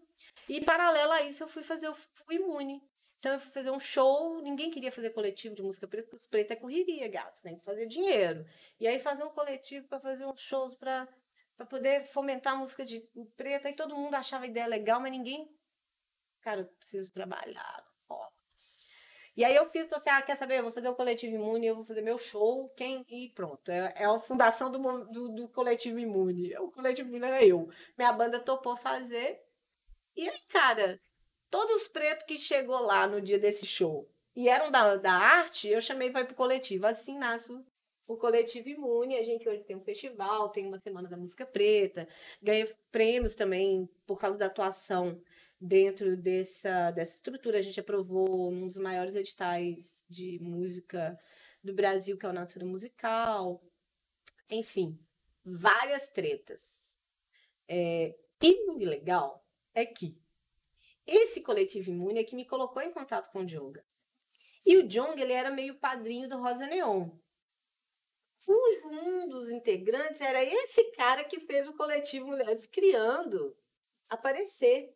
E 0.49 0.65
paralelo 0.65 1.13
a 1.13 1.23
isso, 1.23 1.43
eu 1.43 1.49
fui 1.49 1.63
fazer 1.63 1.89
o 1.89 1.97
Imune. 2.31 2.83
Então, 3.19 3.33
eu 3.33 3.39
fui 3.39 3.51
fazer 3.51 3.71
um 3.71 3.79
show. 3.79 4.41
Ninguém 4.41 4.71
queria 4.71 4.91
fazer 4.91 5.11
coletivo 5.11 5.55
de 5.55 5.63
música 5.63 5.87
preta, 5.87 6.09
porque 6.09 6.17
os 6.17 6.27
pretos 6.27 6.57
é 6.57 6.61
correria, 6.61 7.09
gato. 7.09 7.43
Tem 7.43 7.59
que 7.59 7.65
fazer 7.65 7.87
dinheiro. 7.87 8.47
E 8.79 8.89
aí, 8.89 8.99
fazer 8.99 9.25
um 9.25 9.31
coletivo 9.31 9.87
para 9.87 10.01
fazer 10.01 10.25
uns 10.25 10.41
shows 10.41 10.75
para 10.75 11.07
poder 11.69 12.07
fomentar 12.07 12.55
a 12.55 12.57
música 12.57 12.85
de 12.85 13.01
preta. 13.37 13.69
E 13.69 13.75
todo 13.75 13.95
mundo 13.95 14.15
achava 14.15 14.45
a 14.45 14.49
ideia 14.49 14.67
legal, 14.67 15.01
mas 15.01 15.13
ninguém. 15.13 15.55
Cara, 16.41 16.63
eu 16.63 16.67
preciso 16.67 17.13
trabalhar. 17.13 17.87
Ó. 18.09 18.29
E 19.41 19.45
aí 19.45 19.57
eu 19.57 19.65
fiz, 19.71 19.87
então, 19.87 19.97
assim, 19.97 20.11
ah, 20.11 20.21
quer 20.21 20.37
saber? 20.37 20.59
Eu 20.59 20.65
vou 20.65 20.71
fazer 20.71 20.91
o 20.91 20.95
Coletivo 20.95 21.35
Imune, 21.35 21.67
eu 21.67 21.75
vou 21.75 21.83
fazer 21.83 22.03
meu 22.03 22.19
show, 22.19 22.69
quem... 22.77 23.07
E 23.09 23.31
pronto. 23.31 23.71
É, 23.71 23.95
é 23.97 24.05
a 24.05 24.19
fundação 24.19 24.71
do, 24.71 24.79
do, 25.07 25.29
do 25.31 25.49
Coletivo 25.49 25.99
Imune. 25.99 26.55
O 26.59 26.71
Coletivo 26.71 27.09
Imune 27.09 27.25
era 27.25 27.43
eu. 27.43 27.67
Minha 27.97 28.13
banda 28.13 28.39
topou 28.39 28.77
fazer. 28.77 29.41
E 30.15 30.29
aí, 30.29 30.39
cara, 30.51 31.01
todos 31.49 31.75
os 31.77 31.89
pretos 31.89 32.27
que 32.27 32.37
chegou 32.37 32.81
lá 32.81 33.07
no 33.07 33.19
dia 33.19 33.39
desse 33.39 33.65
show 33.65 34.07
e 34.37 34.47
eram 34.47 34.71
da, 34.71 34.97
da 34.97 35.13
arte, 35.13 35.69
eu 35.69 35.81
chamei 35.81 36.11
para 36.11 36.21
ir 36.21 36.27
pro 36.27 36.37
coletivo. 36.37 36.87
Assim 36.87 37.17
nasce 37.17 37.51
o 38.07 38.19
Coletivo 38.19 38.69
Imune. 38.69 39.17
A 39.17 39.23
gente 39.23 39.49
hoje 39.49 39.65
tem 39.65 39.75
um 39.75 39.83
festival, 39.83 40.51
tem 40.51 40.67
uma 40.67 40.79
Semana 40.81 41.09
da 41.09 41.17
Música 41.17 41.47
Preta, 41.47 42.07
ganha 42.43 42.69
prêmios 42.93 43.35
também 43.35 43.89
por 44.07 44.21
causa 44.21 44.37
da 44.37 44.45
atuação 44.45 45.19
dentro 45.61 46.17
dessa, 46.17 46.91
dessa 46.91 47.17
estrutura. 47.17 47.59
A 47.59 47.63
gente 47.63 47.79
aprovou 47.79 48.51
um 48.51 48.67
dos 48.67 48.77
maiores 48.77 49.15
editais 49.15 50.05
de 50.09 50.39
música 50.41 51.19
do 51.63 51.75
Brasil, 51.75 52.17
que 52.17 52.25
é 52.25 52.29
o 52.29 52.33
Natura 52.33 52.65
Musical. 52.65 53.63
Enfim, 54.51 54.99
várias 55.45 56.09
tretas. 56.09 56.99
É, 57.69 58.17
e 58.43 58.67
muito 58.67 58.85
legal 58.85 59.45
é 59.75 59.85
que 59.85 60.19
esse 61.07 61.41
coletivo 61.41 61.91
imune 61.91 62.21
é 62.21 62.25
que 62.25 62.37
me 62.37 62.47
colocou 62.47 62.83
em 62.83 62.93
contato 62.93 63.31
com 63.31 63.41
o 63.41 63.47
Jonga. 63.47 63.85
E 64.65 64.77
o 64.77 64.87
Jonga, 64.87 65.23
ele 65.23 65.33
era 65.33 65.51
meio 65.51 65.75
padrinho 65.79 66.29
do 66.29 66.39
Rosa 66.39 66.67
Neon. 66.67 67.11
Um 68.49 69.29
dos 69.29 69.51
integrantes 69.51 70.21
era 70.21 70.43
esse 70.43 70.91
cara 70.93 71.23
que 71.23 71.41
fez 71.41 71.69
o 71.69 71.77
coletivo 71.77 72.27
Mulheres 72.27 72.67
Criando 72.67 73.57
aparecer. 74.09 74.93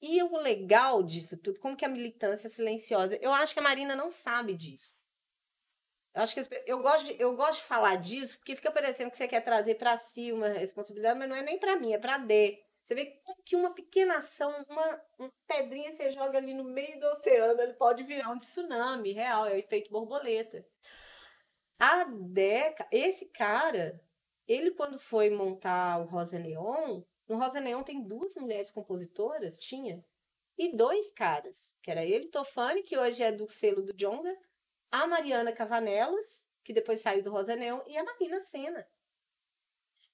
E 0.00 0.22
o 0.22 0.36
legal 0.36 1.02
disso 1.02 1.36
tudo, 1.36 1.58
como 1.58 1.76
que 1.76 1.84
a 1.84 1.88
militância 1.88 2.46
é 2.46 2.50
silenciosa? 2.50 3.16
Eu 3.22 3.32
acho 3.32 3.54
que 3.54 3.60
a 3.60 3.62
Marina 3.62 3.96
não 3.96 4.10
sabe 4.10 4.54
disso. 4.54 4.92
Eu 6.14 6.22
acho 6.22 6.34
que 6.34 6.62
eu 6.66 6.80
gosto, 6.80 7.04
de, 7.04 7.20
eu 7.20 7.34
gosto 7.34 7.56
de 7.56 7.66
falar 7.66 7.96
disso 7.96 8.38
porque 8.38 8.54
fica 8.54 8.70
parecendo 8.70 9.10
que 9.10 9.16
você 9.16 9.26
quer 9.26 9.40
trazer 9.40 9.74
para 9.74 9.96
si 9.96 10.30
uma 10.30 10.48
responsabilidade, 10.48 11.18
mas 11.18 11.28
não 11.28 11.34
é 11.34 11.42
nem 11.42 11.58
para 11.58 11.76
mim, 11.76 11.92
é 11.92 11.98
para 11.98 12.18
D. 12.18 12.62
Você 12.84 12.94
vê 12.94 13.20
que 13.44 13.56
uma 13.56 13.74
pequena 13.74 14.18
ação, 14.18 14.50
uma, 14.68 15.02
uma 15.18 15.32
pedrinha 15.46 15.90
você 15.90 16.10
joga 16.10 16.38
ali 16.38 16.54
no 16.54 16.64
meio 16.64 17.00
do 17.00 17.06
oceano, 17.06 17.60
ele 17.60 17.72
pode 17.72 18.04
virar 18.04 18.30
um 18.30 18.38
tsunami 18.38 19.12
real, 19.12 19.46
é 19.46 19.54
o 19.54 19.56
efeito 19.56 19.90
borboleta. 19.90 20.64
A 21.78 22.04
Deca, 22.04 22.86
esse 22.92 23.26
cara, 23.26 24.00
ele 24.46 24.70
quando 24.70 24.98
foi 24.98 25.30
montar 25.30 25.98
o 25.98 26.04
Rosa 26.04 26.38
Neon, 26.38 27.02
no 27.28 27.38
Rosa 27.38 27.60
Neon 27.60 27.82
tem 27.82 28.02
duas 28.02 28.34
mulheres 28.36 28.70
compositoras, 28.70 29.56
tinha, 29.56 30.04
e 30.56 30.76
dois 30.76 31.10
caras, 31.10 31.76
que 31.82 31.90
era 31.90 32.04
ele, 32.04 32.28
Tofani, 32.28 32.82
que 32.82 32.96
hoje 32.96 33.22
é 33.22 33.32
do 33.32 33.48
selo 33.50 33.82
do 33.82 33.92
Jonga, 33.92 34.36
a 34.90 35.06
Mariana 35.06 35.52
Cavanelas, 35.52 36.48
que 36.62 36.72
depois 36.72 37.00
saiu 37.00 37.22
do 37.22 37.30
Rosa 37.30 37.56
Neon, 37.56 37.80
e 37.86 37.96
a 37.96 38.04
Marina 38.04 38.40
Senna. 38.40 38.86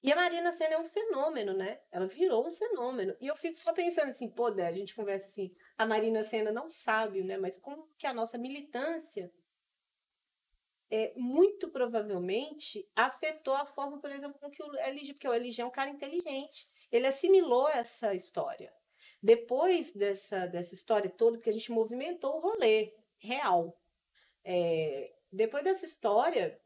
E 0.03 0.11
a 0.11 0.17
Marina 0.17 0.51
Senna 0.51 0.77
é 0.77 0.79
um 0.79 0.89
fenômeno, 0.89 1.53
né? 1.53 1.79
Ela 1.93 2.07
virou 2.07 2.47
um 2.47 2.51
fenômeno. 2.51 3.15
E 3.21 3.27
eu 3.27 3.37
fico 3.37 3.59
só 3.59 3.75
pensando 3.75 4.09
assim, 4.09 4.31
pô, 4.31 4.51
Dé, 4.51 4.67
a 4.67 4.73
gente 4.73 4.95
conversa 4.95 5.27
assim, 5.27 5.55
a 5.77 5.85
Marina 5.85 6.25
Senna 6.25 6.51
não 6.51 6.71
sabe, 6.71 7.23
né? 7.23 7.37
Mas 7.37 7.59
como 7.59 7.87
que 7.99 8.07
a 8.07 8.15
nossa 8.15 8.39
militância 8.39 9.31
é, 10.91 11.13
muito 11.17 11.69
provavelmente 11.69 12.89
afetou 12.97 13.55
a 13.55 13.67
forma, 13.67 14.01
por 14.01 14.11
exemplo, 14.11 14.39
com 14.41 14.51
que 14.51 14.63
o 14.63 14.75
LG, 14.75 15.13
porque 15.13 15.29
o 15.29 15.35
LG 15.35 15.61
é 15.61 15.67
um 15.67 15.71
cara 15.71 15.91
inteligente 15.91 16.67
ele 16.91 17.07
assimilou 17.07 17.69
essa 17.69 18.15
história. 18.15 18.73
Depois 19.23 19.93
dessa, 19.93 20.47
dessa 20.47 20.75
história 20.75 21.11
toda, 21.11 21.37
porque 21.37 21.51
a 21.51 21.53
gente 21.53 21.71
movimentou 21.71 22.37
o 22.37 22.41
rolê 22.41 22.95
real. 23.19 23.79
É, 24.43 25.13
depois 25.31 25.63
dessa 25.63 25.85
história, 25.85 26.61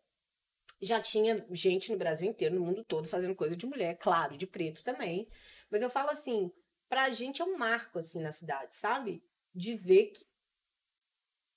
já 0.81 1.01
tinha 1.01 1.37
gente 1.51 1.91
no 1.91 1.99
Brasil 1.99 2.29
inteiro, 2.29 2.55
no 2.55 2.61
mundo 2.61 2.85
todo, 2.85 3.09
fazendo 3.09 3.35
coisa 3.35 3.57
de 3.57 3.67
mulher, 3.67 3.99
claro, 3.99 4.37
de 4.37 4.47
preto 4.47 4.85
também. 4.85 5.29
Mas 5.71 5.83
eu 5.83 5.91
falo 5.91 6.11
assim, 6.11 6.53
pra 6.89 7.13
gente 7.13 7.43
é 7.43 7.45
um 7.45 7.57
marco, 7.57 7.99
assim, 7.99 8.21
na 8.21 8.31
cidade, 8.31 8.75
sabe? 8.75 9.23
De 9.53 9.75
ver 9.75 10.13
que 10.13 10.25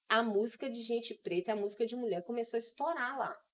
a 0.09 0.23
música 0.23 0.69
de 0.69 0.81
gente 0.81 1.13
preta, 1.13 1.53
a 1.53 1.55
música 1.55 1.85
de 1.85 1.95
mulher 1.95 2.23
começou 2.23 2.57
a 2.57 2.59
estourar 2.59 3.17
lá. 3.17 3.46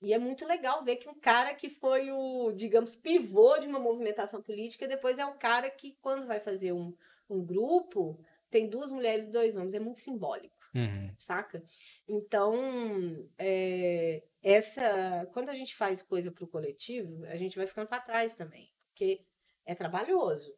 E 0.00 0.12
é 0.12 0.18
muito 0.18 0.44
legal 0.44 0.84
ver 0.84 0.96
que 0.96 1.08
um 1.08 1.14
cara 1.14 1.54
que 1.54 1.70
foi 1.70 2.10
o, 2.12 2.52
digamos, 2.52 2.94
pivô 2.94 3.58
de 3.58 3.66
uma 3.66 3.78
movimentação 3.78 4.42
política, 4.42 4.86
depois 4.86 5.18
é 5.18 5.24
um 5.24 5.38
cara 5.38 5.70
que, 5.70 5.96
quando 6.02 6.26
vai 6.26 6.38
fazer 6.38 6.72
um, 6.72 6.94
um 7.28 7.44
grupo, 7.44 8.18
tem 8.50 8.68
duas 8.68 8.92
mulheres 8.92 9.24
e 9.24 9.30
dois 9.30 9.56
homens. 9.56 9.74
É 9.74 9.80
muito 9.80 10.00
simbólico, 10.00 10.56
uhum. 10.74 11.14
saca? 11.18 11.62
Então, 12.06 13.28
é, 13.38 14.22
essa, 14.42 15.26
quando 15.32 15.48
a 15.48 15.54
gente 15.54 15.74
faz 15.74 16.02
coisa 16.02 16.30
para 16.30 16.44
o 16.44 16.48
coletivo, 16.48 17.24
a 17.24 17.36
gente 17.36 17.56
vai 17.56 17.66
ficando 17.66 17.88
para 17.88 18.00
trás 18.00 18.34
também, 18.34 18.70
porque 18.88 19.24
é 19.64 19.74
trabalhoso. 19.74 20.54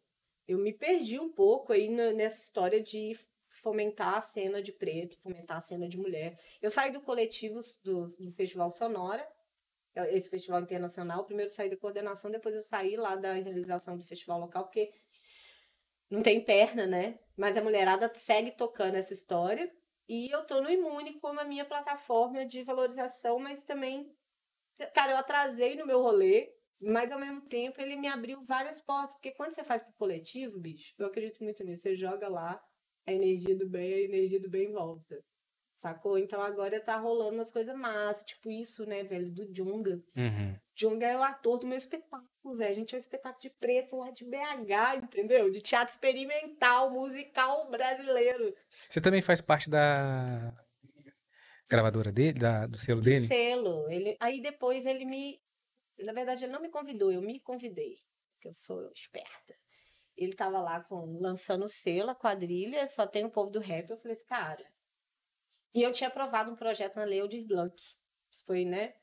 Eu 0.46 0.58
me 0.58 0.72
perdi 0.72 1.18
um 1.18 1.30
pouco 1.30 1.72
aí 1.72 1.88
na, 1.88 2.12
nessa 2.12 2.40
história 2.40 2.82
de 2.82 3.16
fomentar 3.68 4.14
a 4.14 4.20
cena 4.22 4.62
de 4.62 4.72
preto, 4.72 5.18
fomentar 5.18 5.58
a 5.58 5.60
cena 5.60 5.86
de 5.86 5.98
mulher. 5.98 6.40
Eu 6.62 6.70
saí 6.70 6.90
do 6.90 7.02
coletivo 7.02 7.60
do, 7.84 8.06
do 8.18 8.32
Festival 8.32 8.70
Sonora, 8.70 9.28
esse 10.10 10.30
festival 10.30 10.62
internacional. 10.62 11.26
Primeiro 11.26 11.50
eu 11.50 11.54
saí 11.54 11.68
da 11.68 11.76
coordenação, 11.76 12.30
depois 12.30 12.54
eu 12.54 12.62
saí 12.62 12.96
lá 12.96 13.14
da 13.14 13.34
realização 13.34 13.98
do 13.98 14.04
festival 14.04 14.40
local, 14.40 14.64
porque 14.64 14.90
não 16.08 16.22
tem 16.22 16.42
perna, 16.42 16.86
né? 16.86 17.18
Mas 17.36 17.58
a 17.58 17.62
mulherada 17.62 18.10
segue 18.14 18.52
tocando 18.52 18.94
essa 18.94 19.12
história. 19.12 19.70
E 20.08 20.30
eu 20.30 20.46
tô 20.46 20.62
no 20.62 20.70
Imune 20.70 21.20
como 21.20 21.38
a 21.38 21.44
minha 21.44 21.66
plataforma 21.66 22.46
de 22.46 22.62
valorização, 22.62 23.38
mas 23.38 23.62
também, 23.64 24.10
cara, 24.94 25.12
eu 25.12 25.18
atrasei 25.18 25.76
no 25.76 25.84
meu 25.84 26.00
rolê, 26.00 26.50
mas 26.80 27.12
ao 27.12 27.18
mesmo 27.18 27.42
tempo 27.42 27.82
ele 27.82 27.96
me 27.96 28.08
abriu 28.08 28.42
várias 28.44 28.80
portas, 28.80 29.12
porque 29.12 29.32
quando 29.32 29.52
você 29.52 29.62
faz 29.62 29.82
pro 29.82 29.92
coletivo, 29.92 30.58
bicho, 30.58 30.94
eu 30.98 31.06
acredito 31.06 31.44
muito 31.44 31.62
nisso, 31.62 31.82
você 31.82 31.94
joga 31.94 32.28
lá 32.28 32.58
a 33.08 33.12
energia 33.12 33.56
do 33.56 33.66
bem, 33.66 33.94
a 33.94 34.00
energia 34.00 34.38
do 34.38 34.50
bem 34.50 34.70
volta. 34.70 35.18
Sacou? 35.78 36.18
Então 36.18 36.42
agora 36.42 36.80
tá 36.80 36.96
rolando 36.96 37.36
umas 37.36 37.50
coisas 37.50 37.74
massas, 37.76 38.24
tipo 38.24 38.50
isso, 38.50 38.84
né, 38.84 39.04
velho, 39.04 39.30
do 39.30 39.54
Junga. 39.54 40.02
Uhum. 40.16 40.56
Junga 40.74 41.06
é 41.06 41.16
o 41.16 41.22
ator 41.22 41.58
do 41.58 41.66
meu 41.66 41.76
espetáculo, 41.76 42.56
velho. 42.56 42.70
A 42.70 42.74
gente 42.74 42.94
é 42.94 42.98
um 42.98 43.00
espetáculo 43.00 43.40
de 43.40 43.50
preto 43.50 43.96
lá 43.96 44.10
de 44.10 44.24
BH, 44.24 45.04
entendeu? 45.04 45.50
De 45.50 45.60
teatro 45.60 45.94
experimental, 45.94 46.90
musical 46.90 47.70
brasileiro. 47.70 48.54
Você 48.88 49.00
também 49.00 49.22
faz 49.22 49.40
parte 49.40 49.70
da 49.70 50.52
gravadora 51.68 52.10
dele, 52.10 52.40
da, 52.40 52.66
do 52.66 52.76
selo 52.76 53.00
dele? 53.00 53.26
Selo. 53.26 53.88
Ele, 53.88 54.16
aí 54.20 54.40
depois 54.40 54.84
ele 54.84 55.04
me. 55.04 55.40
Na 56.00 56.12
verdade, 56.12 56.44
ele 56.44 56.52
não 56.52 56.60
me 56.60 56.68
convidou, 56.68 57.12
eu 57.12 57.22
me 57.22 57.40
convidei, 57.40 57.98
porque 58.34 58.48
eu 58.48 58.54
sou 58.54 58.90
esperta. 58.92 59.54
Ele 60.18 60.34
tava 60.34 60.60
lá 60.60 60.80
com, 60.80 61.16
lançando 61.20 61.64
o 61.64 61.68
selo, 61.68 62.10
a 62.10 62.14
quadrilha, 62.14 62.88
só 62.88 63.06
tem 63.06 63.24
o 63.24 63.30
povo 63.30 63.52
do 63.52 63.60
rap. 63.60 63.88
Eu 63.88 63.96
falei 63.96 64.14
assim, 64.14 64.26
cara, 64.26 64.68
e 65.72 65.80
eu 65.80 65.92
tinha 65.92 66.08
aprovado 66.08 66.50
um 66.50 66.56
projeto 66.56 66.96
na 66.96 67.04
Lei 67.04 67.20
Aldir 67.20 67.46
Blanc. 67.46 67.80
Foi, 68.44 68.64
né? 68.64 68.96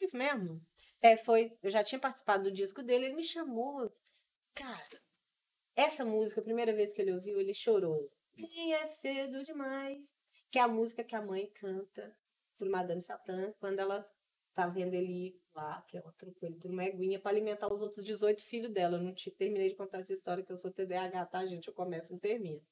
Isso 0.00 0.16
mesmo? 0.16 0.60
É, 1.00 1.16
foi. 1.16 1.56
Eu 1.62 1.70
já 1.70 1.84
tinha 1.84 2.00
participado 2.00 2.44
do 2.44 2.52
disco 2.52 2.82
dele, 2.82 3.06
ele 3.06 3.14
me 3.14 3.22
chamou. 3.22 3.96
Cara, 4.52 5.00
essa 5.76 6.04
música, 6.04 6.40
a 6.40 6.44
primeira 6.44 6.72
vez 6.72 6.92
que 6.92 7.00
ele 7.00 7.12
ouviu, 7.12 7.40
ele 7.40 7.54
chorou. 7.54 8.10
E 8.36 8.72
é 8.72 8.84
cedo 8.86 9.44
demais. 9.44 10.12
Que 10.50 10.58
é 10.58 10.62
a 10.62 10.68
música 10.68 11.04
que 11.04 11.14
a 11.14 11.22
mãe 11.22 11.46
canta 11.54 12.16
por 12.56 12.68
Madame 12.68 13.00
Satã, 13.00 13.52
quando 13.60 13.78
ela 13.78 14.04
tá 14.54 14.66
vendo 14.68 14.94
ele 14.94 15.38
lá, 15.54 15.82
que 15.82 15.96
ela 15.96 16.12
trocou 16.12 16.48
ele 16.48 16.56
por 16.56 16.70
uma 16.70 16.84
eguinha 16.84 17.18
pra 17.18 17.30
alimentar 17.30 17.72
os 17.72 17.82
outros 17.82 18.04
18 18.04 18.42
filhos 18.42 18.72
dela. 18.72 18.96
Eu 18.96 19.02
não 19.02 19.12
te, 19.14 19.30
terminei 19.30 19.70
de 19.70 19.76
contar 19.76 19.98
essa 19.98 20.12
história, 20.12 20.44
que 20.44 20.52
eu 20.52 20.56
sou 20.56 20.72
TDAH, 20.72 21.26
tá, 21.26 21.44
gente? 21.46 21.68
Eu 21.68 21.74
começo 21.74 22.08
e 22.08 22.12
não 22.12 22.18
termino. 22.18 22.62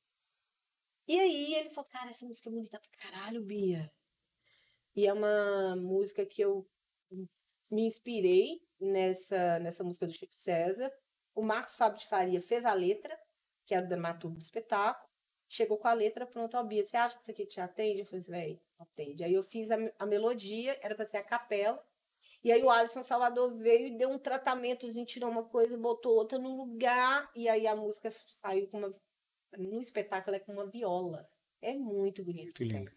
E 1.07 1.19
aí 1.19 1.55
ele 1.55 1.71
falou, 1.71 1.91
cara, 1.91 2.11
essa 2.11 2.25
música 2.25 2.49
é 2.49 2.53
bonita 2.53 2.79
pra 2.79 3.11
caralho, 3.11 3.43
Bia. 3.43 3.93
E 4.95 5.07
é 5.07 5.13
uma 5.13 5.75
música 5.77 6.25
que 6.25 6.43
eu 6.43 6.69
me 7.71 7.83
inspirei 7.83 8.61
nessa, 8.79 9.59
nessa 9.59 9.83
música 9.83 10.07
do 10.07 10.13
Chico 10.13 10.35
César. 10.37 10.93
O 11.35 11.43
Marcos 11.43 11.75
Fábio 11.75 11.99
de 11.99 12.07
Faria 12.07 12.41
fez 12.41 12.65
a 12.65 12.75
letra, 12.75 13.19
que 13.67 13.75
era 13.75 13.85
o 13.85 13.89
dramaturgo 13.89 14.39
do 14.39 14.45
espetáculo. 14.45 15.12
Chegou 15.55 15.77
com 15.77 15.87
a 15.87 15.93
letra, 15.93 16.25
pronto, 16.25 16.57
ó, 16.57 16.63
Bia, 16.63 16.83
você 16.83 16.97
acha 16.97 17.15
que 17.15 17.25
isso 17.25 17.31
aqui 17.31 17.45
te 17.45 17.61
atende? 17.61 18.01
Eu 18.01 18.07
falei 18.07 18.21
assim, 18.23 18.31
velho, 18.31 18.61
atende. 18.79 19.23
Aí 19.23 19.35
eu 19.35 19.43
fiz 19.43 19.71
a, 19.71 19.77
a 19.99 20.07
melodia, 20.07 20.79
era 20.81 20.95
pra 20.95 21.05
ser 21.05 21.19
a 21.19 21.23
capela. 21.23 21.79
E 22.43 22.51
aí 22.51 22.63
o 22.63 22.71
Alisson 22.71 23.03
Salvador 23.03 23.55
veio 23.59 23.89
e 23.89 23.99
deu 23.99 24.09
um 24.09 24.19
tratamentozinho, 24.19 25.05
tirou 25.05 25.31
uma 25.31 25.45
coisa, 25.45 25.77
botou 25.77 26.15
outra 26.15 26.39
no 26.39 26.57
lugar. 26.57 27.31
E 27.37 27.51
aí 27.51 27.67
a 27.67 27.77
música 27.77 28.09
saiu 28.11 28.67
com 28.69 28.79
uma 28.79 28.97
no 29.59 29.83
espetáculo 29.83 30.37
é 30.37 30.41
com 30.41 30.55
uma 30.55 30.65
viola. 30.65 31.29
É 31.61 31.75
muito 31.75 32.25
bonito. 32.25 32.45
Muito 32.45 32.65
lindo. 32.65 32.93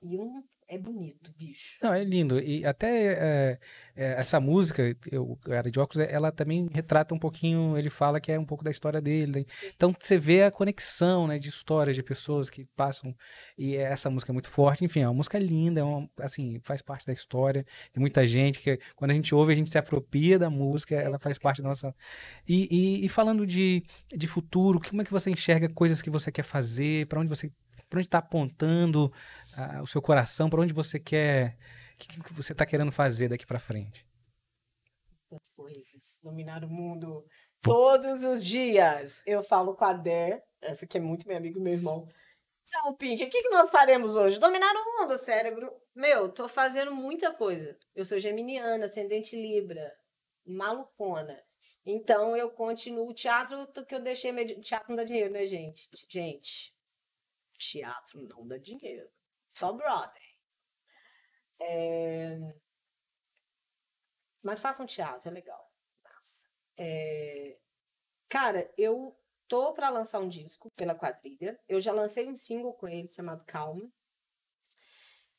E 0.00 0.16
um 0.16 0.44
é 0.68 0.76
bonito, 0.76 1.32
bicho. 1.38 1.78
Não, 1.82 1.94
é 1.94 2.04
lindo. 2.04 2.38
E 2.38 2.64
até 2.66 3.06
é, 3.06 3.58
é, 3.96 4.12
essa 4.20 4.38
música, 4.38 4.82
o 5.14 5.34
Cara 5.36 5.70
de 5.70 5.80
Óculos, 5.80 6.06
ela 6.06 6.30
também 6.30 6.68
retrata 6.70 7.14
um 7.14 7.18
pouquinho, 7.18 7.76
ele 7.78 7.88
fala 7.88 8.20
que 8.20 8.30
é 8.30 8.38
um 8.38 8.44
pouco 8.44 8.62
da 8.62 8.70
história 8.70 9.00
dele. 9.00 9.32
Né? 9.32 9.44
Então 9.74 9.94
você 9.98 10.18
vê 10.18 10.42
a 10.42 10.50
conexão 10.50 11.26
né, 11.26 11.38
de 11.38 11.48
histórias 11.48 11.96
de 11.96 12.02
pessoas 12.02 12.50
que 12.50 12.66
passam. 12.76 13.14
E 13.56 13.76
essa 13.76 14.10
música 14.10 14.30
é 14.30 14.34
muito 14.34 14.50
forte. 14.50 14.84
Enfim, 14.84 15.00
é 15.00 15.08
uma 15.08 15.14
música 15.14 15.38
linda, 15.38 15.80
é 15.80 15.84
uma, 15.84 16.06
assim, 16.20 16.60
faz 16.62 16.82
parte 16.82 17.06
da 17.06 17.14
história 17.14 17.64
de 17.94 17.98
muita 17.98 18.26
gente. 18.26 18.58
que 18.58 18.78
Quando 18.94 19.12
a 19.12 19.14
gente 19.14 19.34
ouve, 19.34 19.54
a 19.54 19.56
gente 19.56 19.70
se 19.70 19.78
apropria 19.78 20.38
da 20.38 20.50
música, 20.50 20.94
ela 20.94 21.18
faz 21.18 21.38
parte 21.38 21.62
da 21.62 21.68
nossa. 21.68 21.94
E, 22.46 22.68
e, 22.70 23.06
e 23.06 23.08
falando 23.08 23.46
de, 23.46 23.82
de 24.14 24.28
futuro, 24.28 24.80
como 24.86 25.00
é 25.00 25.04
que 25.04 25.12
você 25.12 25.30
enxerga 25.30 25.66
coisas 25.70 26.02
que 26.02 26.10
você 26.10 26.30
quer 26.30 26.42
fazer, 26.42 27.06
para 27.06 27.20
onde 27.20 27.28
você 27.30 27.50
para 27.88 27.98
onde 27.98 28.06
está 28.06 28.18
apontando 28.18 29.10
o 29.82 29.86
seu 29.86 30.00
coração, 30.00 30.48
para 30.48 30.60
onde 30.60 30.72
você 30.72 30.98
quer, 30.98 31.56
o 31.94 31.98
que, 31.98 32.22
que, 32.22 32.32
você 32.32 32.52
está 32.52 32.64
querendo 32.64 32.92
fazer 32.92 33.28
daqui 33.28 33.46
para 33.46 33.58
frente? 33.58 34.06
Muitas 35.30 35.50
coisas. 35.50 36.18
Dominar 36.22 36.64
o 36.64 36.68
mundo 36.68 37.26
todos 37.60 38.24
os 38.24 38.44
dias. 38.44 39.22
Eu 39.26 39.42
falo 39.42 39.74
com 39.74 39.84
a 39.84 39.92
Dé, 39.92 40.44
essa 40.60 40.86
que 40.86 40.98
é 40.98 41.00
muito 41.00 41.26
meu 41.26 41.36
amigo, 41.36 41.60
meu 41.60 41.72
irmão. 41.72 42.08
Então, 42.68 42.94
Pink, 42.94 43.24
o 43.24 43.30
que, 43.30 43.42
que 43.42 43.48
nós 43.48 43.70
faremos 43.70 44.14
hoje? 44.14 44.38
Dominar 44.38 44.74
o 44.74 45.00
mundo, 45.00 45.18
cérebro. 45.18 45.72
Meu, 45.94 46.28
tô 46.28 46.48
fazendo 46.48 46.94
muita 46.94 47.32
coisa. 47.32 47.76
Eu 47.94 48.04
sou 48.04 48.18
geminiana, 48.18 48.86
ascendente 48.86 49.34
Libra, 49.34 49.92
malucona. 50.44 51.42
Então, 51.84 52.36
eu 52.36 52.50
continuo 52.50 53.08
o 53.08 53.14
teatro 53.14 53.66
que 53.86 53.94
eu 53.94 54.00
deixei. 54.00 54.32
Teatro 54.60 54.90
não 54.90 54.96
dá 54.96 55.04
dinheiro, 55.04 55.32
né, 55.32 55.46
gente? 55.46 55.88
Gente, 56.08 56.74
teatro 57.58 58.20
não 58.28 58.46
dá 58.46 58.58
dinheiro. 58.58 59.08
Só 59.58 59.72
brother. 59.72 60.22
É... 61.60 62.38
Mas 64.40 64.60
façam 64.60 64.86
teatro, 64.86 65.28
é 65.28 65.32
legal. 65.32 65.68
É... 66.76 67.58
Cara, 68.28 68.72
eu 68.78 69.18
tô 69.48 69.72
para 69.74 69.88
lançar 69.88 70.20
um 70.20 70.28
disco 70.28 70.70
pela 70.76 70.94
quadrilha. 70.94 71.58
Eu 71.68 71.80
já 71.80 71.92
lancei 71.92 72.28
um 72.28 72.36
single 72.36 72.72
com 72.74 72.86
ele 72.86 73.08
chamado 73.08 73.44
Calma. 73.46 73.90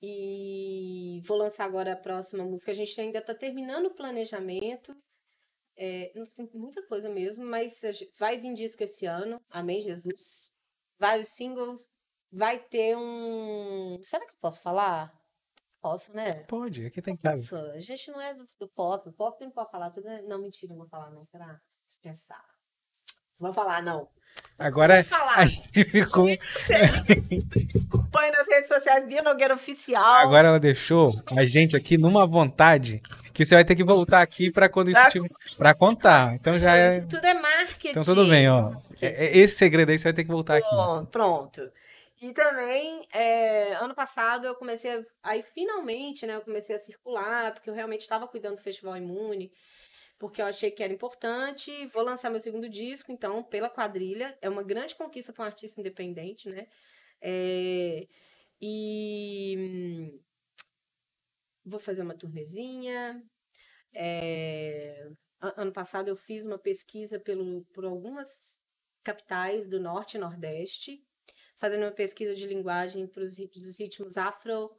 E 0.02 1.22
vou 1.24 1.38
lançar 1.38 1.64
agora 1.64 1.94
a 1.94 1.96
próxima 1.96 2.44
música. 2.44 2.72
A 2.72 2.76
gente 2.76 3.00
ainda 3.00 3.22
tá 3.22 3.34
terminando 3.34 3.86
o 3.86 3.96
planejamento. 3.96 4.94
É, 5.78 6.12
não 6.14 6.26
sei 6.26 6.50
muita 6.54 6.86
coisa 6.88 7.08
mesmo, 7.08 7.46
mas 7.46 7.82
vai 8.18 8.38
vir 8.38 8.54
disco 8.54 8.84
esse 8.84 9.06
ano. 9.06 9.42
Amém, 9.50 9.80
Jesus. 9.80 10.52
Vários 10.98 11.30
singles. 11.30 11.90
Vai 12.32 12.60
ter 12.60 12.96
um. 12.96 14.00
Será 14.04 14.26
que 14.26 14.32
eu 14.32 14.38
posso 14.40 14.62
falar? 14.62 15.12
Posso, 15.82 16.14
né? 16.14 16.34
Pode, 16.48 16.86
aqui 16.86 17.02
tem 17.02 17.16
casa. 17.16 17.58
Posso. 17.58 17.72
A 17.72 17.80
gente 17.80 18.12
não 18.12 18.22
é 18.22 18.34
do, 18.34 18.46
do 18.60 18.68
pop. 18.68 19.08
O 19.10 19.14
pop 19.14 19.44
não 19.44 19.52
pode 19.52 19.72
falar 19.72 19.90
tudo. 19.90 20.06
Né? 20.06 20.22
Não, 20.28 20.40
mentira, 20.42 20.72
não 20.74 20.80
vou 20.80 20.88
falar, 20.88 21.10
não. 21.10 21.26
Será? 21.26 21.60
Pensar. 22.02 22.44
Vou 23.40 23.54
falar, 23.54 23.82
não. 23.82 24.08
Agora 24.60 25.02
falar. 25.04 25.40
a 25.40 25.46
gente 25.46 25.86
ficou. 25.86 26.28
Põe 28.12 28.32
nas 28.32 28.48
redes 28.48 28.68
sociais 28.68 29.08
Bia 29.08 29.22
Nogueira 29.22 29.56
Oficial. 29.56 30.04
Agora 30.04 30.50
ela 30.50 30.60
deixou 30.60 31.12
a 31.36 31.46
gente 31.46 31.76
aqui 31.76 31.98
numa 31.98 32.28
vontade 32.28 33.02
que 33.34 33.46
você 33.46 33.56
vai 33.56 33.64
ter 33.64 33.76
que 33.76 33.84
voltar 33.84 34.22
aqui 34.22 34.52
para 34.52 34.68
quando 34.68 34.92
isso 34.92 35.10
tiver. 35.10 35.30
Pra 35.58 35.74
contar. 35.74 36.36
Então 36.36 36.60
já 36.60 36.76
é. 36.76 36.98
Isso 36.98 37.08
tudo 37.08 37.26
é 37.26 37.34
marketing. 37.34 37.90
Então 37.90 38.04
tudo 38.04 38.28
bem, 38.28 38.50
ó. 38.50 38.72
É- 39.02 39.26
é- 39.28 39.38
Esse 39.38 39.56
segredo 39.56 39.92
aí 39.92 39.98
você 39.98 40.04
vai 40.06 40.14
ter 40.14 40.24
que 40.26 40.32
voltar 40.32 40.58
aqui. 40.58 40.70
Pronto, 40.70 41.08
pronto. 41.10 41.72
E 42.22 42.34
também, 42.34 43.08
é, 43.14 43.74
ano 43.76 43.96
passado, 43.96 44.46
eu 44.46 44.56
comecei. 44.56 44.92
A, 44.92 45.06
aí, 45.24 45.42
finalmente, 45.42 46.26
né, 46.28 46.36
eu 46.36 46.42
comecei 46.42 46.76
a 46.76 46.80
circular, 46.80 47.54
porque 47.54 47.70
eu 47.70 47.74
realmente 47.74 48.02
estava 48.02 48.28
cuidando 48.28 48.56
do 48.56 48.62
Festival 48.62 48.98
Imune, 48.98 49.54
porque 50.18 50.42
eu 50.42 50.46
achei 50.46 50.70
que 50.72 50.84
era 50.84 50.94
importante. 50.94 51.86
Vou 51.88 52.04
lançar 52.04 52.30
meu 52.30 52.42
segundo 52.42 52.68
disco, 52.70 53.12
então, 53.12 53.44
pela 53.44 53.70
quadrilha. 53.70 54.38
É 54.42 54.50
uma 54.50 54.64
grande 54.64 54.96
conquista 54.96 55.32
para 55.34 55.44
um 55.44 55.48
artista 55.48 55.80
independente, 55.80 56.50
né? 56.50 56.68
É, 57.22 58.08
e. 58.62 60.20
Vou 61.66 61.80
fazer 61.80 62.02
uma 62.02 62.16
turnezinha. 62.18 63.24
É, 63.94 65.10
ano 65.42 65.72
passado 65.72 66.10
eu 66.10 66.16
fiz 66.18 66.46
uma 66.46 66.60
pesquisa 66.60 67.20
pelo, 67.20 67.64
por 67.74 67.86
algumas 67.86 68.60
capitais 69.04 69.68
do 69.68 69.80
Norte 69.80 70.18
e 70.18 70.20
Nordeste 70.20 71.04
fazendo 71.60 71.84
uma 71.84 71.91
pesquisa 71.91 72.34
de 72.34 72.47
linguagem 72.47 73.05
para 73.05 73.24
os 73.24 73.38
ritmos 73.78 74.18
afro 74.18 74.72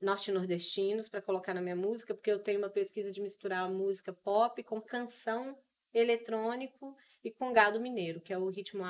norte-nordestinos 0.00 1.08
para 1.08 1.20
colocar 1.20 1.54
na 1.54 1.60
minha 1.60 1.76
música, 1.76 2.14
porque 2.14 2.30
eu 2.30 2.38
tenho 2.38 2.58
uma 2.58 2.70
pesquisa 2.70 3.10
de 3.10 3.20
misturar 3.20 3.64
a 3.64 3.68
música 3.68 4.12
pop 4.12 4.62
com 4.62 4.80
canção 4.80 5.56
eletrônico 5.92 6.96
e 7.22 7.30
com 7.30 7.52
gado 7.52 7.80
mineiro, 7.80 8.20
que 8.20 8.32
é 8.32 8.38
o 8.38 8.48
ritmo 8.48 8.82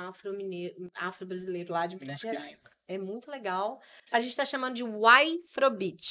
afro-brasileiro 0.95 1.73
lá 1.73 1.85
de 1.85 1.97
Minas 1.97 2.21
Gerais. 2.21 2.57
É 2.87 2.97
muito 2.97 3.29
legal. 3.29 3.81
A 4.11 4.19
gente 4.19 4.29
está 4.29 4.45
chamando 4.45 4.75
de 4.75 4.83
Afrobeat. 4.83 6.01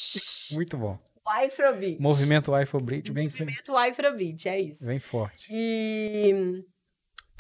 Muito 0.52 0.76
bom. 0.76 0.98
Afrobeat. 1.24 2.00
Movimento 2.00 2.52
Afrobeat 2.52 3.12
bem 3.12 3.24
Movimento 3.24 3.76
Afrobeat, 3.76 4.48
é 4.48 4.60
isso. 4.60 4.84
Bem 4.84 4.98
forte. 4.98 5.46
E 5.48 6.64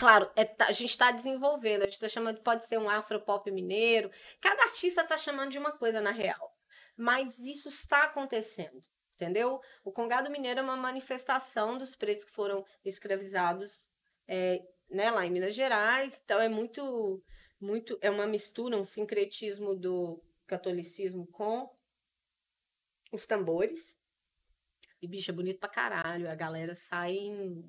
Claro, 0.00 0.30
é, 0.34 0.50
a 0.60 0.72
gente 0.72 0.88
está 0.92 1.10
desenvolvendo, 1.10 1.82
a 1.82 1.84
gente 1.84 1.92
está 1.92 2.08
chamando, 2.08 2.40
pode 2.40 2.66
ser 2.66 2.78
um 2.78 2.88
afropop 2.88 3.50
mineiro. 3.50 4.10
Cada 4.40 4.62
artista 4.62 5.02
está 5.02 5.14
chamando 5.14 5.50
de 5.50 5.58
uma 5.58 5.72
coisa 5.72 6.00
na 6.00 6.10
real. 6.10 6.56
Mas 6.96 7.38
isso 7.38 7.68
está 7.68 8.04
acontecendo. 8.04 8.80
entendeu? 9.14 9.60
O 9.84 9.92
Congado 9.92 10.30
Mineiro 10.30 10.60
é 10.60 10.62
uma 10.62 10.74
manifestação 10.74 11.76
dos 11.76 11.94
pretos 11.94 12.24
que 12.24 12.30
foram 12.30 12.64
escravizados 12.82 13.90
é, 14.26 14.62
né, 14.88 15.10
lá 15.10 15.26
em 15.26 15.30
Minas 15.30 15.54
Gerais. 15.54 16.18
Então 16.24 16.40
é 16.40 16.48
muito, 16.48 17.22
muito, 17.60 17.98
é 18.00 18.08
uma 18.08 18.26
mistura, 18.26 18.78
um 18.78 18.84
sincretismo 18.84 19.74
do 19.74 20.24
catolicismo 20.46 21.26
com 21.26 21.70
os 23.12 23.26
tambores. 23.26 23.94
E 25.02 25.06
bicho, 25.06 25.30
é 25.30 25.34
bonito 25.34 25.60
pra 25.60 25.68
caralho. 25.68 26.30
A 26.30 26.34
galera 26.34 26.74
sai, 26.74 27.18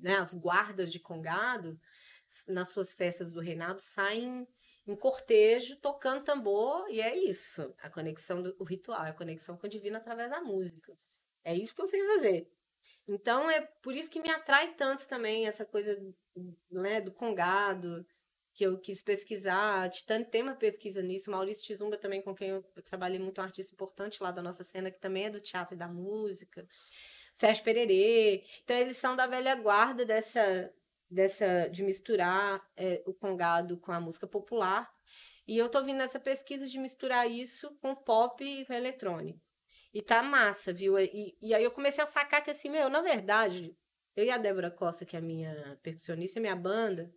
né, 0.00 0.16
as 0.16 0.32
guardas 0.32 0.90
de 0.90 0.98
Congado, 0.98 1.78
nas 2.46 2.68
suas 2.70 2.94
festas 2.94 3.32
do 3.32 3.40
reinado, 3.40 3.80
saem 3.80 4.46
em 4.86 4.96
cortejo, 4.96 5.76
tocando 5.76 6.24
tambor, 6.24 6.88
e 6.88 7.00
é 7.00 7.16
isso. 7.16 7.74
A 7.80 7.88
conexão 7.88 8.42
do 8.42 8.64
ritual, 8.64 9.02
a 9.02 9.12
conexão 9.12 9.56
com 9.56 9.66
o 9.66 9.70
divino 9.70 9.96
através 9.96 10.30
da 10.30 10.40
música. 10.40 10.96
É 11.44 11.54
isso 11.54 11.74
que 11.74 11.82
eu 11.82 11.86
sei 11.86 12.04
fazer. 12.06 12.50
Então 13.06 13.50
é 13.50 13.60
por 13.82 13.96
isso 13.96 14.10
que 14.10 14.20
me 14.20 14.30
atrai 14.30 14.74
tanto 14.74 15.06
também 15.08 15.46
essa 15.46 15.64
coisa 15.64 15.98
né, 16.70 17.00
do 17.00 17.12
congado, 17.12 18.06
que 18.54 18.64
eu 18.64 18.78
quis 18.78 19.02
pesquisar. 19.02 19.84
A 19.84 20.24
tem 20.24 20.42
uma 20.42 20.54
pesquisa 20.54 21.02
nisso. 21.02 21.30
Maurício 21.30 21.64
Tizumba 21.64 21.96
também, 21.96 22.22
com 22.22 22.34
quem 22.34 22.50
eu, 22.50 22.62
trabalhei 22.84 23.18
muito, 23.18 23.40
um 23.40 23.44
artista 23.44 23.74
importante 23.74 24.22
lá 24.22 24.30
da 24.30 24.42
nossa 24.42 24.64
cena, 24.64 24.90
que 24.90 25.00
também 25.00 25.26
é 25.26 25.30
do 25.30 25.40
teatro 25.40 25.74
e 25.74 25.78
da 25.78 25.88
música. 25.88 26.66
Sérgio 27.34 27.64
Pererê. 27.64 28.44
Então, 28.62 28.76
eles 28.76 28.96
são 28.96 29.16
da 29.16 29.26
velha 29.26 29.54
guarda 29.54 30.04
dessa, 30.04 30.72
dessa 31.12 31.68
de 31.68 31.82
misturar 31.82 32.66
é, 32.76 33.02
o 33.06 33.12
congado 33.12 33.76
com 33.78 33.92
a 33.92 34.00
música 34.00 34.26
popular. 34.26 34.90
E 35.46 35.58
eu 35.58 35.68
tô 35.68 35.82
vindo 35.82 35.98
nessa 35.98 36.18
pesquisa 36.18 36.66
de 36.66 36.78
misturar 36.78 37.30
isso 37.30 37.76
com 37.80 37.94
pop 37.94 38.42
e 38.44 38.64
com 38.64 38.72
eletrônico. 38.72 39.40
E 39.92 40.00
tá 40.00 40.22
massa, 40.22 40.72
viu? 40.72 40.98
E, 40.98 41.36
e 41.40 41.54
aí 41.54 41.62
eu 41.62 41.70
comecei 41.70 42.02
a 42.02 42.06
sacar 42.06 42.42
que 42.42 42.50
assim, 42.50 42.70
meu, 42.70 42.88
na 42.88 43.02
verdade, 43.02 43.76
eu 44.16 44.24
e 44.24 44.30
a 44.30 44.38
Débora 44.38 44.70
Costa, 44.70 45.04
que 45.04 45.16
é 45.16 45.18
a 45.18 45.22
minha 45.22 45.78
percussionista, 45.82 46.40
minha 46.40 46.56
banda, 46.56 47.12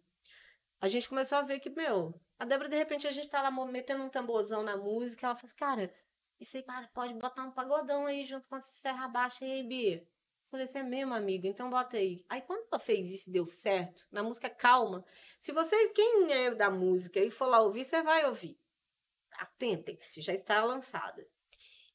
a 0.81 0.87
gente 0.87 1.07
começou 1.07 1.37
a 1.37 1.41
ver 1.41 1.59
que, 1.59 1.69
meu, 1.69 2.19
a 2.37 2.45
Débora, 2.45 2.67
de 2.67 2.75
repente, 2.75 3.07
a 3.07 3.11
gente 3.11 3.29
tá 3.29 3.41
lá 3.41 3.51
metendo 3.65 4.03
um 4.03 4.09
tamborzão 4.09 4.61
na 4.63 4.75
música, 4.75 5.25
ela 5.25 5.35
fala 5.35 5.45
assim, 5.45 5.55
cara, 5.55 5.93
isso 6.39 6.57
aí, 6.57 6.63
cara, 6.63 6.89
pode 6.93 7.13
botar 7.13 7.43
um 7.43 7.51
pagodão 7.51 8.05
aí 8.05 8.25
junto 8.25 8.49
com 8.49 8.57
essa 8.57 8.71
serra 8.71 9.07
baixa 9.07 9.45
aí, 9.45 9.63
Bia. 9.63 10.05
Falei, 10.49 10.67
você 10.67 10.77
é 10.79 10.83
mesmo, 10.83 11.13
amiga, 11.13 11.47
então 11.47 11.69
bota 11.69 11.97
aí. 11.97 12.23
Aí 12.29 12.41
quando 12.41 12.67
ela 12.71 12.79
fez 12.79 13.11
isso 13.11 13.31
deu 13.31 13.45
certo, 13.45 14.07
na 14.11 14.23
música 14.23 14.49
Calma, 14.49 15.03
se 15.39 15.51
você, 15.51 15.89
quem 15.89 16.31
é 16.31 16.53
da 16.53 16.69
música 16.69 17.19
e 17.19 17.29
for 17.29 17.47
lá 17.47 17.61
ouvir, 17.61 17.83
você 17.83 18.01
vai 18.01 18.25
ouvir. 18.25 18.57
Atentem-se, 19.33 20.21
já 20.21 20.33
está 20.33 20.63
lançada. 20.63 21.27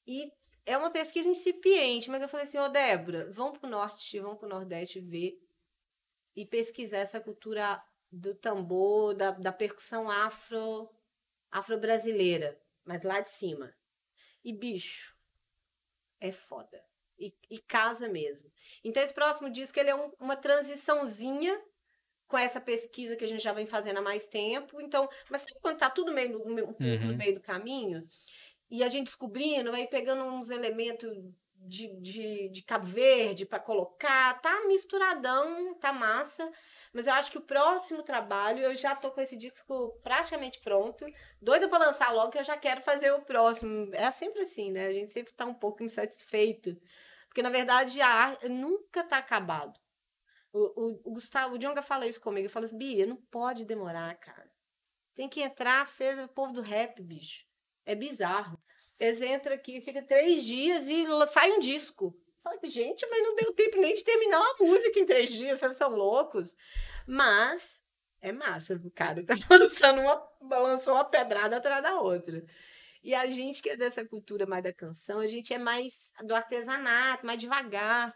E 0.06 0.32
é 0.66 0.76
uma 0.76 0.90
pesquisa 0.90 1.28
incipiente, 1.28 2.10
mas 2.10 2.20
eu 2.20 2.28
falei 2.28 2.46
assim, 2.46 2.58
ô 2.58 2.68
Débora, 2.68 3.30
vamos 3.30 3.58
para 3.58 3.66
o 3.66 3.70
norte, 3.70 4.20
vamos 4.20 4.38
para 4.38 4.46
o 4.46 4.50
nordeste 4.50 5.00
ver 5.00 5.40
e 6.36 6.44
pesquisar 6.44 6.98
essa 6.98 7.20
cultura 7.20 7.82
do 8.10 8.34
tambor, 8.34 9.14
da, 9.14 9.30
da 9.30 9.52
percussão 9.52 10.10
afro, 10.10 10.90
afro-brasileira, 11.50 12.60
mas 12.84 13.02
lá 13.02 13.20
de 13.20 13.30
cima. 13.30 13.74
E 14.44 14.52
bicho, 14.52 15.16
é 16.20 16.32
foda. 16.32 16.89
E, 17.20 17.34
e 17.50 17.58
casa 17.58 18.08
mesmo. 18.08 18.50
Então 18.82 19.02
esse 19.02 19.12
próximo 19.12 19.50
disco 19.50 19.78
ele 19.78 19.90
é 19.90 19.94
um, 19.94 20.10
uma 20.18 20.36
transiçãozinha 20.36 21.60
com 22.26 22.38
essa 22.38 22.60
pesquisa 22.60 23.14
que 23.16 23.24
a 23.24 23.28
gente 23.28 23.42
já 23.42 23.52
vem 23.52 23.66
fazendo 23.66 23.98
há 23.98 24.02
mais 24.02 24.26
tempo. 24.26 24.80
Então, 24.80 25.08
mas 25.28 25.42
sabe 25.42 25.60
quando 25.60 25.78
tá 25.78 25.90
tudo 25.90 26.12
meio, 26.12 26.38
um 26.38 26.56
pouco 26.56 26.82
uhum. 26.82 27.08
no 27.08 27.16
meio 27.16 27.34
do 27.34 27.40
caminho? 27.40 28.08
e 28.70 28.84
a 28.84 28.88
gente 28.88 29.06
descobrindo, 29.06 29.72
vai 29.72 29.86
pegando 29.86 30.22
uns 30.22 30.48
elementos 30.48 31.10
de, 31.56 31.88
de, 32.00 32.48
de 32.48 32.62
Cabo 32.62 32.86
Verde 32.86 33.44
para 33.44 33.58
colocar, 33.58 34.40
tá 34.40 34.64
misturadão, 34.66 35.74
tá 35.74 35.92
massa. 35.92 36.48
Mas 36.92 37.06
eu 37.06 37.12
acho 37.14 37.30
que 37.30 37.38
o 37.38 37.42
próximo 37.42 38.02
trabalho, 38.02 38.60
eu 38.60 38.74
já 38.74 38.94
tô 38.94 39.10
com 39.10 39.20
esse 39.20 39.36
disco 39.36 39.98
praticamente 40.02 40.60
pronto, 40.60 41.04
doida 41.42 41.68
para 41.68 41.86
lançar 41.86 42.12
logo, 42.12 42.30
que 42.30 42.38
eu 42.38 42.44
já 42.44 42.56
quero 42.56 42.80
fazer 42.80 43.12
o 43.12 43.22
próximo. 43.22 43.90
É 43.92 44.10
sempre 44.10 44.42
assim, 44.42 44.70
né? 44.70 44.86
A 44.86 44.92
gente 44.92 45.10
sempre 45.10 45.32
tá 45.32 45.44
um 45.44 45.54
pouco 45.54 45.82
insatisfeito. 45.82 46.80
Porque, 47.30 47.42
na 47.42 47.48
verdade, 47.48 48.00
a 48.00 48.08
arte 48.08 48.48
nunca 48.48 49.04
tá 49.04 49.18
acabado. 49.18 49.78
O, 50.52 50.58
o, 50.58 51.00
o 51.04 51.12
Gustavo, 51.12 51.54
o 51.54 51.58
Djonga 51.58 51.80
fala 51.80 52.08
isso 52.08 52.20
comigo. 52.20 52.40
Ele 52.40 52.52
fala 52.52 52.66
assim, 52.66 52.76
Bia, 52.76 53.06
não 53.06 53.16
pode 53.16 53.64
demorar, 53.64 54.12
cara. 54.16 54.50
Tem 55.14 55.28
que 55.28 55.40
entrar, 55.40 55.86
fez 55.86 56.20
o 56.20 56.26
povo 56.26 56.52
do 56.52 56.60
rap, 56.60 57.00
bicho. 57.00 57.46
É 57.86 57.94
bizarro. 57.94 58.60
Eles 58.98 59.22
entram 59.22 59.54
aqui, 59.54 59.80
fica 59.80 60.02
três 60.02 60.44
dias 60.44 60.88
e 60.88 61.06
sai 61.28 61.52
um 61.52 61.60
disco. 61.60 62.18
Fala, 62.42 62.58
gente, 62.64 63.06
mas 63.08 63.22
não 63.22 63.36
deu 63.36 63.52
tempo 63.54 63.78
nem 63.80 63.94
de 63.94 64.02
terminar 64.02 64.40
uma 64.40 64.66
música 64.66 64.98
em 64.98 65.06
três 65.06 65.30
dias, 65.30 65.60
vocês 65.60 65.78
são 65.78 65.90
loucos. 65.90 66.56
Mas 67.06 67.80
é 68.20 68.32
massa, 68.32 68.74
o 68.84 68.90
cara 68.90 69.24
tá 69.24 69.34
lançando 69.48 70.00
uma, 70.00 70.58
lançou 70.58 70.94
uma 70.94 71.04
pedrada 71.04 71.58
atrás 71.58 71.82
da 71.82 72.00
outra. 72.00 72.44
E 73.02 73.14
a 73.14 73.26
gente 73.26 73.62
que 73.62 73.70
é 73.70 73.76
dessa 73.76 74.04
cultura 74.04 74.46
mais 74.46 74.62
da 74.62 74.72
canção, 74.72 75.20
a 75.20 75.26
gente 75.26 75.52
é 75.54 75.58
mais 75.58 76.12
do 76.22 76.34
artesanato, 76.34 77.26
mais 77.26 77.38
devagar. 77.38 78.14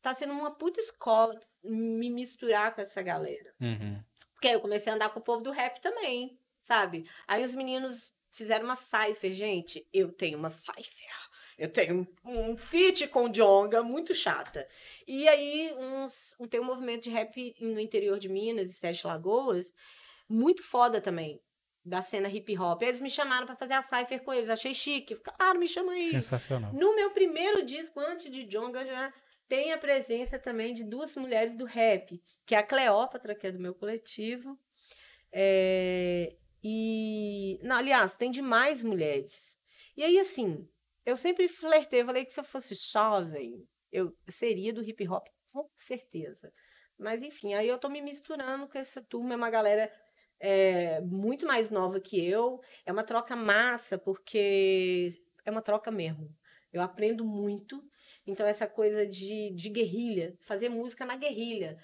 Tá 0.00 0.14
sendo 0.14 0.32
uma 0.32 0.50
puta 0.50 0.80
escola 0.80 1.38
me 1.62 2.10
misturar 2.10 2.74
com 2.74 2.80
essa 2.80 3.02
galera. 3.02 3.54
Uhum. 3.60 4.02
Porque 4.32 4.48
aí 4.48 4.54
eu 4.54 4.60
comecei 4.60 4.90
a 4.92 4.96
andar 4.96 5.10
com 5.10 5.20
o 5.20 5.22
povo 5.22 5.42
do 5.42 5.50
rap 5.50 5.80
também, 5.80 6.38
sabe? 6.58 7.08
Aí 7.28 7.44
os 7.44 7.54
meninos 7.54 8.12
fizeram 8.32 8.64
uma 8.64 8.74
cipher, 8.74 9.32
gente. 9.32 9.86
Eu 9.92 10.10
tenho 10.10 10.38
uma 10.38 10.50
cipher. 10.50 11.12
Eu 11.56 11.68
tenho 11.68 12.08
um 12.24 12.56
feat 12.56 13.06
com 13.06 13.28
Jonga, 13.28 13.82
muito 13.82 14.14
chata. 14.14 14.66
E 15.06 15.28
aí, 15.28 15.72
uns, 15.78 16.34
tem 16.50 16.58
um 16.58 16.64
movimento 16.64 17.04
de 17.04 17.10
rap 17.10 17.54
no 17.60 17.78
interior 17.78 18.18
de 18.18 18.28
Minas 18.28 18.70
e 18.70 18.74
Sete 18.74 19.06
Lagoas, 19.06 19.72
muito 20.28 20.62
foda 20.64 21.00
também, 21.00 21.40
da 21.84 22.02
cena 22.02 22.28
hip 22.28 22.56
hop. 22.58 22.82
Eles 22.82 23.00
me 23.00 23.10
chamaram 23.10 23.46
para 23.46 23.56
fazer 23.56 23.74
a 23.74 23.82
cipher 23.82 24.22
com 24.22 24.32
eles, 24.32 24.48
achei 24.48 24.74
chique. 24.74 25.16
Claro, 25.16 25.58
me 25.58 25.68
chama 25.68 25.92
aí. 25.92 26.08
Sensacional. 26.08 26.72
No 26.72 26.94
meu 26.94 27.10
primeiro 27.10 27.64
disco, 27.64 27.98
antes 28.00 28.30
de 28.30 28.44
Jonga, 28.44 28.84
já 28.84 29.12
tem 29.48 29.72
a 29.72 29.78
presença 29.78 30.38
também 30.38 30.72
de 30.72 30.84
duas 30.84 31.14
mulheres 31.16 31.54
do 31.54 31.64
rap, 31.64 32.22
que 32.46 32.54
é 32.54 32.58
a 32.58 32.62
Cleópatra, 32.62 33.34
que 33.34 33.46
é 33.46 33.52
do 33.52 33.58
meu 33.58 33.74
coletivo, 33.74 34.58
é, 35.32 36.36
e, 36.62 37.58
não, 37.62 37.76
aliás, 37.76 38.16
tem 38.16 38.30
demais 38.30 38.82
mulheres. 38.82 39.58
E 39.96 40.04
aí, 40.04 40.18
assim, 40.18 40.68
eu 41.04 41.16
sempre 41.16 41.48
flertei, 41.48 42.04
falei 42.04 42.24
que 42.24 42.32
se 42.32 42.40
eu 42.40 42.44
fosse 42.44 42.74
jovem, 42.74 43.66
eu 43.90 44.16
seria 44.28 44.72
do 44.72 44.84
hip 44.84 45.06
hop, 45.08 45.26
com 45.52 45.68
certeza. 45.76 46.52
Mas, 46.98 47.22
enfim, 47.22 47.54
aí 47.54 47.66
eu 47.66 47.78
tô 47.78 47.88
me 47.88 48.00
misturando 48.00 48.68
com 48.68 48.78
essa 48.78 49.02
turma, 49.02 49.34
é 49.34 49.36
uma 49.36 49.50
galera 49.50 49.92
é, 50.44 51.00
muito 51.02 51.46
mais 51.46 51.70
nova 51.70 52.00
que 52.00 52.20
eu. 52.20 52.60
É 52.84 52.90
uma 52.90 53.04
troca 53.04 53.36
massa, 53.36 53.96
porque 53.96 55.14
é 55.44 55.50
uma 55.52 55.62
troca 55.62 55.88
mesmo. 55.88 56.36
Eu 56.72 56.82
aprendo 56.82 57.24
muito. 57.24 57.80
Então, 58.26 58.44
essa 58.44 58.66
coisa 58.66 59.06
de, 59.06 59.50
de 59.50 59.68
guerrilha, 59.68 60.36
fazer 60.40 60.68
música 60.68 61.06
na 61.06 61.14
guerrilha. 61.14 61.78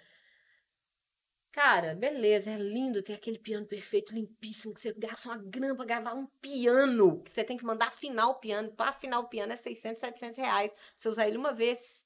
Cara, 1.53 1.95
beleza, 1.95 2.51
é 2.51 2.57
lindo 2.57 3.01
ter 3.01 3.15
aquele 3.15 3.39
piano 3.39 3.65
perfeito, 3.65 4.13
limpíssimo, 4.13 4.75
que 4.75 4.81
você 4.81 4.93
gasta 4.93 5.29
uma 5.29 5.39
grana 5.39 5.77
pra 5.77 5.85
gravar 5.85 6.15
um 6.15 6.27
piano, 6.27 7.23
que 7.23 7.31
você 7.31 7.45
tem 7.45 7.57
que 7.57 7.65
mandar 7.65 7.89
afinar 7.89 8.29
o 8.29 8.41
piano. 8.41 8.73
Para 8.73 8.91
afinar 8.91 9.21
o 9.21 9.29
piano 9.29 9.53
é 9.53 9.57
600, 9.57 10.01
700 10.01 10.37
reais. 10.37 10.73
Você 10.97 11.09
usar 11.09 11.29
ele 11.29 11.39
uma 11.39 11.53
vez. 11.53 12.05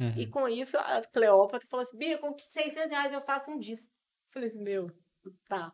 Uhum. 0.00 0.14
E 0.16 0.26
com 0.26 0.48
isso, 0.48 0.76
a 0.78 1.02
Cleópatra 1.02 1.68
falou 1.68 1.84
assim: 1.84 1.96
Bia, 1.96 2.18
com 2.18 2.34
600 2.36 2.90
reais 2.90 3.12
eu 3.12 3.20
faço 3.22 3.52
um 3.52 3.58
disco. 3.58 3.86
Eu 3.86 4.32
falei 4.32 4.48
assim: 4.48 4.62
meu, 4.62 4.90
tá. 5.48 5.72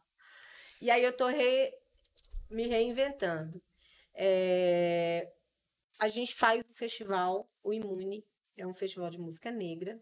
E 0.80 0.90
aí 0.90 1.02
eu 1.02 1.16
tô 1.16 1.26
re... 1.28 1.72
me 2.50 2.66
reinventando. 2.66 3.62
É... 4.14 5.32
A 5.98 6.08
gente 6.08 6.34
faz 6.34 6.64
o 6.68 6.74
festival, 6.74 7.48
o 7.62 7.72
Imune, 7.72 8.24
é 8.56 8.66
um 8.66 8.74
festival 8.74 9.10
de 9.10 9.18
música 9.18 9.50
negra. 9.50 10.00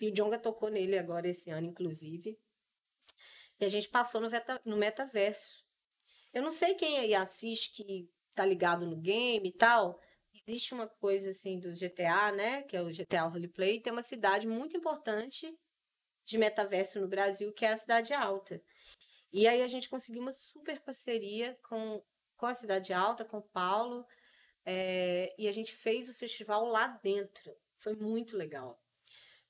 E 0.00 0.08
o 0.08 0.12
Jonga 0.12 0.38
tocou 0.38 0.68
nele 0.68 0.98
agora 0.98 1.28
esse 1.28 1.50
ano, 1.50 1.66
inclusive. 1.66 2.38
E 3.60 3.64
a 3.64 3.68
gente 3.68 3.88
passou 3.88 4.20
no, 4.20 4.30
meta, 4.30 4.60
no 4.64 4.76
metaverso. 4.76 5.66
Eu 6.32 6.42
não 6.42 6.50
sei 6.50 6.74
quem 6.74 6.98
aí 6.98 7.14
assiste 7.14 7.72
que 7.72 8.08
tá 8.34 8.44
ligado 8.44 8.86
no 8.86 8.96
game 8.96 9.48
e 9.48 9.52
tal. 9.52 10.00
Existe 10.46 10.72
uma 10.72 10.86
coisa 10.86 11.30
assim 11.30 11.58
do 11.58 11.72
GTA, 11.72 12.32
né? 12.32 12.62
Que 12.62 12.76
é 12.76 12.82
o 12.82 12.90
GTA 12.90 13.22
Roleplay. 13.22 13.80
Tem 13.80 13.92
uma 13.92 14.02
cidade 14.02 14.46
muito 14.46 14.76
importante 14.76 15.52
de 16.24 16.38
metaverso 16.38 17.00
no 17.00 17.08
Brasil, 17.08 17.52
que 17.52 17.64
é 17.64 17.72
a 17.72 17.76
Cidade 17.76 18.12
Alta. 18.12 18.62
E 19.32 19.46
aí 19.46 19.62
a 19.62 19.68
gente 19.68 19.88
conseguiu 19.88 20.22
uma 20.22 20.32
super 20.32 20.80
parceria 20.80 21.58
com, 21.68 22.02
com 22.36 22.46
a 22.46 22.54
Cidade 22.54 22.92
Alta, 22.92 23.24
com 23.24 23.38
o 23.38 23.42
Paulo. 23.42 24.06
É, 24.64 25.34
e 25.38 25.48
a 25.48 25.52
gente 25.52 25.72
fez 25.72 26.08
o 26.08 26.14
festival 26.14 26.64
lá 26.66 26.86
dentro. 27.02 27.54
Foi 27.78 27.94
muito 27.94 28.36
legal. 28.36 28.82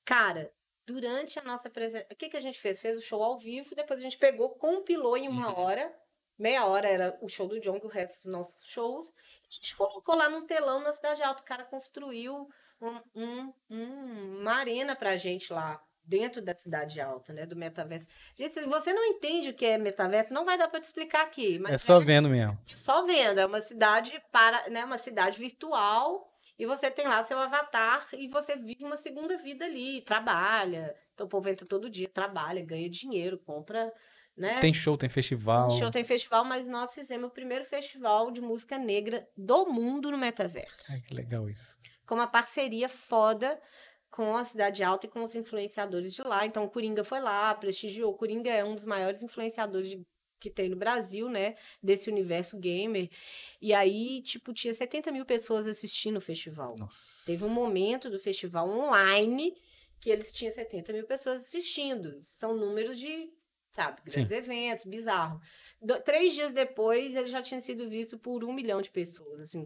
Cara, 0.05 0.53
durante 0.85 1.37
a 1.37 1.43
nossa 1.43 1.69
presença. 1.69 2.07
O 2.11 2.15
que, 2.15 2.29
que 2.29 2.37
a 2.37 2.41
gente 2.41 2.59
fez? 2.59 2.79
Fez 2.79 2.97
o 2.97 3.01
show 3.01 3.21
ao 3.21 3.37
vivo, 3.37 3.75
depois 3.75 3.99
a 3.99 4.03
gente 4.03 4.17
pegou, 4.17 4.49
compilou 4.55 5.15
em 5.15 5.27
uma 5.27 5.53
uhum. 5.53 5.59
hora. 5.59 5.99
Meia 6.37 6.65
hora 6.65 6.87
era 6.87 7.17
o 7.21 7.27
show 7.27 7.47
do 7.47 7.59
John, 7.59 7.79
que 7.79 7.85
o 7.85 7.89
resto 7.89 8.23
dos 8.23 8.31
nossos 8.31 8.65
shows. 8.65 9.13
A 9.47 9.51
gente 9.51 9.75
colocou 9.75 10.15
lá 10.15 10.29
num 10.29 10.45
telão 10.47 10.81
na 10.81 10.91
Cidade 10.91 11.21
Alta. 11.21 11.41
O 11.41 11.45
cara 11.45 11.63
construiu 11.65 12.49
um, 12.81 13.01
um, 13.13 13.53
um, 13.69 14.39
uma 14.39 14.53
arena 14.53 14.95
pra 14.95 15.17
gente 15.17 15.51
lá, 15.53 15.83
dentro 16.09 16.41
da 16.41 16.57
cidade 16.57 16.99
alta, 16.99 17.31
né? 17.31 17.45
Do 17.45 17.55
metaverso. 17.55 18.07
Gente, 18.35 18.55
se 18.55 18.65
você 18.65 18.91
não 18.91 19.05
entende 19.05 19.49
o 19.49 19.53
que 19.53 19.65
é 19.65 19.77
metaverso, 19.77 20.33
não 20.33 20.43
vai 20.43 20.57
dar 20.57 20.67
para 20.67 20.79
te 20.79 20.85
explicar 20.85 21.21
aqui. 21.21 21.61
é 21.67 21.77
só 21.77 22.01
é, 22.01 22.03
vendo 22.03 22.27
mesmo. 22.27 22.57
Só 22.65 23.05
vendo. 23.05 23.39
É 23.39 23.45
uma 23.45 23.61
cidade 23.61 24.19
para, 24.31 24.69
né? 24.69 24.83
Uma 24.83 24.97
cidade 24.97 25.37
virtual 25.37 26.27
e 26.57 26.65
você 26.65 26.89
tem 26.89 27.07
lá 27.07 27.23
seu 27.23 27.37
avatar 27.37 28.07
e 28.13 28.27
você 28.27 28.55
vive 28.55 28.83
uma 28.83 28.97
segunda 28.97 29.37
vida 29.37 29.65
ali, 29.65 30.01
trabalha. 30.01 30.95
Então 31.13 31.27
o 31.27 31.29
povo 31.29 31.47
entra 31.47 31.65
todo 31.65 31.89
dia, 31.89 32.09
trabalha, 32.09 32.65
ganha 32.65 32.89
dinheiro, 32.89 33.37
compra. 33.37 33.93
Né? 34.35 34.59
Tem 34.59 34.73
show, 34.73 34.97
tem 34.97 35.09
festival. 35.09 35.67
Tem 35.67 35.77
show, 35.77 35.91
tem 35.91 36.03
festival, 36.03 36.43
mas 36.43 36.65
nós 36.65 36.93
fizemos 36.93 37.29
o 37.29 37.31
primeiro 37.31 37.65
festival 37.65 38.31
de 38.31 38.41
música 38.41 38.77
negra 38.77 39.27
do 39.37 39.65
mundo 39.67 40.09
no 40.09 40.17
metaverso. 40.17 40.83
Ai, 40.89 41.01
que 41.01 41.13
legal 41.13 41.49
isso. 41.49 41.77
Com 42.05 42.15
uma 42.15 42.27
parceria 42.27 42.89
foda 42.89 43.59
com 44.19 44.35
a 44.35 44.43
Cidade 44.43 44.83
Alta 44.83 45.05
e 45.05 45.09
com 45.09 45.23
os 45.23 45.33
influenciadores 45.33 46.13
de 46.13 46.21
lá. 46.23 46.45
Então, 46.45 46.65
o 46.65 46.69
Coringa 46.69 47.05
foi 47.05 47.21
lá, 47.21 47.55
prestigiou. 47.55 48.11
O 48.11 48.17
Coringa 48.17 48.51
é 48.51 48.65
um 48.65 48.75
dos 48.75 48.83
maiores 48.83 49.23
influenciadores 49.23 49.91
de, 49.91 50.05
que 50.41 50.49
tem 50.49 50.67
no 50.67 50.75
Brasil, 50.75 51.29
né? 51.29 51.55
Desse 51.81 52.09
universo 52.09 52.57
gamer. 52.57 53.09
E 53.61 53.73
aí, 53.73 54.21
tipo, 54.21 54.51
tinha 54.51 54.73
70 54.73 55.09
mil 55.13 55.25
pessoas 55.25 55.65
assistindo 55.67 56.17
o 56.17 56.21
festival. 56.21 56.75
Nossa. 56.77 57.25
Teve 57.25 57.45
um 57.45 57.49
momento 57.49 58.09
do 58.09 58.19
festival 58.19 58.69
online 58.69 59.55
que 60.01 60.09
eles 60.09 60.33
tinham 60.33 60.51
70 60.51 60.91
mil 60.91 61.05
pessoas 61.05 61.43
assistindo. 61.43 62.19
São 62.27 62.53
números 62.53 62.99
de, 62.99 63.31
sabe, 63.71 64.01
grandes 64.03 64.27
Sim. 64.27 64.35
eventos, 64.35 64.83
bizarro. 64.83 65.39
Do, 65.81 65.97
três 66.01 66.33
dias 66.33 66.51
depois, 66.51 67.15
ele 67.15 67.29
já 67.29 67.41
tinha 67.41 67.61
sido 67.61 67.87
visto 67.87 68.17
por 68.17 68.43
um 68.43 68.51
milhão 68.51 68.81
de 68.81 68.89
pessoas, 68.89 69.39
assim 69.39 69.65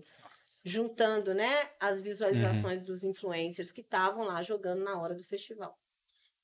juntando, 0.64 1.34
né, 1.34 1.70
as 1.80 2.02
visualizações 2.02 2.80
uhum. 2.80 2.86
dos 2.86 3.04
influencers 3.04 3.72
que 3.72 3.82
estavam 3.82 4.24
lá 4.24 4.42
jogando 4.42 4.84
na 4.84 5.00
hora 5.00 5.14
do 5.14 5.24
festival. 5.24 5.78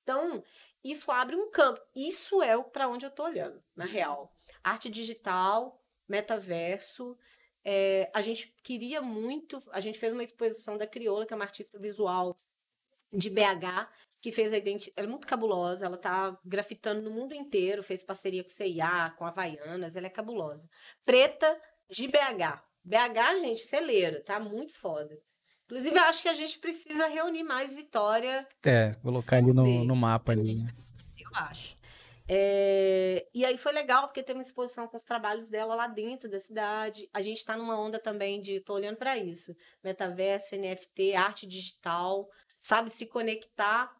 Então, 0.03 0.43
isso 0.83 1.11
abre 1.11 1.35
um 1.35 1.49
campo. 1.49 1.81
Isso 1.95 2.41
é 2.41 2.61
para 2.61 2.87
onde 2.87 3.05
eu 3.05 3.09
estou 3.09 3.25
olhando, 3.25 3.59
na 3.75 3.85
real. 3.85 4.33
Arte 4.63 4.89
digital, 4.89 5.81
metaverso. 6.07 7.17
É, 7.63 8.09
a 8.13 8.21
gente 8.21 8.53
queria 8.63 9.01
muito. 9.01 9.61
A 9.71 9.79
gente 9.79 9.99
fez 9.99 10.11
uma 10.11 10.23
exposição 10.23 10.77
da 10.77 10.87
Crioula, 10.87 11.25
que 11.25 11.33
é 11.33 11.35
uma 11.35 11.45
artista 11.45 11.77
visual 11.77 12.35
de 13.11 13.29
BH, 13.29 13.89
que 14.21 14.31
fez 14.31 14.53
a 14.53 14.57
identidade. 14.57 14.93
Ela 14.97 15.07
é 15.07 15.09
muito 15.09 15.27
cabulosa, 15.27 15.85
ela 15.85 15.97
tá 15.97 16.37
grafitando 16.43 17.01
no 17.01 17.11
mundo 17.11 17.33
inteiro, 17.33 17.83
fez 17.83 18.03
parceria 18.03 18.43
com 18.43 18.49
CIA, 18.49 19.13
com 19.17 19.25
Havaianas, 19.25 19.95
ela 19.95 20.07
é 20.07 20.09
cabulosa. 20.09 20.69
Preta 21.05 21.59
de 21.89 22.07
BH. 22.07 22.68
BH, 22.83 23.41
gente, 23.41 23.61
celeiro, 23.61 24.23
tá 24.23 24.39
muito 24.39 24.73
foda. 24.75 25.19
Inclusive, 25.65 25.95
eu 25.95 26.03
acho 26.03 26.23
que 26.23 26.29
a 26.29 26.33
gente 26.33 26.57
precisa 26.57 27.07
reunir 27.07 27.43
mais 27.43 27.71
Vitória. 27.71 28.47
É, 28.65 28.95
colocar 29.03 29.37
ali 29.37 29.53
no, 29.53 29.85
no 29.85 29.95
mapa 29.95 30.31
ali. 30.31 30.63
Eu 31.19 31.29
acho. 31.35 31.77
É... 32.27 33.27
E 33.33 33.45
aí 33.45 33.57
foi 33.57 33.71
legal, 33.71 34.07
porque 34.07 34.23
teve 34.23 34.37
uma 34.37 34.43
exposição 34.43 34.87
com 34.87 34.97
os 34.97 35.03
trabalhos 35.03 35.47
dela 35.47 35.75
lá 35.75 35.87
dentro 35.87 36.29
da 36.29 36.39
cidade. 36.39 37.07
A 37.13 37.21
gente 37.21 37.37
está 37.37 37.55
numa 37.55 37.79
onda 37.79 37.99
também 37.99 38.41
de. 38.41 38.59
tô 38.61 38.73
olhando 38.73 38.97
para 38.97 39.17
isso. 39.17 39.55
Metaverso, 39.83 40.55
NFT, 40.55 41.13
arte 41.13 41.45
digital, 41.45 42.27
sabe? 42.59 42.89
Se 42.89 43.05
conectar 43.05 43.95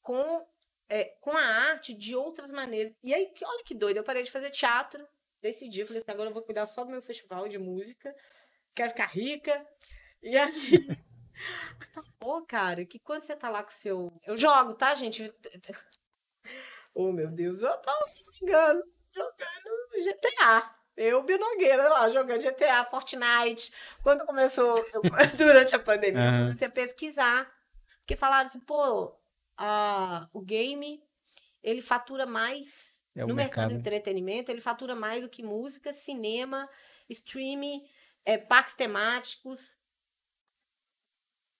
com, 0.00 0.44
é, 0.88 1.04
com 1.20 1.36
a 1.36 1.42
arte 1.42 1.94
de 1.94 2.16
outras 2.16 2.50
maneiras. 2.50 2.96
E 3.02 3.14
aí, 3.14 3.32
olha 3.44 3.64
que 3.64 3.74
doido, 3.74 3.98
eu 3.98 4.04
parei 4.04 4.22
de 4.22 4.30
fazer 4.30 4.50
teatro 4.50 5.06
decidi, 5.40 5.84
falei 5.84 6.02
assim, 6.02 6.10
agora 6.10 6.30
eu 6.30 6.34
vou 6.34 6.42
cuidar 6.42 6.66
só 6.66 6.84
do 6.84 6.90
meu 6.90 7.02
festival 7.02 7.48
de 7.48 7.58
música, 7.58 8.14
quero 8.74 8.90
ficar 8.90 9.06
rica. 9.06 9.66
E 10.22 10.36
aí. 10.36 10.86
Pô, 12.18 12.42
cara, 12.42 12.84
que 12.84 12.98
quando 12.98 13.22
você 13.22 13.36
tá 13.36 13.48
lá 13.48 13.62
com 13.62 13.70
o 13.70 13.74
seu. 13.74 14.20
Eu 14.26 14.36
jogo, 14.36 14.74
tá, 14.74 14.94
gente? 14.94 15.32
Oh, 16.98 17.12
meu 17.12 17.30
Deus, 17.30 17.60
eu 17.60 17.76
tô 17.76 17.92
jogando, 18.40 18.82
jogando 19.12 20.02
GTA. 20.02 20.74
Eu, 20.96 21.22
Binogueira, 21.22 21.90
lá, 21.90 22.08
jogando 22.08 22.40
GTA, 22.40 22.86
Fortnite. 22.86 23.70
Quando 24.02 24.24
começou, 24.24 24.78
eu, 24.94 25.02
durante 25.36 25.74
a 25.76 25.78
pandemia, 25.78 26.22
uhum. 26.22 26.38
comecei 26.38 26.68
a 26.68 26.70
pesquisar. 26.70 27.52
Porque 27.98 28.16
falaram 28.16 28.48
assim, 28.48 28.60
pô, 28.60 29.14
a, 29.58 30.26
o 30.32 30.40
game, 30.40 31.02
ele 31.62 31.82
fatura 31.82 32.24
mais 32.24 32.95
é 33.16 33.26
no 33.26 33.34
mercado. 33.34 33.36
mercado 33.36 33.68
de 33.70 33.74
entretenimento, 33.76 34.50
ele 34.50 34.60
fatura 34.60 34.94
mais 34.94 35.22
do 35.22 35.28
que 35.28 35.42
música, 35.42 35.92
cinema, 35.92 36.68
streaming, 37.08 37.88
é, 38.24 38.36
parques 38.36 38.74
temáticos. 38.74 39.74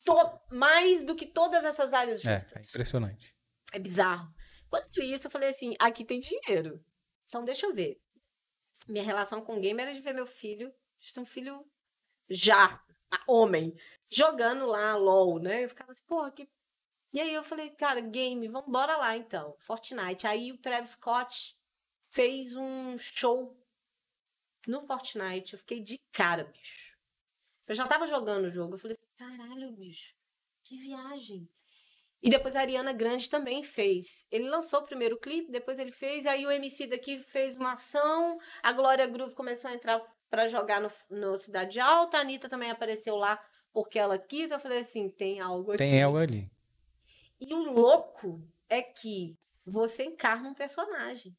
To, 0.04 0.40
mais 0.50 1.02
do 1.02 1.16
que 1.16 1.26
todas 1.26 1.64
essas 1.64 1.92
áreas 1.92 2.24
é, 2.24 2.38
juntas. 2.38 2.52
É, 2.52 2.58
é 2.58 2.62
impressionante. 2.62 3.34
É 3.72 3.78
bizarro. 3.78 4.32
Quando 4.68 4.84
eu 4.84 5.02
li 5.02 5.14
isso, 5.14 5.26
eu 5.26 5.30
falei 5.30 5.48
assim: 5.48 5.74
aqui 5.80 6.04
tem 6.04 6.20
dinheiro. 6.20 6.84
Então 7.26 7.44
deixa 7.44 7.66
eu 7.66 7.74
ver. 7.74 8.00
Minha 8.86 9.02
relação 9.02 9.40
com 9.40 9.56
o 9.56 9.60
game 9.60 9.80
era 9.80 9.92
de 9.92 10.00
ver 10.00 10.14
meu 10.14 10.26
filho, 10.26 10.72
um 11.18 11.24
filho 11.24 11.66
já, 12.28 12.80
homem, 13.26 13.74
jogando 14.08 14.66
lá 14.66 14.94
LOL, 14.96 15.40
né? 15.40 15.64
Eu 15.64 15.68
ficava 15.68 15.90
assim, 15.90 16.04
porra, 16.04 16.30
que 16.30 16.48
e 17.16 17.20
aí 17.22 17.32
eu 17.32 17.42
falei, 17.42 17.70
cara, 17.70 17.98
game, 17.98 18.46
vamos 18.46 18.70
bora 18.70 18.94
lá 18.98 19.16
então. 19.16 19.56
Fortnite. 19.60 20.26
Aí 20.26 20.52
o 20.52 20.58
Travis 20.58 20.90
Scott 20.90 21.56
fez 22.10 22.54
um 22.54 22.98
show 22.98 23.58
no 24.68 24.82
Fortnite. 24.86 25.54
Eu 25.54 25.58
fiquei 25.58 25.80
de 25.80 25.98
cara, 26.12 26.44
bicho. 26.44 26.94
Eu 27.66 27.74
já 27.74 27.88
tava 27.88 28.06
jogando 28.06 28.44
o 28.44 28.50
jogo. 28.50 28.74
Eu 28.74 28.78
falei 28.78 28.94
assim, 29.00 29.14
caralho, 29.16 29.72
bicho, 29.72 30.14
que 30.62 30.76
viagem. 30.76 31.48
E 32.22 32.28
depois 32.28 32.54
a 32.54 32.60
Ariana 32.60 32.92
Grande 32.92 33.30
também 33.30 33.62
fez. 33.62 34.26
Ele 34.30 34.50
lançou 34.50 34.80
o 34.80 34.84
primeiro 34.84 35.18
clipe, 35.18 35.50
depois 35.50 35.78
ele 35.78 35.92
fez, 35.92 36.26
aí 36.26 36.44
o 36.44 36.50
MC 36.50 36.86
daqui 36.86 37.18
fez 37.18 37.56
uma 37.56 37.72
ação, 37.72 38.38
a 38.62 38.72
Glória 38.74 39.06
Groove 39.06 39.34
começou 39.34 39.70
a 39.70 39.74
entrar 39.74 40.02
para 40.28 40.48
jogar 40.48 40.82
no, 40.82 40.90
no 41.08 41.38
Cidade 41.38 41.80
Alta, 41.80 42.18
a 42.18 42.20
Anitta 42.20 42.46
também 42.46 42.70
apareceu 42.70 43.16
lá 43.16 43.42
porque 43.72 43.98
ela 43.98 44.18
quis. 44.18 44.50
Eu 44.50 44.60
falei 44.60 44.80
assim, 44.80 45.08
tem 45.08 45.40
algo 45.40 45.70
aqui. 45.70 45.78
Tem 45.78 46.02
algo 46.02 46.18
ali. 46.18 46.54
E 47.40 47.52
o 47.54 47.62
louco 47.64 48.42
é 48.68 48.82
que 48.82 49.38
você 49.64 50.04
encarna 50.04 50.48
um 50.48 50.54
personagem. 50.54 51.36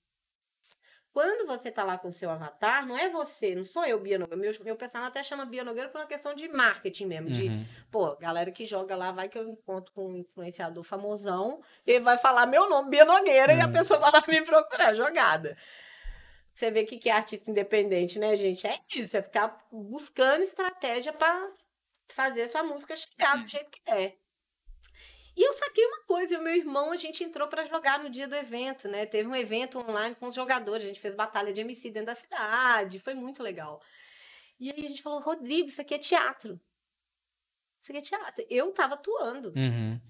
Quando 1.18 1.48
você 1.48 1.72
tá 1.72 1.84
lá 1.84 1.98
com 1.98 2.10
o 2.10 2.14
seu 2.14 2.30
avatar, 2.30 2.86
não 2.86 2.96
é 2.96 3.10
você, 3.10 3.56
não 3.56 3.64
sou 3.64 3.84
eu, 3.86 4.00
Bia 4.00 4.20
Nogueira. 4.20 4.40
Meu, 4.40 4.54
meu 4.64 4.76
personagem 4.76 5.10
até 5.10 5.24
chama 5.24 5.46
Bia 5.46 5.64
Nogueira 5.64 5.90
por 5.90 6.00
uma 6.00 6.06
questão 6.06 6.36
de 6.36 6.48
marketing 6.48 7.06
mesmo. 7.08 7.32
De, 7.32 7.48
uhum. 7.48 7.66
pô, 7.90 8.16
galera 8.18 8.52
que 8.52 8.64
joga 8.66 8.96
lá, 8.96 9.12
vai 9.12 9.28
que 9.28 9.36
eu 9.36 9.50
encontro 9.50 9.92
com 9.94 10.10
um 10.10 10.18
influenciador 10.18 10.84
famosão, 10.84 11.60
ele 11.88 12.02
vai 12.02 12.20
falar 12.20 12.46
meu 12.46 12.70
nome, 12.70 12.92
Bia 12.92 13.04
Nogueira, 13.04 13.52
uhum. 13.52 13.58
e 13.58 13.62
a 13.64 13.66
uhum. 13.66 13.72
pessoa 13.74 14.00
vai 14.00 14.12
lá 14.12 14.24
me 14.28 14.44
procurar, 14.44 14.94
jogada. 14.94 15.58
Você 16.54 16.70
vê 16.70 16.82
o 16.82 16.86
que 16.86 17.10
é 17.10 17.14
artista 17.14 17.50
independente, 17.50 18.20
né, 18.20 18.36
gente? 18.36 18.68
É 18.68 18.80
isso, 18.96 19.18
é 19.18 19.22
ficar 19.24 19.66
buscando 19.72 20.44
estratégia 20.44 21.14
para 21.14 21.48
fazer 22.10 22.48
sua 22.52 22.62
música 22.62 22.96
chegar 22.96 23.38
do 23.38 23.48
jeito 23.48 23.72
que 23.72 23.82
é. 23.90 24.16
E 25.38 25.48
eu 25.48 25.54
saquei 25.54 25.86
uma 25.86 26.02
coisa, 26.02 26.40
o 26.40 26.42
meu 26.42 26.56
irmão, 26.56 26.92
a 26.92 26.96
gente 26.96 27.24
entrou 27.24 27.48
para 27.48 27.64
jogar 27.64 28.02
no 28.02 28.10
dia 28.10 28.28
do 28.28 28.36
evento, 28.36 28.88
né? 28.88 29.06
Teve 29.06 29.30
um 29.30 29.36
evento 29.36 29.78
online 29.78 30.16
com 30.16 30.26
os 30.26 30.34
jogadores, 30.34 30.84
a 30.84 30.88
gente 30.88 31.00
fez 31.00 31.14
batalha 31.14 31.54
de 31.54 31.62
MC 31.62 31.92
dentro 31.92 32.08
da 32.08 32.16
cidade, 32.16 32.98
foi 32.98 33.14
muito 33.14 33.44
legal. 33.44 33.80
E 34.60 34.72
aí 34.72 34.84
a 34.84 34.88
gente 34.88 35.04
falou, 35.04 35.20
Rodrigo, 35.20 35.70
isso 35.70 35.80
aqui 35.80 35.94
é 35.94 36.00
teatro. 36.00 36.60
Isso 37.80 37.92
aqui 37.92 38.00
é 38.00 38.02
teatro. 38.02 38.46
Eu 38.50 38.72
tava 38.72 38.96
atuando. 38.96 39.50
Uhum. 39.50 40.02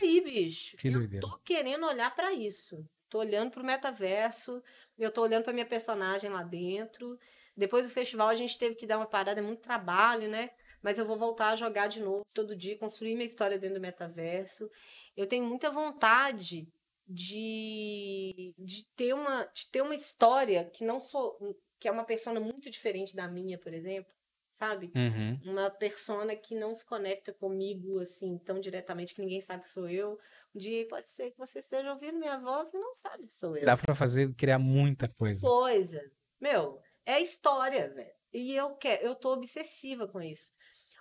E 0.00 0.04
aí, 0.04 0.20
bicho, 0.20 0.76
que 0.76 0.86
eu 0.86 1.20
tô 1.20 1.38
querendo 1.38 1.84
olhar 1.84 2.14
para 2.14 2.32
isso. 2.32 2.88
Tô 3.08 3.18
olhando 3.18 3.50
pro 3.50 3.64
metaverso, 3.64 4.62
eu 4.96 5.10
tô 5.10 5.22
olhando 5.22 5.42
pra 5.42 5.52
minha 5.52 5.66
personagem 5.66 6.30
lá 6.30 6.44
dentro. 6.44 7.18
Depois 7.56 7.84
do 7.84 7.92
festival 7.92 8.28
a 8.28 8.36
gente 8.36 8.56
teve 8.56 8.76
que 8.76 8.86
dar 8.86 8.98
uma 8.98 9.06
parada, 9.06 9.40
é 9.40 9.42
muito 9.42 9.60
trabalho, 9.60 10.28
né? 10.28 10.50
Mas 10.82 10.98
eu 10.98 11.04
vou 11.04 11.16
voltar 11.16 11.50
a 11.50 11.56
jogar 11.56 11.88
de 11.88 12.00
novo 12.00 12.24
todo 12.32 12.56
dia, 12.56 12.78
construir 12.78 13.14
minha 13.14 13.26
história 13.26 13.58
dentro 13.58 13.76
do 13.76 13.80
metaverso. 13.80 14.70
Eu 15.16 15.26
tenho 15.26 15.44
muita 15.44 15.70
vontade 15.70 16.68
de, 17.06 18.54
de, 18.58 18.86
ter, 18.94 19.14
uma, 19.14 19.44
de 19.46 19.66
ter 19.70 19.82
uma 19.82 19.94
história 19.94 20.64
que 20.66 20.84
não 20.84 21.00
sou. 21.00 21.56
que 21.80 21.88
é 21.88 21.90
uma 21.90 22.04
persona 22.04 22.38
muito 22.38 22.70
diferente 22.70 23.16
da 23.16 23.26
minha, 23.26 23.58
por 23.58 23.72
exemplo. 23.72 24.12
Sabe? 24.50 24.90
Uhum. 24.94 25.52
Uma 25.52 25.70
persona 25.70 26.34
que 26.34 26.54
não 26.54 26.74
se 26.74 26.84
conecta 26.84 27.32
comigo 27.32 28.00
assim 28.00 28.38
tão 28.38 28.58
diretamente 28.58 29.14
que 29.14 29.20
ninguém 29.20 29.40
sabe 29.40 29.62
que 29.62 29.70
sou 29.70 29.88
eu. 29.88 30.18
Um 30.54 30.58
dia 30.58 30.88
pode 30.88 31.10
ser 31.10 31.30
que 31.30 31.38
você 31.38 31.58
esteja 31.58 31.92
ouvindo 31.92 32.18
minha 32.18 32.38
voz 32.38 32.72
e 32.72 32.78
não 32.78 32.94
sabe 32.94 33.26
que 33.26 33.32
sou 33.32 33.56
eu. 33.56 33.64
Dá 33.64 33.76
para 33.76 33.94
fazer, 33.94 34.34
criar 34.34 34.58
muita 34.58 35.06
coisa. 35.06 35.46
Coisa. 35.46 36.02
Meu, 36.40 36.80
é 37.04 37.20
história, 37.20 37.88
velho. 37.92 38.10
E 38.32 38.54
eu 38.54 38.74
quero, 38.74 39.06
eu 39.06 39.14
tô 39.14 39.32
obsessiva 39.32 40.08
com 40.08 40.20
isso 40.20 40.50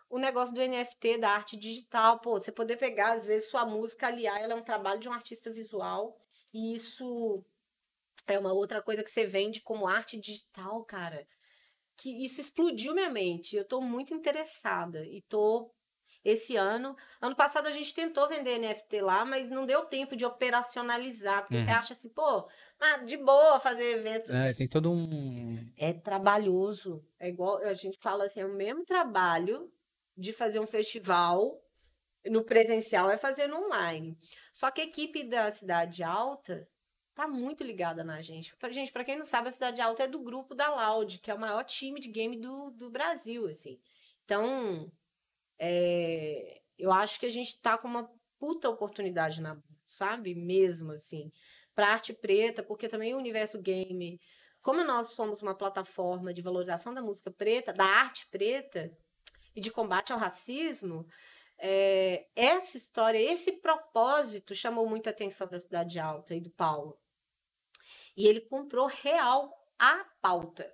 o 0.10 0.18
negócio 0.18 0.53
do 0.53 0.62
NFT, 0.62 1.18
da 1.18 1.32
arte 1.32 1.58
digital, 1.58 2.20
pô, 2.20 2.39
você 2.39 2.51
poder 2.51 2.78
pegar, 2.78 3.14
às 3.14 3.26
vezes, 3.26 3.49
sua 3.49 3.66
música, 3.66 4.08
aliar, 4.08 4.41
ela 4.41 4.53
é 4.53 4.55
um 4.55 4.64
trabalho 4.64 4.99
de 4.99 5.10
um 5.10 5.14
artista 5.14 5.51
visual, 5.51 6.18
e 6.53 6.74
isso 6.74 7.43
é 8.26 8.38
uma 8.38 8.53
outra 8.53 8.82
coisa 8.82 9.03
que 9.03 9.10
você 9.10 9.26
vende 9.26 9.62
como 9.62 9.88
arte 9.88 10.18
digital, 10.18 10.84
cara. 10.84 11.28
Que 11.95 12.26
isso 12.26 12.39
explodiu 12.39 12.93
minha 12.93 13.10
mente. 13.10 13.55
Eu 13.55 13.66
tô 13.66 13.82
muito 13.82 14.14
interessada 14.14 15.05
e 15.05 15.22
tô 15.22 15.72
esse 16.24 16.55
ano. 16.58 16.95
Ano 17.22 17.36
passado 17.36 17.68
a 17.68 17.72
gente 17.72 17.93
tentou 17.93 18.28
vender 18.28 18.60
NFT 18.60 19.01
lá, 19.01 19.24
mas 19.26 19.49
não 19.49 19.66
deu 19.66 19.86
tempo 19.86 20.16
de 20.16 20.26
operacionalizar, 20.26 21.43
porque 21.43 21.55
Uhum. 21.58 21.66
você 21.66 21.72
acha 21.72 21.93
assim, 21.93 22.10
pô, 22.10 22.47
ah, 22.80 22.97
de 22.97 23.18
boa 23.18 23.60
fazer 23.60 23.97
evento. 23.97 24.34
É, 24.34 24.53
tem 24.53 24.68
todo 24.68 24.91
um. 24.91 25.66
É 25.78 25.93
trabalhoso. 25.93 27.03
É 27.20 27.30
igual 27.30 27.58
a 27.60 27.74
gente 27.74 27.97
fala 28.01 28.26
assim, 28.26 28.41
é 28.41 28.45
o 28.45 28.53
mesmo 28.53 28.84
trabalho 28.84 29.72
de 30.18 30.34
fazer 30.34 30.59
um 30.59 30.68
festival 30.68 31.63
no 32.26 32.43
presencial 32.43 33.09
é 33.09 33.18
fazer 33.18 33.47
no 33.47 33.65
online. 33.65 34.18
Só 34.51 34.72
que 34.72 34.82
a 34.82 34.84
equipe 34.84 35.24
da 35.24 35.51
Cidade 35.51 36.03
Alta 36.03 36.68
tá 37.13 37.28
muito 37.28 37.63
ligada 37.63 38.03
na 38.03 38.22
gente. 38.22 38.55
Pra, 38.57 38.72
gente, 38.72 38.91
para 38.91 39.03
quem 39.03 39.18
não 39.18 39.26
sabe, 39.26 39.49
a 39.49 39.51
Cidade 39.51 39.82
Alta 39.82 40.03
é 40.03 40.07
do 40.07 40.20
grupo 40.20 40.53
da 40.53 40.74
Loud, 40.74 41.20
que 41.20 41.32
é 41.32 41.34
o 41.34 41.39
maior 41.39 41.63
time 41.63 41.99
de 41.99 42.09
game 42.09 42.38
do, 42.38 42.72
do 42.72 42.89
Brasil, 42.89 43.47
assim. 43.47 43.80
Então, 44.26 44.91
é, 45.57 46.61
eu 46.78 46.91
acho 46.91 47.20
que 47.20 47.26
a 47.26 47.32
gente 47.32 47.59
tá 47.61 47.78
com 47.78 47.88
uma 47.88 48.11
puta 48.38 48.70
oportunidade 48.70 49.41
na 49.41 49.57
sabe? 49.88 50.36
Mesmo 50.36 50.91
assim. 50.91 51.32
Pra 51.74 51.89
arte 51.89 52.11
preta, 52.13 52.61
porque 52.61 52.88
também 52.88 53.13
o 53.13 53.18
universo 53.18 53.61
game 53.61 54.20
como 54.68 54.84
nós 54.84 55.11
somos 55.11 55.41
uma 55.41 55.55
plataforma 55.55 56.34
de 56.34 56.41
valorização 56.41 56.93
da 56.93 57.01
música 57.01 57.32
preta, 57.32 57.72
da 57.72 57.86
arte 57.86 58.28
preta 58.30 58.91
e 59.58 59.60
de 59.60 59.72
combate 59.72 60.14
ao 60.14 60.20
racismo, 60.20 61.08
é, 61.58 62.28
essa 62.36 62.78
história, 62.78 63.18
esse 63.18 63.53
propósito 63.53 64.53
chamou 64.53 64.88
muita 64.88 65.10
atenção 65.10 65.47
da 65.47 65.60
Cidade 65.60 65.97
Alta 65.97 66.36
e 66.36 66.39
do 66.39 66.51
Paulo. 66.51 66.95
E 68.16 68.28
ele 68.28 68.39
comprou 68.39 68.86
real 68.86 69.51
a 69.80 70.05
pauta. 70.22 70.72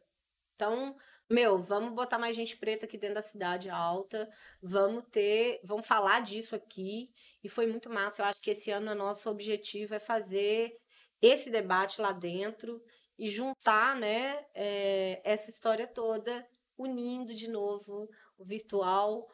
Então, 0.53 0.97
meu, 1.29 1.61
vamos 1.61 1.93
botar 1.93 2.17
mais 2.17 2.35
gente 2.35 2.57
preta 2.57 2.85
aqui 2.85 2.97
dentro 2.97 3.15
da 3.15 3.21
cidade 3.21 3.69
alta, 3.69 4.29
vamos 4.61 5.05
ter, 5.09 5.61
vamos 5.63 5.87
falar 5.87 6.21
disso 6.21 6.53
aqui. 6.53 7.09
E 7.41 7.47
foi 7.47 7.67
muito 7.67 7.89
massa. 7.89 8.21
Eu 8.21 8.25
acho 8.25 8.41
que 8.41 8.51
esse 8.51 8.69
ano 8.69 8.91
o 8.91 8.95
nosso 8.95 9.29
objetivo 9.29 9.95
é 9.95 9.99
fazer 9.99 10.77
esse 11.21 11.49
debate 11.49 12.01
lá 12.01 12.11
dentro 12.11 12.83
e 13.17 13.29
juntar 13.29 13.95
né, 13.95 14.45
é, 14.53 15.21
essa 15.23 15.49
história 15.49 15.87
toda, 15.87 16.45
unindo 16.77 17.33
de 17.33 17.47
novo 17.47 18.09
o 18.37 18.45
virtual 18.45 19.27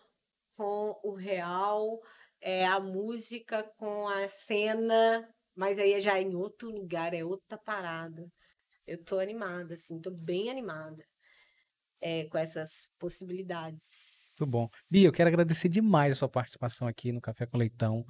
com 0.55 0.99
o 1.03 1.13
real, 1.13 1.99
é, 2.41 2.65
a 2.65 2.79
música 2.79 3.63
com 3.77 4.07
a 4.07 4.27
cena, 4.27 5.27
mas 5.55 5.79
aí 5.79 5.93
é 5.93 6.01
já 6.01 6.19
em 6.19 6.35
outro 6.35 6.69
lugar, 6.69 7.13
é 7.13 7.23
outra 7.23 7.57
parada. 7.57 8.29
Eu 8.85 9.03
tô 9.03 9.19
animada, 9.19 9.73
assim, 9.73 9.99
tô 9.99 10.11
bem 10.11 10.49
animada 10.49 11.05
é, 12.01 12.25
com 12.25 12.37
essas 12.37 12.89
possibilidades. 12.97 14.35
Muito 14.39 14.51
bom. 14.51 14.67
Bia, 14.89 15.07
eu 15.07 15.11
quero 15.11 15.27
agradecer 15.27 15.67
demais 15.67 16.13
a 16.13 16.15
sua 16.15 16.29
participação 16.29 16.87
aqui 16.87 17.11
no 17.11 17.19
Café 17.19 17.45
com 17.45 17.57
Leitão. 17.57 18.05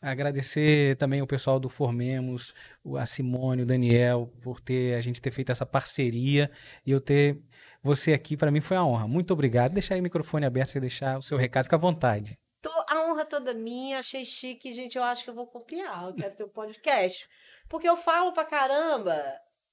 Agradecer 0.00 0.96
também 0.96 1.22
o 1.22 1.26
pessoal 1.26 1.58
do 1.58 1.68
Formemos, 1.68 2.54
a 2.96 3.06
Simone, 3.06 3.62
o 3.62 3.66
Daniel, 3.66 4.32
por 4.40 4.60
ter 4.60 4.94
a 4.94 5.00
gente 5.00 5.20
ter 5.20 5.30
feito 5.30 5.50
essa 5.50 5.66
parceria 5.66 6.50
e 6.86 6.90
eu 6.90 7.00
ter 7.00 7.40
você 7.82 8.12
aqui, 8.12 8.36
para 8.36 8.50
mim 8.50 8.60
foi 8.60 8.76
uma 8.76 8.86
honra. 8.86 9.08
Muito 9.08 9.32
obrigado. 9.32 9.72
Deixar 9.72 9.94
aí 9.94 10.00
o 10.00 10.02
microfone 10.02 10.46
aberto, 10.46 10.70
você 10.70 10.80
deixar 10.80 11.18
o 11.18 11.22
seu 11.22 11.36
recado, 11.36 11.64
fica 11.64 11.76
à 11.76 11.78
vontade. 11.78 12.38
Tô, 12.60 12.70
a 12.88 13.06
honra 13.06 13.24
toda 13.24 13.54
minha, 13.54 14.00
achei 14.00 14.24
chique, 14.24 14.72
gente, 14.72 14.98
eu 14.98 15.04
acho 15.04 15.22
que 15.22 15.30
eu 15.30 15.34
vou 15.34 15.46
copiar, 15.46 16.08
eu 16.08 16.14
quero 16.14 16.34
ter 16.34 16.44
um 16.44 16.48
podcast. 16.48 17.28
Porque 17.68 17.88
eu 17.88 17.96
falo 17.96 18.32
pra 18.32 18.44
caramba, 18.44 19.16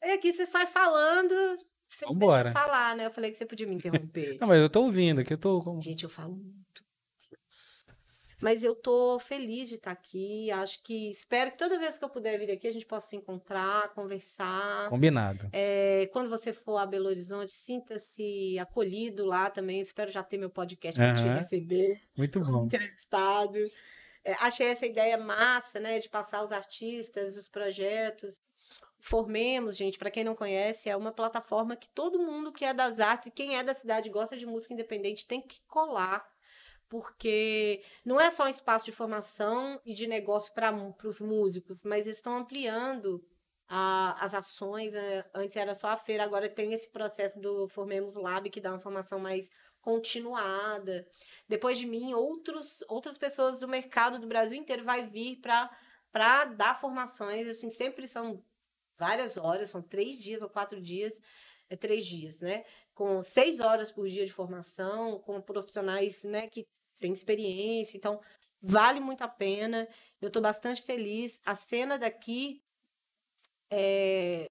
e 0.03 0.11
aqui 0.11 0.31
você 0.31 0.45
sai 0.45 0.67
falando, 0.67 1.33
você 1.89 2.05
Vambora. 2.05 2.43
deixa 2.43 2.59
eu 2.59 2.63
falar, 2.63 2.95
né? 2.95 3.05
Eu 3.07 3.11
falei 3.11 3.31
que 3.31 3.37
você 3.37 3.45
podia 3.45 3.65
me 3.65 3.75
interromper. 3.75 4.37
Não, 4.39 4.47
mas 4.47 4.59
eu 4.59 4.69
tô 4.69 4.83
ouvindo 4.83 5.21
aqui, 5.21 5.33
eu 5.33 5.37
tô. 5.37 5.79
Gente, 5.81 6.03
eu 6.03 6.09
falo 6.09 6.35
muito. 6.35 6.64
Mas 8.41 8.63
eu 8.63 8.75
tô 8.75 9.17
feliz 9.19 9.69
de 9.69 9.75
estar 9.75 9.91
aqui. 9.91 10.51
Acho 10.51 10.81
que 10.83 11.09
espero 11.09 11.51
que 11.51 11.57
toda 11.57 11.79
vez 11.79 11.97
que 11.97 12.03
eu 12.03 12.09
puder 12.09 12.37
vir 12.37 12.51
aqui 12.51 12.67
a 12.67 12.71
gente 12.71 12.85
possa 12.85 13.07
se 13.07 13.15
encontrar, 13.15 13.93
conversar. 13.93 14.89
combinado. 14.89 15.49
É, 15.53 16.09
quando 16.11 16.29
você 16.29 16.51
for 16.51 16.77
a 16.77 16.85
Belo 16.85 17.07
Horizonte, 17.07 17.51
sinta-se 17.51 18.59
acolhido 18.59 19.25
lá 19.25 19.49
também. 19.49 19.79
Espero 19.79 20.11
já 20.11 20.23
ter 20.23 20.37
meu 20.37 20.49
podcast 20.49 20.99
para 20.99 21.13
te 21.13 21.23
receber 21.23 22.01
Muito 22.17 22.39
bom. 22.39 22.65
entrevistado. 22.65 23.59
É, 24.23 24.33
achei 24.39 24.67
essa 24.67 24.85
ideia 24.85 25.17
massa, 25.17 25.79
né? 25.79 25.99
De 25.99 26.09
passar 26.09 26.43
os 26.43 26.51
artistas, 26.51 27.37
os 27.37 27.47
projetos. 27.47 28.41
Formemos, 28.99 29.77
gente, 29.77 29.99
para 29.99 30.09
quem 30.09 30.23
não 30.23 30.35
conhece, 30.35 30.89
é 30.89 30.97
uma 30.97 31.11
plataforma 31.11 31.75
que 31.75 31.87
todo 31.89 32.17
mundo 32.17 32.51
que 32.51 32.65
é 32.65 32.73
das 32.73 32.99
artes 32.99 33.27
e 33.27 33.31
quem 33.31 33.55
é 33.55 33.63
da 33.63 33.73
cidade 33.73 34.09
gosta 34.09 34.35
de 34.35 34.47
música 34.47 34.73
independente 34.73 35.27
tem 35.27 35.39
que 35.39 35.61
colar. 35.67 36.25
Porque 36.89 37.83
não 38.05 38.19
é 38.19 38.29
só 38.31 38.45
um 38.45 38.47
espaço 38.47 38.85
de 38.85 38.91
formação 38.91 39.79
e 39.85 39.93
de 39.93 40.07
negócio 40.07 40.53
para 40.53 40.71
os 41.03 41.19
músicos, 41.19 41.77
mas 41.83 42.05
eles 42.05 42.17
estão 42.17 42.37
ampliando 42.37 43.23
a- 43.67 44.15
as 44.23 44.33
ações. 44.33 44.93
né? 44.93 45.23
Antes 45.33 45.55
era 45.57 45.73
só 45.75 45.87
a 45.87 45.97
feira, 45.97 46.23
agora 46.23 46.47
tem 46.49 46.73
esse 46.73 46.89
processo 46.91 47.39
do 47.39 47.67
Formemos 47.67 48.15
Lab, 48.15 48.49
que 48.49 48.61
dá 48.61 48.71
uma 48.71 48.79
formação 48.79 49.19
mais 49.19 49.49
continuada. 49.81 51.05
Depois 51.47 51.77
de 51.77 51.85
mim, 51.85 52.13
outros, 52.13 52.83
outras 52.87 53.17
pessoas 53.17 53.59
do 53.59 53.67
mercado 53.67 54.19
do 54.19 54.27
Brasil 54.27 54.57
inteiro 54.57 54.83
vai 54.83 55.07
vir 55.07 55.39
para 55.41 56.45
dar 56.45 56.79
formações. 56.79 57.47
Assim, 57.47 57.69
sempre 57.69 58.07
são 58.07 58.43
várias 58.97 59.37
horas, 59.37 59.69
são 59.69 59.81
três 59.81 60.17
dias 60.17 60.41
ou 60.41 60.49
quatro 60.49 60.81
dias, 60.81 61.19
é 61.69 61.75
três 61.75 62.05
dias, 62.05 62.39
né? 62.39 62.63
Com 62.93 63.21
seis 63.21 63.59
horas 63.59 63.91
por 63.91 64.07
dia 64.07 64.25
de 64.25 64.31
formação, 64.31 65.19
com 65.19 65.41
profissionais 65.41 66.23
né, 66.23 66.47
que 66.47 66.65
têm 66.99 67.13
experiência. 67.13 67.97
Então, 67.97 68.21
vale 68.61 68.99
muito 68.99 69.23
a 69.23 69.27
pena. 69.27 69.87
Eu 70.21 70.27
estou 70.27 70.41
bastante 70.41 70.81
feliz. 70.81 71.41
A 71.45 71.55
cena 71.55 71.97
daqui 71.97 72.61
é, 73.69 74.47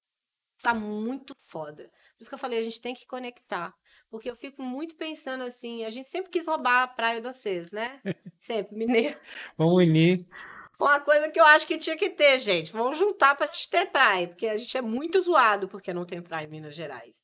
tá 0.63 0.75
muito 0.75 1.35
foda. 1.41 1.85
Por 2.17 2.23
isso 2.23 2.31
que 2.31 2.35
eu 2.35 2.39
falei, 2.39 2.59
a 2.59 2.65
gente 2.65 2.81
tem 2.81 2.95
que 2.95 3.07
conectar. 3.07 3.75
Porque 4.11 4.31
eu 4.31 4.37
fico 4.37 4.63
muito 4.63 4.95
pensando 4.95 5.45
assim, 5.45 5.85
a 5.85 5.91
gente 5.91 6.09
sempre 6.09 6.31
quis 6.31 6.47
roubar 6.47 6.83
a 6.83 6.89
praia 6.89 7.21
de 7.21 7.29
vocês, 7.29 7.71
né? 7.73 8.01
Sempre, 8.39 8.77
mineiro. 8.77 9.19
Vamos 9.57 9.75
unir. 9.75 10.27
Uma 10.79 11.01
coisa 11.01 11.31
que 11.31 11.39
eu 11.39 11.45
acho 11.45 11.67
que 11.67 11.79
tinha 11.79 11.97
que 11.97 12.11
ter, 12.11 12.39
gente. 12.39 12.73
Vamos 12.73 12.99
juntar 12.99 13.35
pra 13.37 13.47
gente 13.47 13.69
ter 13.71 13.87
praia, 13.87 14.29
porque 14.29 14.47
a 14.47 14.57
gente 14.57 14.77
é 14.77 14.83
muito 14.83 15.21
zoado 15.21 15.69
porque 15.69 15.93
não 15.93 16.05
tem 16.05 16.21
praia 16.21 16.47
em 16.47 16.51
Minas 16.51 16.75
Gerais. 16.75 17.23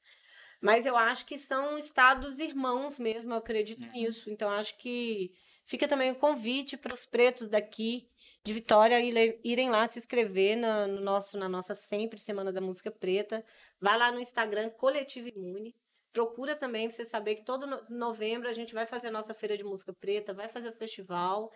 Mas 0.60 0.84
eu 0.86 0.96
acho 0.96 1.24
que 1.26 1.38
são 1.38 1.78
estados 1.78 2.38
irmãos 2.38 2.98
mesmo, 2.98 3.32
eu 3.32 3.38
acredito 3.38 3.84
nisso. 3.92 4.30
Então 4.30 4.48
acho 4.50 4.76
que 4.76 5.32
fica 5.64 5.88
também 5.88 6.10
o 6.10 6.16
convite 6.16 6.76
para 6.76 6.94
os 6.94 7.06
pretos 7.06 7.46
daqui 7.46 8.06
de 8.44 8.52
Vitória 8.52 8.98
irem 9.44 9.68
lá 9.68 9.86
se 9.88 9.98
inscrever 9.98 10.56
na, 10.56 10.86
no 10.86 11.00
nosso, 11.00 11.36
na 11.36 11.48
nossa 11.48 11.74
sempre 11.74 12.18
Semana 12.18 12.52
da 12.52 12.60
Música 12.60 12.90
Preta. 12.90 13.44
Vai 13.80 13.98
lá 13.98 14.10
no 14.12 14.20
Instagram 14.20 14.70
Coletivo 14.70 15.28
Imune. 15.28 15.74
Procura 16.12 16.56
também 16.56 16.88
para 16.88 16.96
você 16.96 17.04
saber 17.04 17.36
que 17.36 17.44
todo 17.44 17.66
no- 17.66 17.82
novembro 17.88 18.48
a 18.48 18.52
gente 18.52 18.74
vai 18.74 18.84
fazer 18.86 19.08
a 19.08 19.12
nossa 19.12 19.32
feira 19.32 19.56
de 19.56 19.62
música 19.64 19.92
preta, 19.92 20.34
vai 20.34 20.48
fazer 20.48 20.70
o 20.70 20.76
festival. 20.76 21.52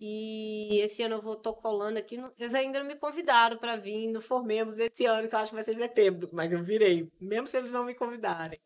E 0.00 0.80
esse 0.80 1.02
ano 1.02 1.16
eu 1.16 1.22
vou 1.22 1.36
tô 1.36 1.52
colando 1.52 1.98
aqui. 1.98 2.18
Eles 2.38 2.54
ainda 2.54 2.78
não 2.78 2.86
me 2.86 2.96
convidaram 2.96 3.58
para 3.58 3.76
vir 3.76 4.08
no 4.08 4.22
Formemos 4.22 4.78
esse 4.78 5.04
ano, 5.04 5.28
que 5.28 5.34
eu 5.34 5.38
acho 5.38 5.50
que 5.50 5.56
vai 5.56 5.64
ser 5.64 5.74
em 5.74 5.78
setembro. 5.78 6.30
Mas 6.32 6.50
eu 6.50 6.62
virei, 6.62 7.12
mesmo 7.20 7.46
se 7.46 7.58
eles 7.58 7.72
não 7.72 7.84
me 7.84 7.94
convidarem. 7.94 8.58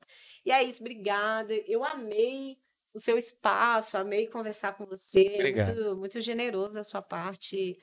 E 0.47 0.53
é 0.53 0.63
isso, 0.63 0.81
obrigada. 0.81 1.53
Eu 1.67 1.83
amei 1.85 2.57
o 2.93 3.01
seu 3.01 3.19
espaço, 3.19 3.99
amei 3.99 4.29
conversar 4.29 4.77
com 4.77 4.87
você. 4.87 5.35
Obrigado. 5.35 5.75
Muito, 5.75 5.97
muito 5.97 6.21
generoso 6.21 6.75
da 6.75 6.85
sua 6.85 7.03
parte. 7.03 7.77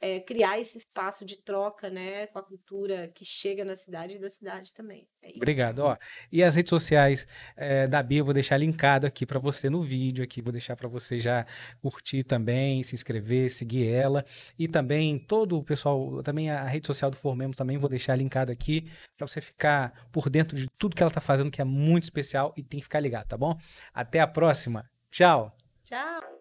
É, 0.00 0.20
criar 0.20 0.58
esse 0.60 0.78
espaço 0.78 1.24
de 1.24 1.36
troca, 1.36 1.88
né, 1.88 2.26
com 2.26 2.38
a 2.38 2.42
cultura 2.42 3.08
que 3.14 3.24
chega 3.24 3.64
na 3.64 3.74
cidade 3.74 4.14
e 4.14 4.18
da 4.18 4.28
cidade 4.28 4.72
também. 4.74 5.08
É 5.22 5.28
isso. 5.28 5.38
Obrigado. 5.38 5.80
Ó, 5.80 5.96
e 6.30 6.42
as 6.42 6.54
redes 6.54 6.70
sociais 6.70 7.26
eh, 7.56 7.86
da 7.86 8.02
Bia 8.02 8.20
eu 8.20 8.24
vou 8.24 8.34
deixar 8.34 8.56
linkado 8.58 9.06
aqui 9.06 9.24
para 9.24 9.38
você 9.38 9.70
no 9.70 9.82
vídeo 9.82 10.22
aqui, 10.22 10.42
vou 10.42 10.52
deixar 10.52 10.76
para 10.76 10.88
você 10.88 11.18
já 11.18 11.46
curtir 11.80 12.22
também, 12.22 12.82
se 12.82 12.94
inscrever, 12.94 13.50
seguir 13.50 13.88
ela 13.88 14.24
e 14.58 14.68
também 14.68 15.18
todo 15.18 15.58
o 15.58 15.64
pessoal, 15.64 16.22
também 16.22 16.50
a 16.50 16.64
rede 16.64 16.86
social 16.86 17.10
do 17.10 17.16
Formemos 17.16 17.56
também 17.56 17.78
vou 17.78 17.88
deixar 17.88 18.16
linkado 18.16 18.52
aqui 18.52 18.90
para 19.16 19.26
você 19.26 19.40
ficar 19.40 20.08
por 20.12 20.28
dentro 20.28 20.56
de 20.56 20.68
tudo 20.78 20.94
que 20.94 21.02
ela 21.02 21.10
tá 21.10 21.20
fazendo 21.20 21.50
que 21.50 21.60
é 21.60 21.64
muito 21.64 22.04
especial 22.04 22.52
e 22.56 22.62
tem 22.62 22.80
que 22.80 22.84
ficar 22.84 23.00
ligado, 23.00 23.26
tá 23.26 23.36
bom? 23.36 23.58
Até 23.92 24.20
a 24.20 24.26
próxima. 24.26 24.88
Tchau. 25.10 25.56
Tchau. 25.84 26.35